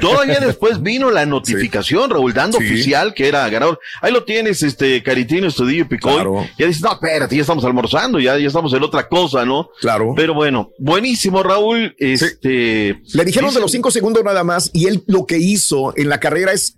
Todavía 0.00 0.40
después 0.40 0.82
vino 0.82 1.10
la 1.10 1.24
notificación, 1.26 2.10
Raúl, 2.10 2.32
dando 2.34 2.58
Sí. 2.58 2.64
oficial 2.64 3.14
que 3.14 3.28
era 3.28 3.48
ganador. 3.48 3.78
Ahí 4.02 4.12
lo 4.12 4.24
tienes, 4.24 4.62
este, 4.62 5.02
Caritino, 5.02 5.46
Estudillo 5.46 5.82
y 5.82 5.84
Picoy. 5.86 6.14
Claro. 6.14 6.46
Ya 6.58 6.66
dices, 6.66 6.82
no, 6.82 6.92
espérate, 6.92 7.36
ya 7.36 7.42
estamos 7.42 7.64
almorzando, 7.64 8.18
ya, 8.18 8.36
ya 8.38 8.46
estamos 8.48 8.72
en 8.74 8.82
otra 8.82 9.06
cosa, 9.08 9.44
¿no? 9.44 9.68
Claro. 9.80 10.12
Pero 10.16 10.34
bueno, 10.34 10.70
buenísimo, 10.78 11.42
Raúl. 11.42 11.94
Este. 11.98 13.00
Le 13.14 13.24
dijeron 13.24 13.54
de 13.54 13.60
los 13.60 13.70
cinco 13.70 13.90
segundos 13.90 14.24
nada 14.24 14.42
más 14.44 14.70
y 14.72 14.86
él 14.86 15.04
lo 15.06 15.24
que 15.26 15.38
hizo 15.38 15.92
en 15.96 16.08
la 16.08 16.18
carrera 16.20 16.52
es 16.52 16.76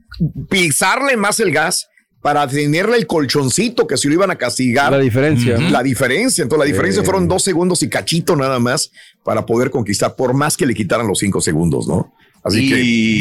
pisarle 0.50 1.16
más 1.16 1.40
el 1.40 1.52
gas 1.52 1.88
para 2.20 2.46
tenerle 2.48 2.96
el 2.96 3.06
colchoncito 3.06 3.86
que 3.86 3.96
si 3.96 4.08
lo 4.08 4.14
iban 4.14 4.30
a 4.30 4.36
castigar. 4.36 4.90
La 4.90 4.98
diferencia. 4.98 5.56
La 5.70 5.82
diferencia, 5.82 6.42
entonces 6.42 6.66
la 6.66 6.70
diferencia 6.72 7.02
Eh. 7.02 7.04
fueron 7.04 7.28
dos 7.28 7.42
segundos 7.44 7.82
y 7.82 7.88
cachito 7.88 8.34
nada 8.36 8.58
más 8.58 8.90
para 9.24 9.46
poder 9.46 9.70
conquistar, 9.70 10.16
por 10.16 10.34
más 10.34 10.56
que 10.56 10.66
le 10.66 10.74
quitaran 10.74 11.06
los 11.06 11.20
cinco 11.20 11.40
segundos, 11.40 11.86
¿no? 11.86 12.12
Así 12.44 12.66
y 12.66 12.68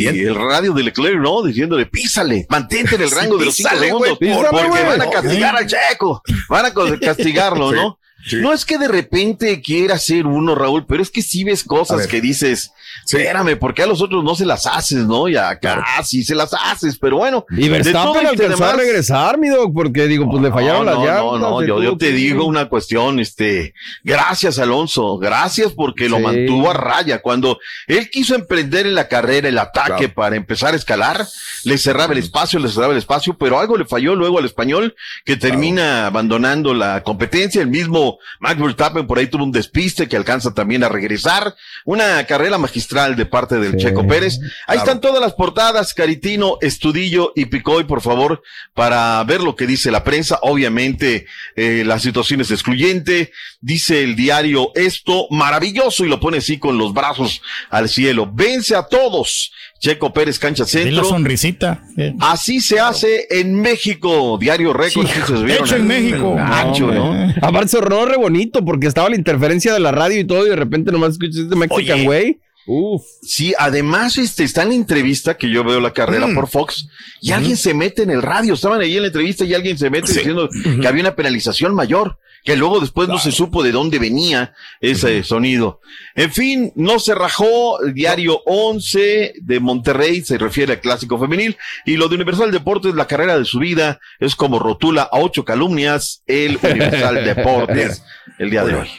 que, 0.06 0.12
bien. 0.12 0.28
el 0.28 0.36
radio 0.36 0.74
de 0.74 0.84
Leclerc, 0.84 1.18
¿no? 1.20 1.42
Diciéndole, 1.44 1.86
písale, 1.88 2.46
mantente 2.50 2.96
en 2.96 3.02
el 3.02 3.10
Sí, 3.10 3.16
rango 3.16 3.38
de 3.38 3.46
los 3.46 3.56
písale, 3.56 3.88
segundos. 3.88 4.18
písale, 4.18 4.48
porque 4.52 4.84
van 4.84 5.02
a 5.02 5.10
castigar 5.10 5.56
al 5.58 5.68
checo. 5.68 6.22
Van 6.50 6.66
a 6.66 6.74
castigarlo, 7.02 7.72
Sí, 7.72 7.76
¿no? 7.76 8.00
Sí. 8.26 8.38
No 8.38 8.54
es 8.54 8.66
que 8.66 8.78
de 8.78 8.88
repente 8.88 9.62
quiera 9.62 9.96
hacer 9.96 10.26
uno, 10.26 10.56
Raúl, 10.56 10.86
pero 10.88 11.02
es 11.02 11.10
que 11.12 11.22
sí 11.22 11.44
ves 11.44 11.64
cosas 11.64 12.08
que 12.08 12.22
dices, 12.22 12.72
Sí. 13.06 13.18
espérame, 13.18 13.58
porque 13.60 13.84
a 13.84 13.86
los 13.88 14.02
otros 14.02 14.24
no 14.24 14.34
se 14.36 14.46
las 14.46 14.66
haces, 14.66 15.06
¿no? 15.06 15.28
Y 15.28 15.36
acá 15.38 15.86
sí 16.04 16.24
se 16.24 16.34
las 16.36 16.54
haces, 16.54 16.98
pero 16.98 17.18
bueno. 17.18 17.46
Y 17.52 17.70
Verstappen 17.70 18.26
este 18.28 18.46
alcanzó 18.46 18.66
a 18.66 18.74
regresar, 18.74 19.38
mi 19.38 19.50
doc, 19.50 19.72
porque 19.74 20.08
digo, 20.08 20.30
pues 20.30 20.42
le 20.42 20.52
fallaron 20.52 20.86
no, 20.86 20.92
las 20.92 20.96
no, 20.96 21.06
llantas. 21.06 21.24
No, 21.24 21.38
no, 21.40 21.64
yo, 21.64 21.82
yo 21.84 21.98
te 21.98 22.12
digo 22.12 22.46
una 22.46 22.70
cuestión, 22.70 23.20
este, 23.20 23.74
gracias 24.04 24.58
Alonso, 24.60 25.18
gracias 25.18 25.74
porque 25.74 26.10
lo 26.10 26.20
mantuvo 26.20 26.70
a 26.72 26.74
raya. 26.74 27.22
Cuando 27.22 27.60
él 27.88 28.10
quiso 28.10 28.36
emprender 28.36 28.88
en 28.88 28.96
la 28.96 29.08
carrera 29.08 29.48
el 29.50 29.60
ataque 29.60 29.88
Claro. 29.98 30.14
para 30.14 30.36
empezar 30.36 30.74
a 30.74 30.78
escalar, 30.78 31.26
le 31.64 31.78
cerraba 31.78 32.14
el 32.14 32.20
espacio, 32.20 32.60
le 32.60 32.70
cerraba 32.70 32.94
el 32.94 33.00
espacio, 33.00 33.38
pero 33.38 33.60
algo 33.60 33.78
le 33.78 33.86
falló 33.86 34.16
luego 34.16 34.40
al 34.40 34.46
español 34.46 34.96
que 35.26 35.36
termina 35.38 36.08
abandonando 36.08 36.74
la 36.74 37.04
competencia. 37.04 37.62
El 37.62 37.68
mismo 37.68 38.07
Max 38.40 38.60
Verstappen 38.60 39.08
por 39.08 39.20
ahí 39.20 39.28
tuvo 39.28 39.44
un 39.44 39.52
despiste 39.52 40.08
que 40.08 40.16
alcanza 40.18 40.54
también 40.54 40.84
a 40.84 40.90
regresar. 40.90 41.56
Una 41.86 42.24
carrera 42.26 42.58
magistral 42.58 43.16
de 43.16 43.26
parte 43.26 43.56
del 43.58 43.74
Sí. 43.74 43.78
Checo 43.86 44.08
Pérez. 44.08 44.40
Ahí 44.42 44.50
Claro. 44.78 44.80
están 44.80 45.02
todas 45.02 45.22
las 45.22 45.34
portadas, 45.34 45.94
Caritino, 45.94 46.58
Estudillo 46.62 47.34
y 47.36 47.46
Picoy, 47.46 47.84
por 47.86 48.02
favor, 48.02 48.42
para 48.74 49.24
ver 49.24 49.42
lo 49.42 49.56
que 49.56 49.68
dice 49.68 49.92
la 49.92 50.04
prensa. 50.04 50.40
Obviamente, 50.42 51.26
eh, 51.56 51.84
la 51.86 52.00
situación 52.00 52.42
es 52.42 52.52
excluyente. 52.52 53.32
Dice 53.62 54.04
el 54.04 54.16
diario 54.16 54.72
esto, 54.76 55.28
maravilloso, 55.32 56.06
y 56.06 56.10
lo 56.10 56.20
pone 56.20 56.38
así 56.38 56.58
con 56.60 56.78
los 56.78 56.94
brazos 56.94 57.42
al 57.70 57.90
cielo. 57.90 58.30
Vence 58.32 58.76
a 58.76 58.84
todos. 58.88 59.52
Checo 59.80 60.12
Pérez, 60.14 60.40
cancha 60.40 60.64
Y 60.64 60.76
la 60.78 60.82
centro. 60.84 61.04
sonrisita. 61.06 61.84
eh. 61.98 62.14
Así 62.20 62.60
se 62.62 62.80
hace 62.80 63.28
en 63.30 63.54
México. 63.62 64.38
Diario 64.40 64.74
Récord. 64.74 65.06
Sí, 65.08 65.14
¿sí 65.14 65.34
se 65.38 65.44
vieron 65.44 65.66
hecho 65.68 65.76
en? 65.76 65.88
México. 65.88 66.36
Gacho, 66.36 66.88
¿no? 66.92 67.10
hombre. 67.12 67.36
Aparte 67.42 67.68
sonó 67.70 68.06
re 68.06 68.18
bonito 68.18 68.64
porque 68.66 68.88
estaba 68.88 69.10
la 69.10 69.16
interferencia 69.16 69.74
de 69.74 69.80
la 69.80 69.92
radio 69.92 70.20
y 70.20 70.26
todo 70.26 70.46
y 70.46 70.50
de 70.50 70.56
repente 70.56 70.92
nomás 70.92 71.12
escuchas 71.14 71.38
este 71.38 71.56
Mexican 71.56 72.00
Oye, 72.00 72.08
Way. 72.08 72.40
Uf. 72.70 73.02
Sí, 73.22 73.54
además 73.58 74.18
este, 74.18 74.44
está 74.44 74.64
en 74.64 74.70
la 74.70 74.76
entrevista 74.76 75.38
que 75.38 75.50
yo 75.50 75.64
veo 75.64 75.80
la 75.80 75.94
carrera 75.94 76.28
Mm. 76.28 76.36
por 76.36 76.50
Fox 76.50 76.90
y 77.22 77.32
alguien 77.32 77.56
se 77.56 77.74
mete 77.74 78.04
en 78.04 78.10
el 78.10 78.22
radio. 78.22 78.56
Estaban 78.56 78.82
ahí 78.82 78.96
en 78.98 79.04
la 79.04 79.08
entrevista 79.08 79.46
y 79.46 79.54
alguien 79.54 79.78
se 79.78 79.90
mete 79.90 80.08
Sí. 80.08 80.16
diciendo 80.18 80.50
que 80.82 80.86
había 80.88 81.02
una 81.02 81.16
penalización 81.16 81.74
mayor, 81.74 82.18
que 82.48 82.56
luego 82.56 82.80
después 82.80 83.10
no 83.10 83.20
se 83.20 83.34
supo 83.34 83.62
de 83.62 83.74
dónde 83.74 84.00
venía 84.00 84.54
ese 84.80 85.22
sonido. 85.26 85.82
En 86.16 86.32
fin, 86.32 86.72
no 86.76 86.98
se 86.98 87.14
rajó. 87.14 87.84
el 87.84 87.94
Diario 87.94 88.42
11 88.46 89.34
de 89.42 89.60
Monterrey 89.60 90.24
se 90.24 90.38
refiere 90.38 90.72
al 90.72 90.80
clásico 90.80 91.20
femenil 91.20 91.58
y 91.86 91.98
lo 91.98 92.08
de 92.08 92.16
Universal 92.16 92.50
Deportes, 92.54 92.96
la 92.96 93.06
carrera 93.06 93.38
de 93.38 93.44
su 93.44 93.60
vida, 93.60 94.00
es 94.22 94.38
como 94.38 94.60
rotula 94.60 95.02
a 95.02 95.20
ocho 95.20 95.44
calumnias 95.44 96.24
el 96.26 96.58
Universal 96.64 97.26
Deportes 97.26 98.02
el 98.40 98.50
día 98.50 98.64
de 98.64 98.76
hoy. 98.76 98.90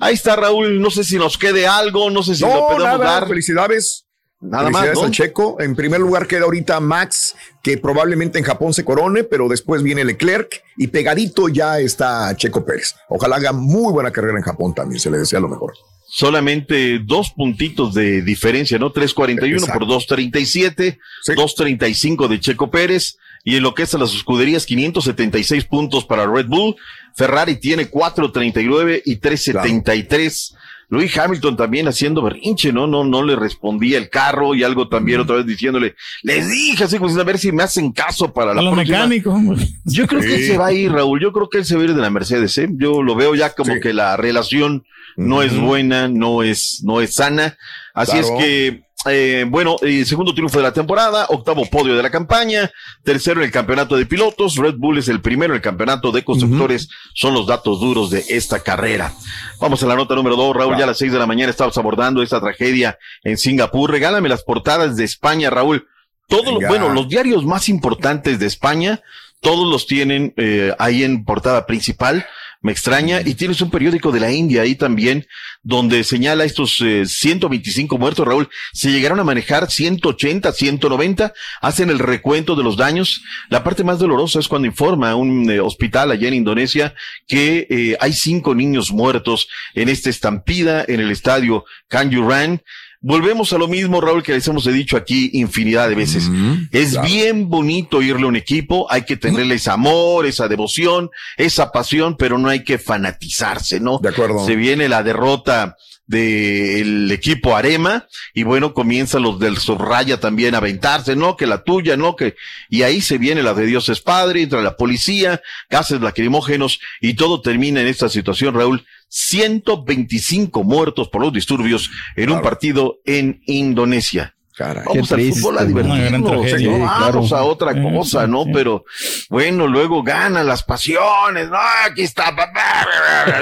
Ahí 0.00 0.14
está 0.14 0.34
Raúl, 0.34 0.80
no 0.82 0.90
sé 0.90 1.04
si 1.04 1.16
nos 1.16 1.38
quede 1.38 1.68
algo, 1.68 2.10
no 2.10 2.24
sé 2.24 2.34
si 2.34 2.40
lo 2.42 2.48
No, 2.48 2.66
podemos 2.66 2.82
nada, 2.98 3.04
dar. 3.20 3.28
felicidades. 3.28 4.04
Nada 4.40 4.70
más, 4.70 4.96
al 4.96 5.10
Checo. 5.10 5.60
En 5.60 5.74
primer 5.74 6.00
lugar 6.00 6.28
queda 6.28 6.44
ahorita 6.44 6.78
Max, 6.78 7.34
que 7.62 7.76
probablemente 7.76 8.38
en 8.38 8.44
Japón 8.44 8.72
se 8.72 8.84
corone, 8.84 9.24
pero 9.24 9.48
después 9.48 9.82
viene 9.82 10.04
Leclerc 10.04 10.62
y 10.76 10.86
pegadito 10.88 11.48
ya 11.48 11.80
está 11.80 12.34
Checo 12.36 12.64
Pérez. 12.64 12.94
Ojalá 13.08 13.36
haga 13.36 13.52
muy 13.52 13.92
buena 13.92 14.12
carrera 14.12 14.38
en 14.38 14.44
Japón 14.44 14.74
también, 14.74 15.00
se 15.00 15.10
le 15.10 15.18
desea 15.18 15.40
lo 15.40 15.48
mejor. 15.48 15.74
solamente 16.10 17.00
dos 17.04 17.32
puntitos 17.32 17.92
de 17.94 18.22
diferencia, 18.22 18.78
¿no? 18.78 18.92
3.41 18.92 19.52
Exacto. 19.52 19.78
por 19.78 19.88
2.37, 19.88 20.98
2.35 21.26 22.28
de 22.28 22.40
Checo 22.40 22.70
Pérez. 22.70 23.18
Y 23.44 23.56
en 23.56 23.62
lo 23.62 23.74
que 23.74 23.82
es 23.84 23.94
a 23.94 23.98
las 23.98 24.14
escuderías, 24.14 24.66
576 24.66 25.64
puntos 25.64 26.04
para 26.04 26.26
Red 26.26 26.46
Bull. 26.46 26.76
Ferrari 27.14 27.56
tiene 27.56 27.90
4.39 27.90 29.02
y 29.04 29.20
3.73. 29.20 30.54
Luis 30.90 31.16
Hamilton 31.18 31.56
también 31.56 31.86
haciendo 31.86 32.22
berrinche, 32.22 32.72
¿no? 32.72 32.86
No, 32.86 33.04
no 33.04 33.22
le 33.22 33.36
respondía 33.36 33.98
el 33.98 34.08
carro 34.08 34.54
y 34.54 34.62
algo 34.64 34.88
también 34.88 35.20
otra 35.20 35.36
vez 35.36 35.46
diciéndole, 35.46 35.94
les 36.22 36.48
dije 36.50 36.84
así, 36.84 36.98
pues 36.98 37.16
a 37.16 37.24
ver 37.24 37.38
si 37.38 37.52
me 37.52 37.62
hacen 37.62 37.92
caso 37.92 38.32
para 38.32 38.54
la 38.54 38.60
A 38.60 38.64
los 38.64 38.74
próxima". 38.74 38.96
mecánicos. 38.98 39.34
hombre. 39.34 39.66
Yo 39.84 40.06
creo 40.06 40.20
que 40.22 40.34
él 40.36 40.44
se 40.46 40.56
va 40.56 40.66
a 40.68 40.72
ir, 40.72 40.90
Raúl. 40.90 41.20
Yo 41.20 41.32
creo 41.32 41.48
que 41.50 41.58
él 41.58 41.64
se 41.66 41.76
va 41.76 41.82
a 41.82 41.84
ir 41.84 41.94
de 41.94 42.00
la 42.00 42.08
Mercedes, 42.10 42.56
¿eh? 42.58 42.68
Yo 42.72 43.02
lo 43.02 43.14
veo 43.14 43.34
ya 43.34 43.54
como 43.54 43.78
que 43.80 43.92
la 43.92 44.16
relación 44.16 44.84
no 45.18 45.42
es 45.42 45.58
buena, 45.58 46.06
no 46.08 46.42
es, 46.42 46.80
no 46.84 47.00
es 47.00 47.14
sana. 47.14 47.56
Así 47.92 48.12
Claro. 48.12 48.26
es 48.38 48.44
que, 48.44 48.82
eh, 49.06 49.44
bueno, 49.48 49.76
eh, 49.82 50.04
segundo 50.04 50.32
triunfo 50.32 50.58
de 50.58 50.62
la 50.62 50.72
temporada, 50.72 51.26
octavo 51.28 51.66
podio 51.66 51.96
de 51.96 52.02
la 52.04 52.10
campaña, 52.10 52.70
tercero 53.02 53.40
en 53.40 53.46
el 53.46 53.52
campeonato 53.52 53.96
de 53.96 54.06
pilotos, 54.06 54.56
Red 54.56 54.74
Bull 54.76 54.98
es 54.98 55.08
el 55.08 55.20
primero 55.20 55.52
en 55.52 55.56
el 55.56 55.62
campeonato 55.62 56.12
de 56.12 56.22
constructores, 56.24 56.88
son 57.14 57.34
los 57.34 57.46
datos 57.48 57.80
duros 57.80 58.10
de 58.10 58.24
esta 58.28 58.60
carrera. 58.60 59.12
Vamos 59.60 59.82
a 59.82 59.86
la 59.86 59.96
nota 59.96 60.14
número 60.14 60.36
dos, 60.36 60.54
Raúl, 60.54 60.76
ya 60.76 60.84
a 60.84 60.88
las 60.88 60.98
seis 60.98 61.12
de 61.12 61.18
la 61.18 61.26
mañana 61.26 61.50
estamos 61.50 61.76
abordando 61.78 62.22
esta 62.22 62.40
tragedia 62.40 62.96
en 63.24 63.38
Singapur. 63.38 63.90
Regálame 63.90 64.28
las 64.28 64.44
portadas 64.44 64.96
de 64.96 65.04
España, 65.04 65.50
Raúl. 65.50 65.86
Todos 66.28 66.52
los, 66.54 66.62
bueno, 66.68 66.90
los 66.90 67.08
diarios 67.08 67.44
más 67.44 67.68
importantes 67.68 68.38
de 68.38 68.46
España, 68.46 69.00
todos 69.40 69.66
los 69.68 69.86
tienen 69.86 70.34
eh, 70.36 70.74
ahí 70.78 71.02
en 71.02 71.24
portada 71.24 71.66
principal. 71.66 72.24
Me 72.60 72.72
extraña. 72.72 73.20
Y 73.24 73.34
tienes 73.34 73.60
un 73.60 73.70
periódico 73.70 74.10
de 74.10 74.18
la 74.18 74.32
India 74.32 74.62
ahí 74.62 74.74
también, 74.74 75.26
donde 75.62 76.02
señala 76.02 76.44
estos 76.44 76.80
eh, 76.80 77.06
125 77.06 77.98
muertos, 77.98 78.26
Raúl. 78.26 78.48
Se 78.72 78.90
llegaron 78.90 79.20
a 79.20 79.24
manejar 79.24 79.70
180, 79.70 80.52
190, 80.52 81.32
hacen 81.60 81.90
el 81.90 82.00
recuento 82.00 82.56
de 82.56 82.64
los 82.64 82.76
daños. 82.76 83.22
La 83.48 83.62
parte 83.62 83.84
más 83.84 84.00
dolorosa 84.00 84.40
es 84.40 84.48
cuando 84.48 84.66
informa 84.66 85.14
un 85.14 85.48
eh, 85.50 85.60
hospital 85.60 86.10
allá 86.10 86.26
en 86.26 86.34
Indonesia 86.34 86.94
que 87.28 87.66
eh, 87.70 87.96
hay 88.00 88.12
cinco 88.12 88.54
niños 88.54 88.90
muertos 88.90 89.48
en 89.74 89.88
esta 89.88 90.10
estampida 90.10 90.84
en 90.88 91.00
el 91.00 91.10
estadio 91.12 91.64
Kanjuran. 91.88 92.62
Volvemos 93.00 93.52
a 93.52 93.58
lo 93.58 93.68
mismo, 93.68 94.00
Raúl, 94.00 94.24
que 94.24 94.32
les 94.32 94.46
hemos 94.48 94.64
dicho 94.64 94.96
aquí 94.96 95.30
infinidad 95.34 95.88
de 95.88 95.94
veces. 95.94 96.28
es 96.72 97.00
bien 97.02 97.48
bonito 97.48 98.02
irle 98.02 98.24
a 98.24 98.28
un 98.28 98.36
equipo, 98.36 98.90
hay 98.90 99.02
que 99.02 99.16
tenerle 99.16 99.54
ese 99.54 99.70
amor, 99.70 100.26
esa 100.26 100.48
devoción, 100.48 101.10
esa 101.36 101.70
pasión, 101.70 102.16
pero 102.16 102.38
no 102.38 102.48
hay 102.48 102.64
que 102.64 102.78
fanatizarse, 102.78 103.78
¿no? 103.78 103.98
De 103.98 104.08
acuerdo. 104.08 104.44
Se 104.44 104.56
viene 104.56 104.88
la 104.88 105.04
derrota 105.04 105.76
del 106.08 107.10
equipo 107.12 107.54
Arema 107.54 108.08
y 108.34 108.42
bueno, 108.42 108.72
comienzan 108.72 109.22
los 109.22 109.38
del 109.38 109.58
Subraya 109.58 110.18
también 110.18 110.54
a 110.54 110.58
aventarse, 110.58 111.14
no, 111.14 111.36
que 111.36 111.46
la 111.46 111.62
tuya, 111.62 111.96
no, 111.96 112.16
que, 112.16 112.34
y 112.70 112.82
ahí 112.82 113.00
se 113.00 113.18
viene 113.18 113.42
la 113.42 113.54
de 113.54 113.66
Dios 113.66 113.88
es 113.90 114.00
Padre, 114.00 114.42
entra 114.42 114.62
la 114.62 114.76
policía, 114.76 115.42
gases 115.68 116.00
lacrimógenos 116.00 116.80
y 117.00 117.14
todo 117.14 117.42
termina 117.42 117.82
en 117.82 117.86
esta 117.86 118.08
situación, 118.08 118.54
Raúl. 118.54 118.84
125 119.10 120.64
muertos 120.64 121.08
por 121.08 121.22
los 121.22 121.32
disturbios 121.32 121.90
en 122.16 122.30
un 122.30 122.42
partido 122.42 123.00
en 123.06 123.40
Indonesia. 123.46 124.34
Vamos 124.58 125.08
Qué 125.08 125.14
al 125.14 125.32
fútbol 125.32 125.58
a 125.58 125.64
divertirnos, 125.64 126.30
tragedia, 126.30 126.58
sí, 126.58 126.66
vamos 126.66 127.28
claro. 127.28 127.36
a 127.36 127.42
otra 127.44 127.82
cosa, 127.82 128.26
¿no? 128.26 128.44
Pero 128.52 128.84
bueno, 129.30 129.66
luego 129.66 130.02
ganan 130.02 130.46
las 130.46 130.62
pasiones, 130.62 131.48
no, 131.48 131.58
aquí 131.86 132.02
está, 132.02 132.34
papá, 132.34 132.86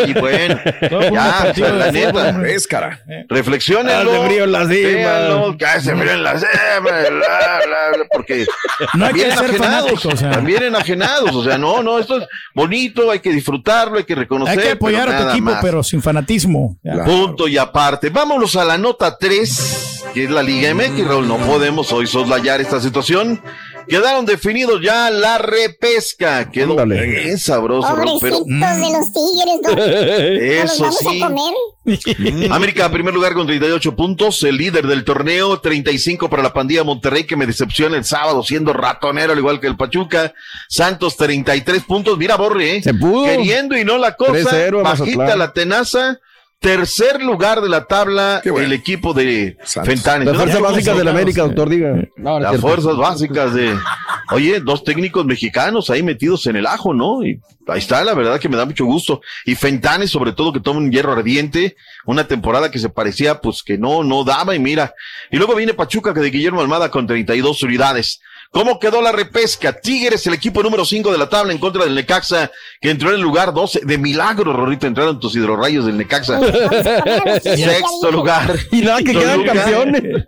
y 0.06 0.12
bueno, 0.14 0.58
ya, 1.12 1.48
o 1.50 1.54
sea, 1.54 1.72
la 1.72 1.90
neta, 1.92 2.46
Es 2.48 2.66
cara. 2.66 3.00
reflexionenlo, 3.28 4.12
Hace 4.12 4.26
frío 4.26 4.44
en 4.44 4.52
las 4.52 4.68
cimas. 4.68 5.56
que 5.58 5.66
hace 5.66 5.96
frío 5.96 6.12
en 6.12 6.22
las 6.22 6.40
cimas, 6.40 6.82
bla, 6.82 7.10
bla, 7.10 7.60
bla, 7.96 8.06
porque 8.12 8.46
No 8.94 9.06
hay 9.06 9.12
que 9.14 9.22
también 9.24 9.38
ser 9.38 9.44
enajenados, 9.54 10.06
o 10.06 10.16
sea. 10.16 10.30
también 10.30 10.62
enajenados, 10.64 11.34
o 11.34 11.44
sea, 11.44 11.58
no, 11.58 11.82
no, 11.82 11.98
esto 11.98 12.18
es 12.18 12.26
bonito, 12.54 13.10
hay 13.10 13.20
que 13.20 13.30
disfrutarlo, 13.30 13.98
hay 13.98 14.04
que 14.04 14.14
reconocer, 14.14 14.58
Hay 14.58 14.64
que 14.64 14.72
apoyar 14.72 15.08
a 15.08 15.18
tu 15.24 15.28
equipo, 15.30 15.50
más. 15.50 15.58
pero 15.62 15.82
sin 15.82 16.02
fanatismo. 16.02 16.76
Ya. 16.82 17.04
Punto 17.04 17.48
y 17.48 17.56
aparte. 17.58 18.10
Vámonos 18.10 18.56
a 18.56 18.64
la 18.64 18.78
nota 18.78 19.16
3, 19.18 19.95
que 20.16 20.24
es 20.24 20.30
la 20.30 20.42
Liga 20.42 20.74
MX, 20.74 21.06
Raúl. 21.06 21.28
No 21.28 21.36
podemos 21.36 21.92
hoy 21.92 22.06
soslayar 22.06 22.62
esta 22.62 22.80
situación. 22.80 23.38
Quedaron 23.86 24.24
definidos 24.24 24.80
ya 24.80 25.10
la 25.10 25.36
repesca. 25.36 26.50
Quedó 26.50 26.70
Ándale. 26.80 27.06
bien 27.06 27.38
sabroso, 27.38 27.94
Raúl, 27.94 28.18
pero 28.22 28.38
Pobrecitos 28.38 28.76
de 28.76 28.92
los 28.92 29.12
tigres, 29.12 29.60
¿no? 29.62 29.70
¿No 29.76 29.76
los 29.76 30.72
Eso 30.72 30.82
vamos 30.84 30.98
sí. 31.00 31.22
a 31.22 31.26
comer? 31.26 32.50
América, 32.50 32.90
primer 32.90 33.12
lugar 33.12 33.34
con 33.34 33.46
38 33.46 33.94
puntos, 33.94 34.42
el 34.44 34.56
líder 34.56 34.86
del 34.86 35.04
torneo, 35.04 35.60
35 35.60 36.30
para 36.30 36.42
la 36.42 36.54
pandilla 36.54 36.82
Monterrey, 36.82 37.24
que 37.24 37.36
me 37.36 37.44
decepciona 37.44 37.98
el 37.98 38.06
sábado 38.06 38.42
siendo 38.42 38.72
ratonero, 38.72 39.34
al 39.34 39.38
igual 39.38 39.60
que 39.60 39.66
el 39.66 39.76
Pachuca. 39.76 40.32
Santos, 40.66 41.14
33 41.18 41.82
puntos. 41.82 42.16
Mira, 42.16 42.36
Borre, 42.36 42.76
¿eh? 42.76 42.82
Se 42.82 42.94
pudo. 42.94 43.26
Queriendo 43.26 43.76
y 43.76 43.84
no 43.84 43.98
la 43.98 44.16
cosa. 44.16 44.32
3-0 44.32 44.80
a 44.80 44.82
Bajita 44.82 45.04
Mazatlán. 45.04 45.38
la 45.38 45.52
tenaza. 45.52 46.20
Tercer 46.58 47.22
lugar 47.22 47.60
de 47.60 47.68
la 47.68 47.84
tabla, 47.84 48.40
bueno. 48.44 48.66
el 48.66 48.72
equipo 48.72 49.12
de. 49.12 49.58
Fentanes. 49.84 50.26
Las 50.26 50.36
fuerzas 50.36 50.60
básicas 50.60 50.96
de 50.96 51.04
la 51.04 51.10
América, 51.10 51.42
doctor, 51.42 51.68
diga. 51.68 51.94
No, 52.16 52.30
no 52.30 52.36
es 52.38 52.42
las 52.42 52.50
cierto. 52.52 52.66
fuerzas 52.68 52.96
básicas 52.96 53.54
de, 53.54 53.78
oye, 54.32 54.60
dos 54.60 54.82
técnicos 54.82 55.26
mexicanos 55.26 55.90
ahí 55.90 56.02
metidos 56.02 56.46
en 56.46 56.56
el 56.56 56.66
ajo, 56.66 56.94
¿no? 56.94 57.24
Y 57.24 57.40
ahí 57.68 57.78
está, 57.78 58.02
la 58.04 58.14
verdad 58.14 58.40
que 58.40 58.48
me 58.48 58.56
da 58.56 58.64
mucho 58.64 58.86
gusto. 58.86 59.20
Y 59.44 59.54
Fentanes, 59.54 60.10
sobre 60.10 60.32
todo, 60.32 60.52
que 60.52 60.60
toma 60.60 60.78
un 60.80 60.90
hierro 60.90 61.12
ardiente, 61.12 61.76
una 62.06 62.26
temporada 62.26 62.70
que 62.70 62.78
se 62.78 62.88
parecía, 62.88 63.40
pues, 63.40 63.62
que 63.62 63.76
no, 63.76 64.02
no 64.02 64.24
daba, 64.24 64.54
y 64.54 64.58
mira. 64.58 64.94
Y 65.30 65.36
luego 65.36 65.54
viene 65.54 65.74
Pachuca, 65.74 66.14
que 66.14 66.20
de 66.20 66.30
Guillermo 66.30 66.62
Almada 66.62 66.90
con 66.90 67.06
32 67.06 67.62
unidades. 67.62 68.20
¿Cómo 68.50 68.78
quedó 68.78 69.02
la 69.02 69.12
repesca? 69.12 69.72
Tigres, 69.72 70.26
el 70.26 70.34
equipo 70.34 70.62
número 70.62 70.84
5 70.84 71.12
de 71.12 71.18
la 71.18 71.28
tabla 71.28 71.52
en 71.52 71.58
contra 71.58 71.84
del 71.84 71.94
Necaxa, 71.94 72.50
que 72.80 72.90
entró 72.90 73.10
en 73.10 73.16
el 73.16 73.20
lugar 73.20 73.52
12. 73.52 73.80
De 73.84 73.98
milagro, 73.98 74.52
Rorrito, 74.52 74.86
entraron 74.86 75.20
tus 75.20 75.34
hidrorrayos 75.36 75.86
del 75.86 75.96
Necaxa. 75.96 76.40
Sexto 77.42 78.10
lugar. 78.10 78.58
Y 78.72 78.80
nada, 78.82 78.98
que 78.98 79.12
quedan 79.12 79.44
campeones. 79.44 80.02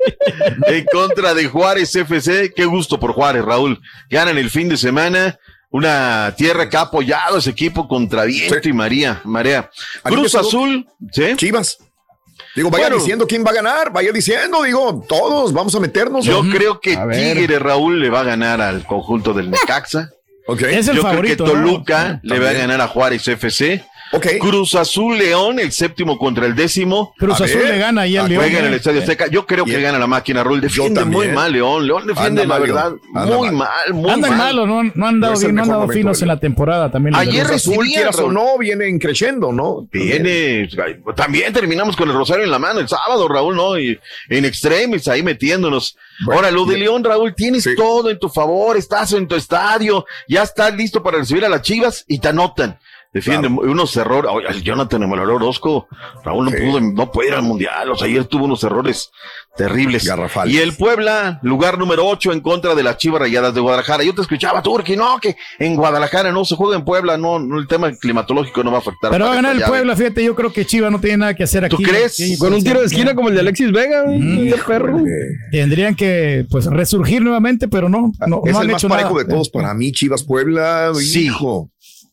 en 0.67 0.87
contra 0.93 1.35
de 1.35 1.47
Juárez 1.47 1.95
FC. 1.95 2.53
Qué 2.55 2.65
gusto 2.65 2.99
por 2.99 3.13
Juárez, 3.13 3.45
Raúl. 3.45 3.81
Ganan 4.11 4.39
el 4.39 4.51
fin 4.51 4.69
de 4.69 4.77
semana. 4.77 5.39
Una 5.71 6.35
tierra 6.37 6.69
que 6.71 6.79
ha 6.79 6.83
apoyado 6.83 7.37
a 7.37 7.39
ese 7.41 7.51
equipo 7.51 7.87
contra 7.87 8.25
viento 8.25 8.69
y 8.69 8.73
María, 8.73 9.21
Marea. 9.25 9.71
Cruz 10.03 10.35
Azul, 10.35 10.89
¿sí? 11.13 11.37
Chivas. 11.37 11.79
Digo, 12.59 12.71
vaya 12.71 12.87
Bueno. 12.87 12.97
diciendo 12.97 13.27
quién 13.27 13.45
va 13.45 13.51
a 13.51 13.55
ganar, 13.55 13.93
vaya 13.93 14.11
diciendo, 14.11 14.63
digo, 14.65 15.05
todos 15.09 15.53
vamos 15.53 15.73
a 15.77 15.81
meternos. 15.81 16.25
Yo 16.25 16.43
creo 16.51 16.81
que. 16.81 16.97
Tigre 16.97 17.59
Raúl 17.61 18.01
le 18.01 18.11
va 18.11 18.21
a 18.21 18.25
ganar 18.25 18.61
al 18.61 18.85
conjunto 18.85 19.33
del 19.33 19.49
Necaxa. 19.51 20.11
Ok. 20.49 20.63
Es 20.63 20.89
el 20.89 20.97
Yo 20.97 21.03
favorito. 21.03 21.45
creo 21.45 21.55
que 21.57 21.61
¿no? 21.61 21.67
Toluca 21.73 22.21
le 22.25 22.39
va 22.41 22.51
a 22.51 22.53
ganar 22.55 22.81
a 22.81 22.89
Juárez 22.89 23.29
FC. 23.29 23.85
Ok. 24.13 24.27
Cruz 24.41 24.75
Azul 24.75 25.19
León, 25.19 25.59
el 25.59 25.71
séptimo 25.73 26.17
contra 26.19 26.47
el 26.47 26.55
décimo. 26.55 27.13
Cruz 27.19 27.41
A 27.41 27.45
Azul 27.45 27.59
ver, 27.61 27.71
le 27.75 27.79
gana 27.79 28.03
ahí 28.03 28.17
al 28.17 28.25
a- 28.25 28.29
León. 28.29 28.43
Juega 28.43 28.59
en 28.61 28.65
el 28.67 28.73
¿eh? 28.73 28.77
Estadio 28.77 29.01
Azteca. 29.01 29.27
Yo 29.29 29.47
creo 29.47 29.65
que 29.65 29.81
gana 29.81 29.99
la 29.99 30.07
máquina, 30.07 30.43
Raúl. 30.43 30.61
Defiende 30.61 31.05
muy 31.05 31.29
mal, 31.29 31.53
León. 31.53 31.87
León 31.87 32.07
defiende, 32.07 32.43
Anda 32.43 32.55
la 32.55 32.61
verdad, 32.61 32.93
muy 33.13 33.51
mal. 33.51 33.55
mal, 33.55 33.95
muy 33.95 34.11
Andan 34.11 34.31
mal. 34.31 34.39
malos, 34.39 34.67
no, 34.69 34.83
no 34.95 35.07
han 35.07 35.21
No 35.21 35.27
dado 35.27 35.39
el 35.39 35.45
bien, 35.47 35.55
no 35.57 35.63
han 35.63 35.69
dado 35.69 35.89
finos 35.89 36.23
en 36.23 36.29
la 36.29 36.41
temporada 36.41 36.91
también. 36.91 37.15
Ayer 37.17 37.45
Cruz 37.47 37.57
Azul. 37.57 37.87
Quieras 37.87 38.19
o 38.19 38.31
no, 38.33 38.57
vienen 38.59 38.99
creciendo, 38.99 39.53
¿no? 39.53 39.87
Viene, 39.93 40.69
también 41.17 41.53
terminamos 41.53 41.97
con 41.97 42.09
el 42.09 42.15
Rosario 42.17 42.45
en 42.45 42.51
la 42.51 42.59
mano 42.59 42.81
el 42.81 42.89
sábado, 42.89 43.29
Raúl, 43.29 43.57
¿no? 43.57 43.79
Y 43.79 43.99
en 44.29 44.45
extremis 44.45 45.07
ahí 45.09 45.23
metiéndonos. 45.23 45.97
Bueno, 46.25 46.39
Ahora, 46.41 46.51
lo 46.51 46.65
de 46.65 46.75
bien. 46.75 46.81
León, 46.87 47.05
Raúl, 47.05 47.35
tienes 47.35 47.63
Sí. 47.65 47.77
todo 47.77 48.11
en 48.11 48.19
tu 48.19 48.29
favor, 48.29 48.77
estás 48.77 49.13
en 49.13 49.29
tu 49.29 49.35
estadio, 49.37 50.05
ya 50.29 50.43
estás 50.43 50.75
listo 50.75 51.03
para 51.03 51.19
recibir 51.19 51.45
a 51.45 51.49
las 51.49 51.63
Chivas 51.63 52.05
y 52.09 52.19
te 52.19 52.29
anotan. 52.29 52.79
Defiende 53.13 53.49
unos 53.49 53.97
errores. 53.97 54.31
Oye, 54.33 54.47
el 54.49 54.63
Jonathan 54.63 55.03
Emmanuel 55.03 55.31
Orozco, 55.31 55.89
Raúl 56.25 56.45
no 56.47 56.51
pudo, 56.51 56.81
no 56.81 57.11
puede 57.11 57.29
ir 57.31 57.35
al 57.35 57.43
mundial. 57.43 57.91
O 57.91 57.97
sea, 57.97 58.07
ayer 58.07 58.25
tuvo 58.27 58.45
unos 58.45 58.63
errores 58.65 59.11
terribles. 59.57 60.09
Y 60.47 60.59
el 60.59 60.75
Puebla, 60.77 61.41
lugar 61.43 61.79
número 61.79 62.07
8 62.07 62.33
en 62.33 62.41
contra 62.41 62.75
de 62.75 62.83
las 62.83 62.97
Chivas 62.99 63.21
Rayadas 63.21 63.55
de 63.55 63.61
Guadalajara. 63.61 64.05
Yo 64.05 64.15
te 64.15 64.21
escuchaba, 64.23 64.63
Turki, 64.63 64.95
no, 64.97 65.19
que 65.21 65.37
en 65.59 65.75
Guadalajara 65.75 66.31
no 66.33 66.45
se 66.45 66.55
juega 66.55 66.77
en 66.77 66.85
Puebla, 66.85 67.17
no, 67.17 67.39
no 67.39 67.59
el 67.59 67.67
tema 67.67 67.91
climatológico 67.93 68.63
no 68.63 68.71
va 68.71 68.77
a 68.77 68.81
afectar. 68.81 69.11
Pero 69.11 69.25
va 69.25 69.33
a 69.33 69.35
ganar 69.37 69.57
el 69.57 69.63
Puebla, 69.63 69.97
fíjate, 69.97 70.23
yo 70.23 70.35
creo 70.37 70.53
que 70.53 70.65
Chivas 70.65 70.93
no 70.93 71.01
tiene 71.01 71.17
nada 71.19 71.35
que 71.35 71.43
hacer 71.45 71.65
aquí. 71.65 71.77
¿Tú 71.77 71.83
crees? 71.83 72.37
Con 72.39 72.53
un 72.55 72.63
tiro 72.63 72.81
de 72.81 72.87
esquina 72.87 73.15
como 73.15 73.29
el 73.31 73.35
de 73.35 73.41
Alexis 73.41 73.73
Vega, 73.73 74.05
Mm. 74.07 74.51
perro. 74.67 74.99
Tendrían 75.51 75.95
que 75.95 76.47
pues 76.51 76.67
resurgir 76.67 77.23
nuevamente, 77.23 77.69
pero 77.69 77.89
no, 77.89 78.13
no, 78.27 78.43
es 78.45 78.53
no 78.53 78.61
el 78.63 78.67
han 78.67 78.67
más 78.73 78.83
hecho 78.83 78.89
parejo 78.89 79.11
nada. 79.15 79.25
de 79.25 79.31
todos 79.31 79.49
para 79.49 79.75
mí, 79.75 79.93
Chivas 79.93 80.23
Puebla, 80.23 80.93
Sí. 80.95 81.27
hijo. 81.27 81.71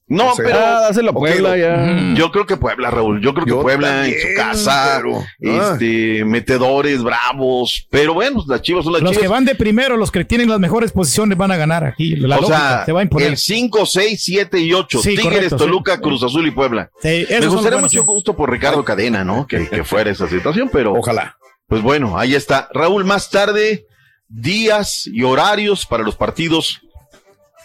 No, 0.08 0.34
O 0.34 0.36
sea, 0.36 0.46
pero. 0.46 0.60
Ah, 0.60 0.82
dáselo 0.82 1.08
a 1.10 1.12
ok, 1.14 1.18
Puebla 1.18 1.58
ya. 1.58 2.14
Yo 2.14 2.32
creo 2.32 2.46
que 2.46 2.58
Puebla, 2.58 2.92
Raúl. 2.92 3.22
Yo 3.22 3.34
creo 3.34 3.46
que 3.46 3.50
Yo 3.52 3.62
Puebla 3.64 4.06
en 4.06 4.12
también, 4.14 4.22
su 4.22 4.36
casa, 4.36 5.02
pero- 5.02 5.20
ah. 5.62 5.72
este, 5.74 6.24
metedores, 6.26 7.02
bravos. 7.02 7.88
Pero 7.90 8.14
bueno, 8.14 8.44
las 8.48 8.62
chivas 8.62 8.84
son 8.84 8.94
las 8.94 9.02
Los 9.02 9.12
chivas. 9.14 9.24
que 9.24 9.28
van 9.28 9.46
de 9.46 9.56
primero, 9.56 9.98
los 9.98 10.12
que 10.12 10.24
tienen 10.24 10.48
las 10.48 10.60
mejores 10.60 10.92
posiciones 10.92 11.36
van 11.38 11.50
a 11.52 11.58
ganar 11.58 11.84
aquí. 11.84 12.16
La 12.18 12.38
o 12.38 12.42
lógica 12.42 12.58
sea, 12.60 12.86
se 12.86 12.92
va 12.92 13.00
a 13.00 13.04
imponer. 13.04 13.30
el 13.30 13.38
5, 13.38 13.84
6, 13.88 14.22
7 14.24 14.60
y 14.60 14.74
8. 14.74 15.00
Sí, 15.02 15.10
Tigres, 15.16 15.26
correcto, 15.34 15.58
Toluca, 15.58 15.96
sí. 15.96 16.02
Cruz 16.02 16.22
Azul 16.24 16.46
y 16.48 16.52
Puebla. 16.52 16.92
Sí, 17.02 17.26
Me 17.28 17.40
los 17.40 17.56
gustaría 17.56 17.80
mucho 17.80 18.04
gusto 18.04 18.36
por 18.36 18.52
Ricardo 18.52 18.86
Cadena, 18.86 19.24
¿no? 19.24 19.48
Que, 19.48 19.68
que 19.68 19.84
fuera 19.84 20.12
esa 20.12 20.28
situación, 20.28 20.70
pero. 20.72 20.94
Ojalá. 20.94 21.36
Pues 21.68 21.82
bueno, 21.82 22.16
ahí 22.20 22.36
está. 22.36 22.70
Raúl, 22.76 23.06
más 23.06 23.32
tarde, 23.32 23.88
días 24.28 25.08
y 25.08 25.24
horarios 25.24 25.86
para 25.88 26.04
los 26.04 26.16
partidos 26.16 26.82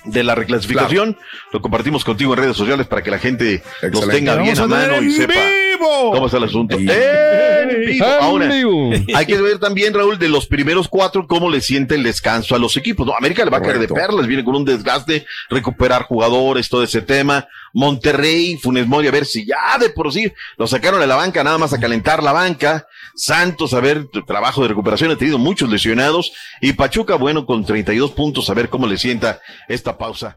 de 0.04 0.24
la 0.24 0.34
reclasificación. 0.34 1.16
Lo 1.52 1.60
compartimos 1.60 2.04
contigo 2.04 2.34
en 2.34 2.40
redes 2.40 2.56
sociales 2.56 2.86
para 2.86 3.02
que 3.02 3.10
la 3.10 3.18
gente 3.18 3.62
los 3.82 4.08
tenga 4.08 4.36
bien 4.36 4.58
a 4.58 4.66
mano 4.66 5.02
y 5.02 5.10
sepa 5.10 5.34
vivo. 5.80 6.12
cómo 6.12 6.26
está 6.26 6.38
el 6.38 6.44
asunto. 6.44 6.76
En 6.76 6.88
En 6.90 7.80
vivo. 7.86 8.04
En 8.06 8.12
Ahora, 8.22 8.46
vivo. 8.46 8.90
hay 9.14 9.26
que 9.26 9.40
ver 9.40 9.58
también, 9.58 9.94
Raúl, 9.94 10.18
de 10.18 10.28
los 10.28 10.46
primeros 10.46 10.88
cuatro, 10.88 11.26
cómo 11.26 11.50
le 11.50 11.60
siente 11.60 11.94
el 11.94 12.02
descanso 12.02 12.54
a 12.54 12.58
los 12.58 12.76
equipos. 12.76 13.06
No, 13.06 13.14
América 13.16 13.44
le 13.44 13.50
va 13.50 13.58
a 13.58 13.62
caer 13.62 13.78
de 13.78 13.88
perlas, 13.88 14.26
viene 14.26 14.44
con 14.44 14.56
un 14.56 14.64
desgaste, 14.64 15.26
recuperar 15.48 16.04
jugadores, 16.04 16.68
todo 16.68 16.82
ese 16.82 17.02
tema. 17.02 17.48
Monterrey, 17.72 18.56
Funes 18.56 18.86
Mori, 18.86 19.08
a 19.08 19.12
ver 19.12 19.24
si 19.24 19.46
ya 19.46 19.78
de 19.78 19.90
por 19.90 20.12
sí 20.12 20.32
lo 20.56 20.66
sacaron 20.66 21.00
de 21.00 21.06
la 21.06 21.16
banca, 21.16 21.44
nada 21.44 21.58
más 21.58 21.72
a 21.72 21.80
calentar 21.80 22.22
la 22.22 22.32
banca. 22.32 22.86
Santos, 23.14 23.74
a 23.74 23.80
ver, 23.80 24.06
trabajo 24.26 24.62
de 24.62 24.68
recuperación, 24.68 25.10
ha 25.10 25.16
tenido 25.16 25.38
muchos 25.38 25.68
lesionados. 25.70 26.32
Y 26.60 26.72
Pachuca, 26.72 27.16
bueno, 27.16 27.46
con 27.46 27.64
32 27.64 28.12
puntos, 28.12 28.50
a 28.50 28.54
ver 28.54 28.68
cómo 28.68 28.86
le 28.86 28.98
sienta 28.98 29.40
esta 29.68 29.96
pausa. 29.98 30.36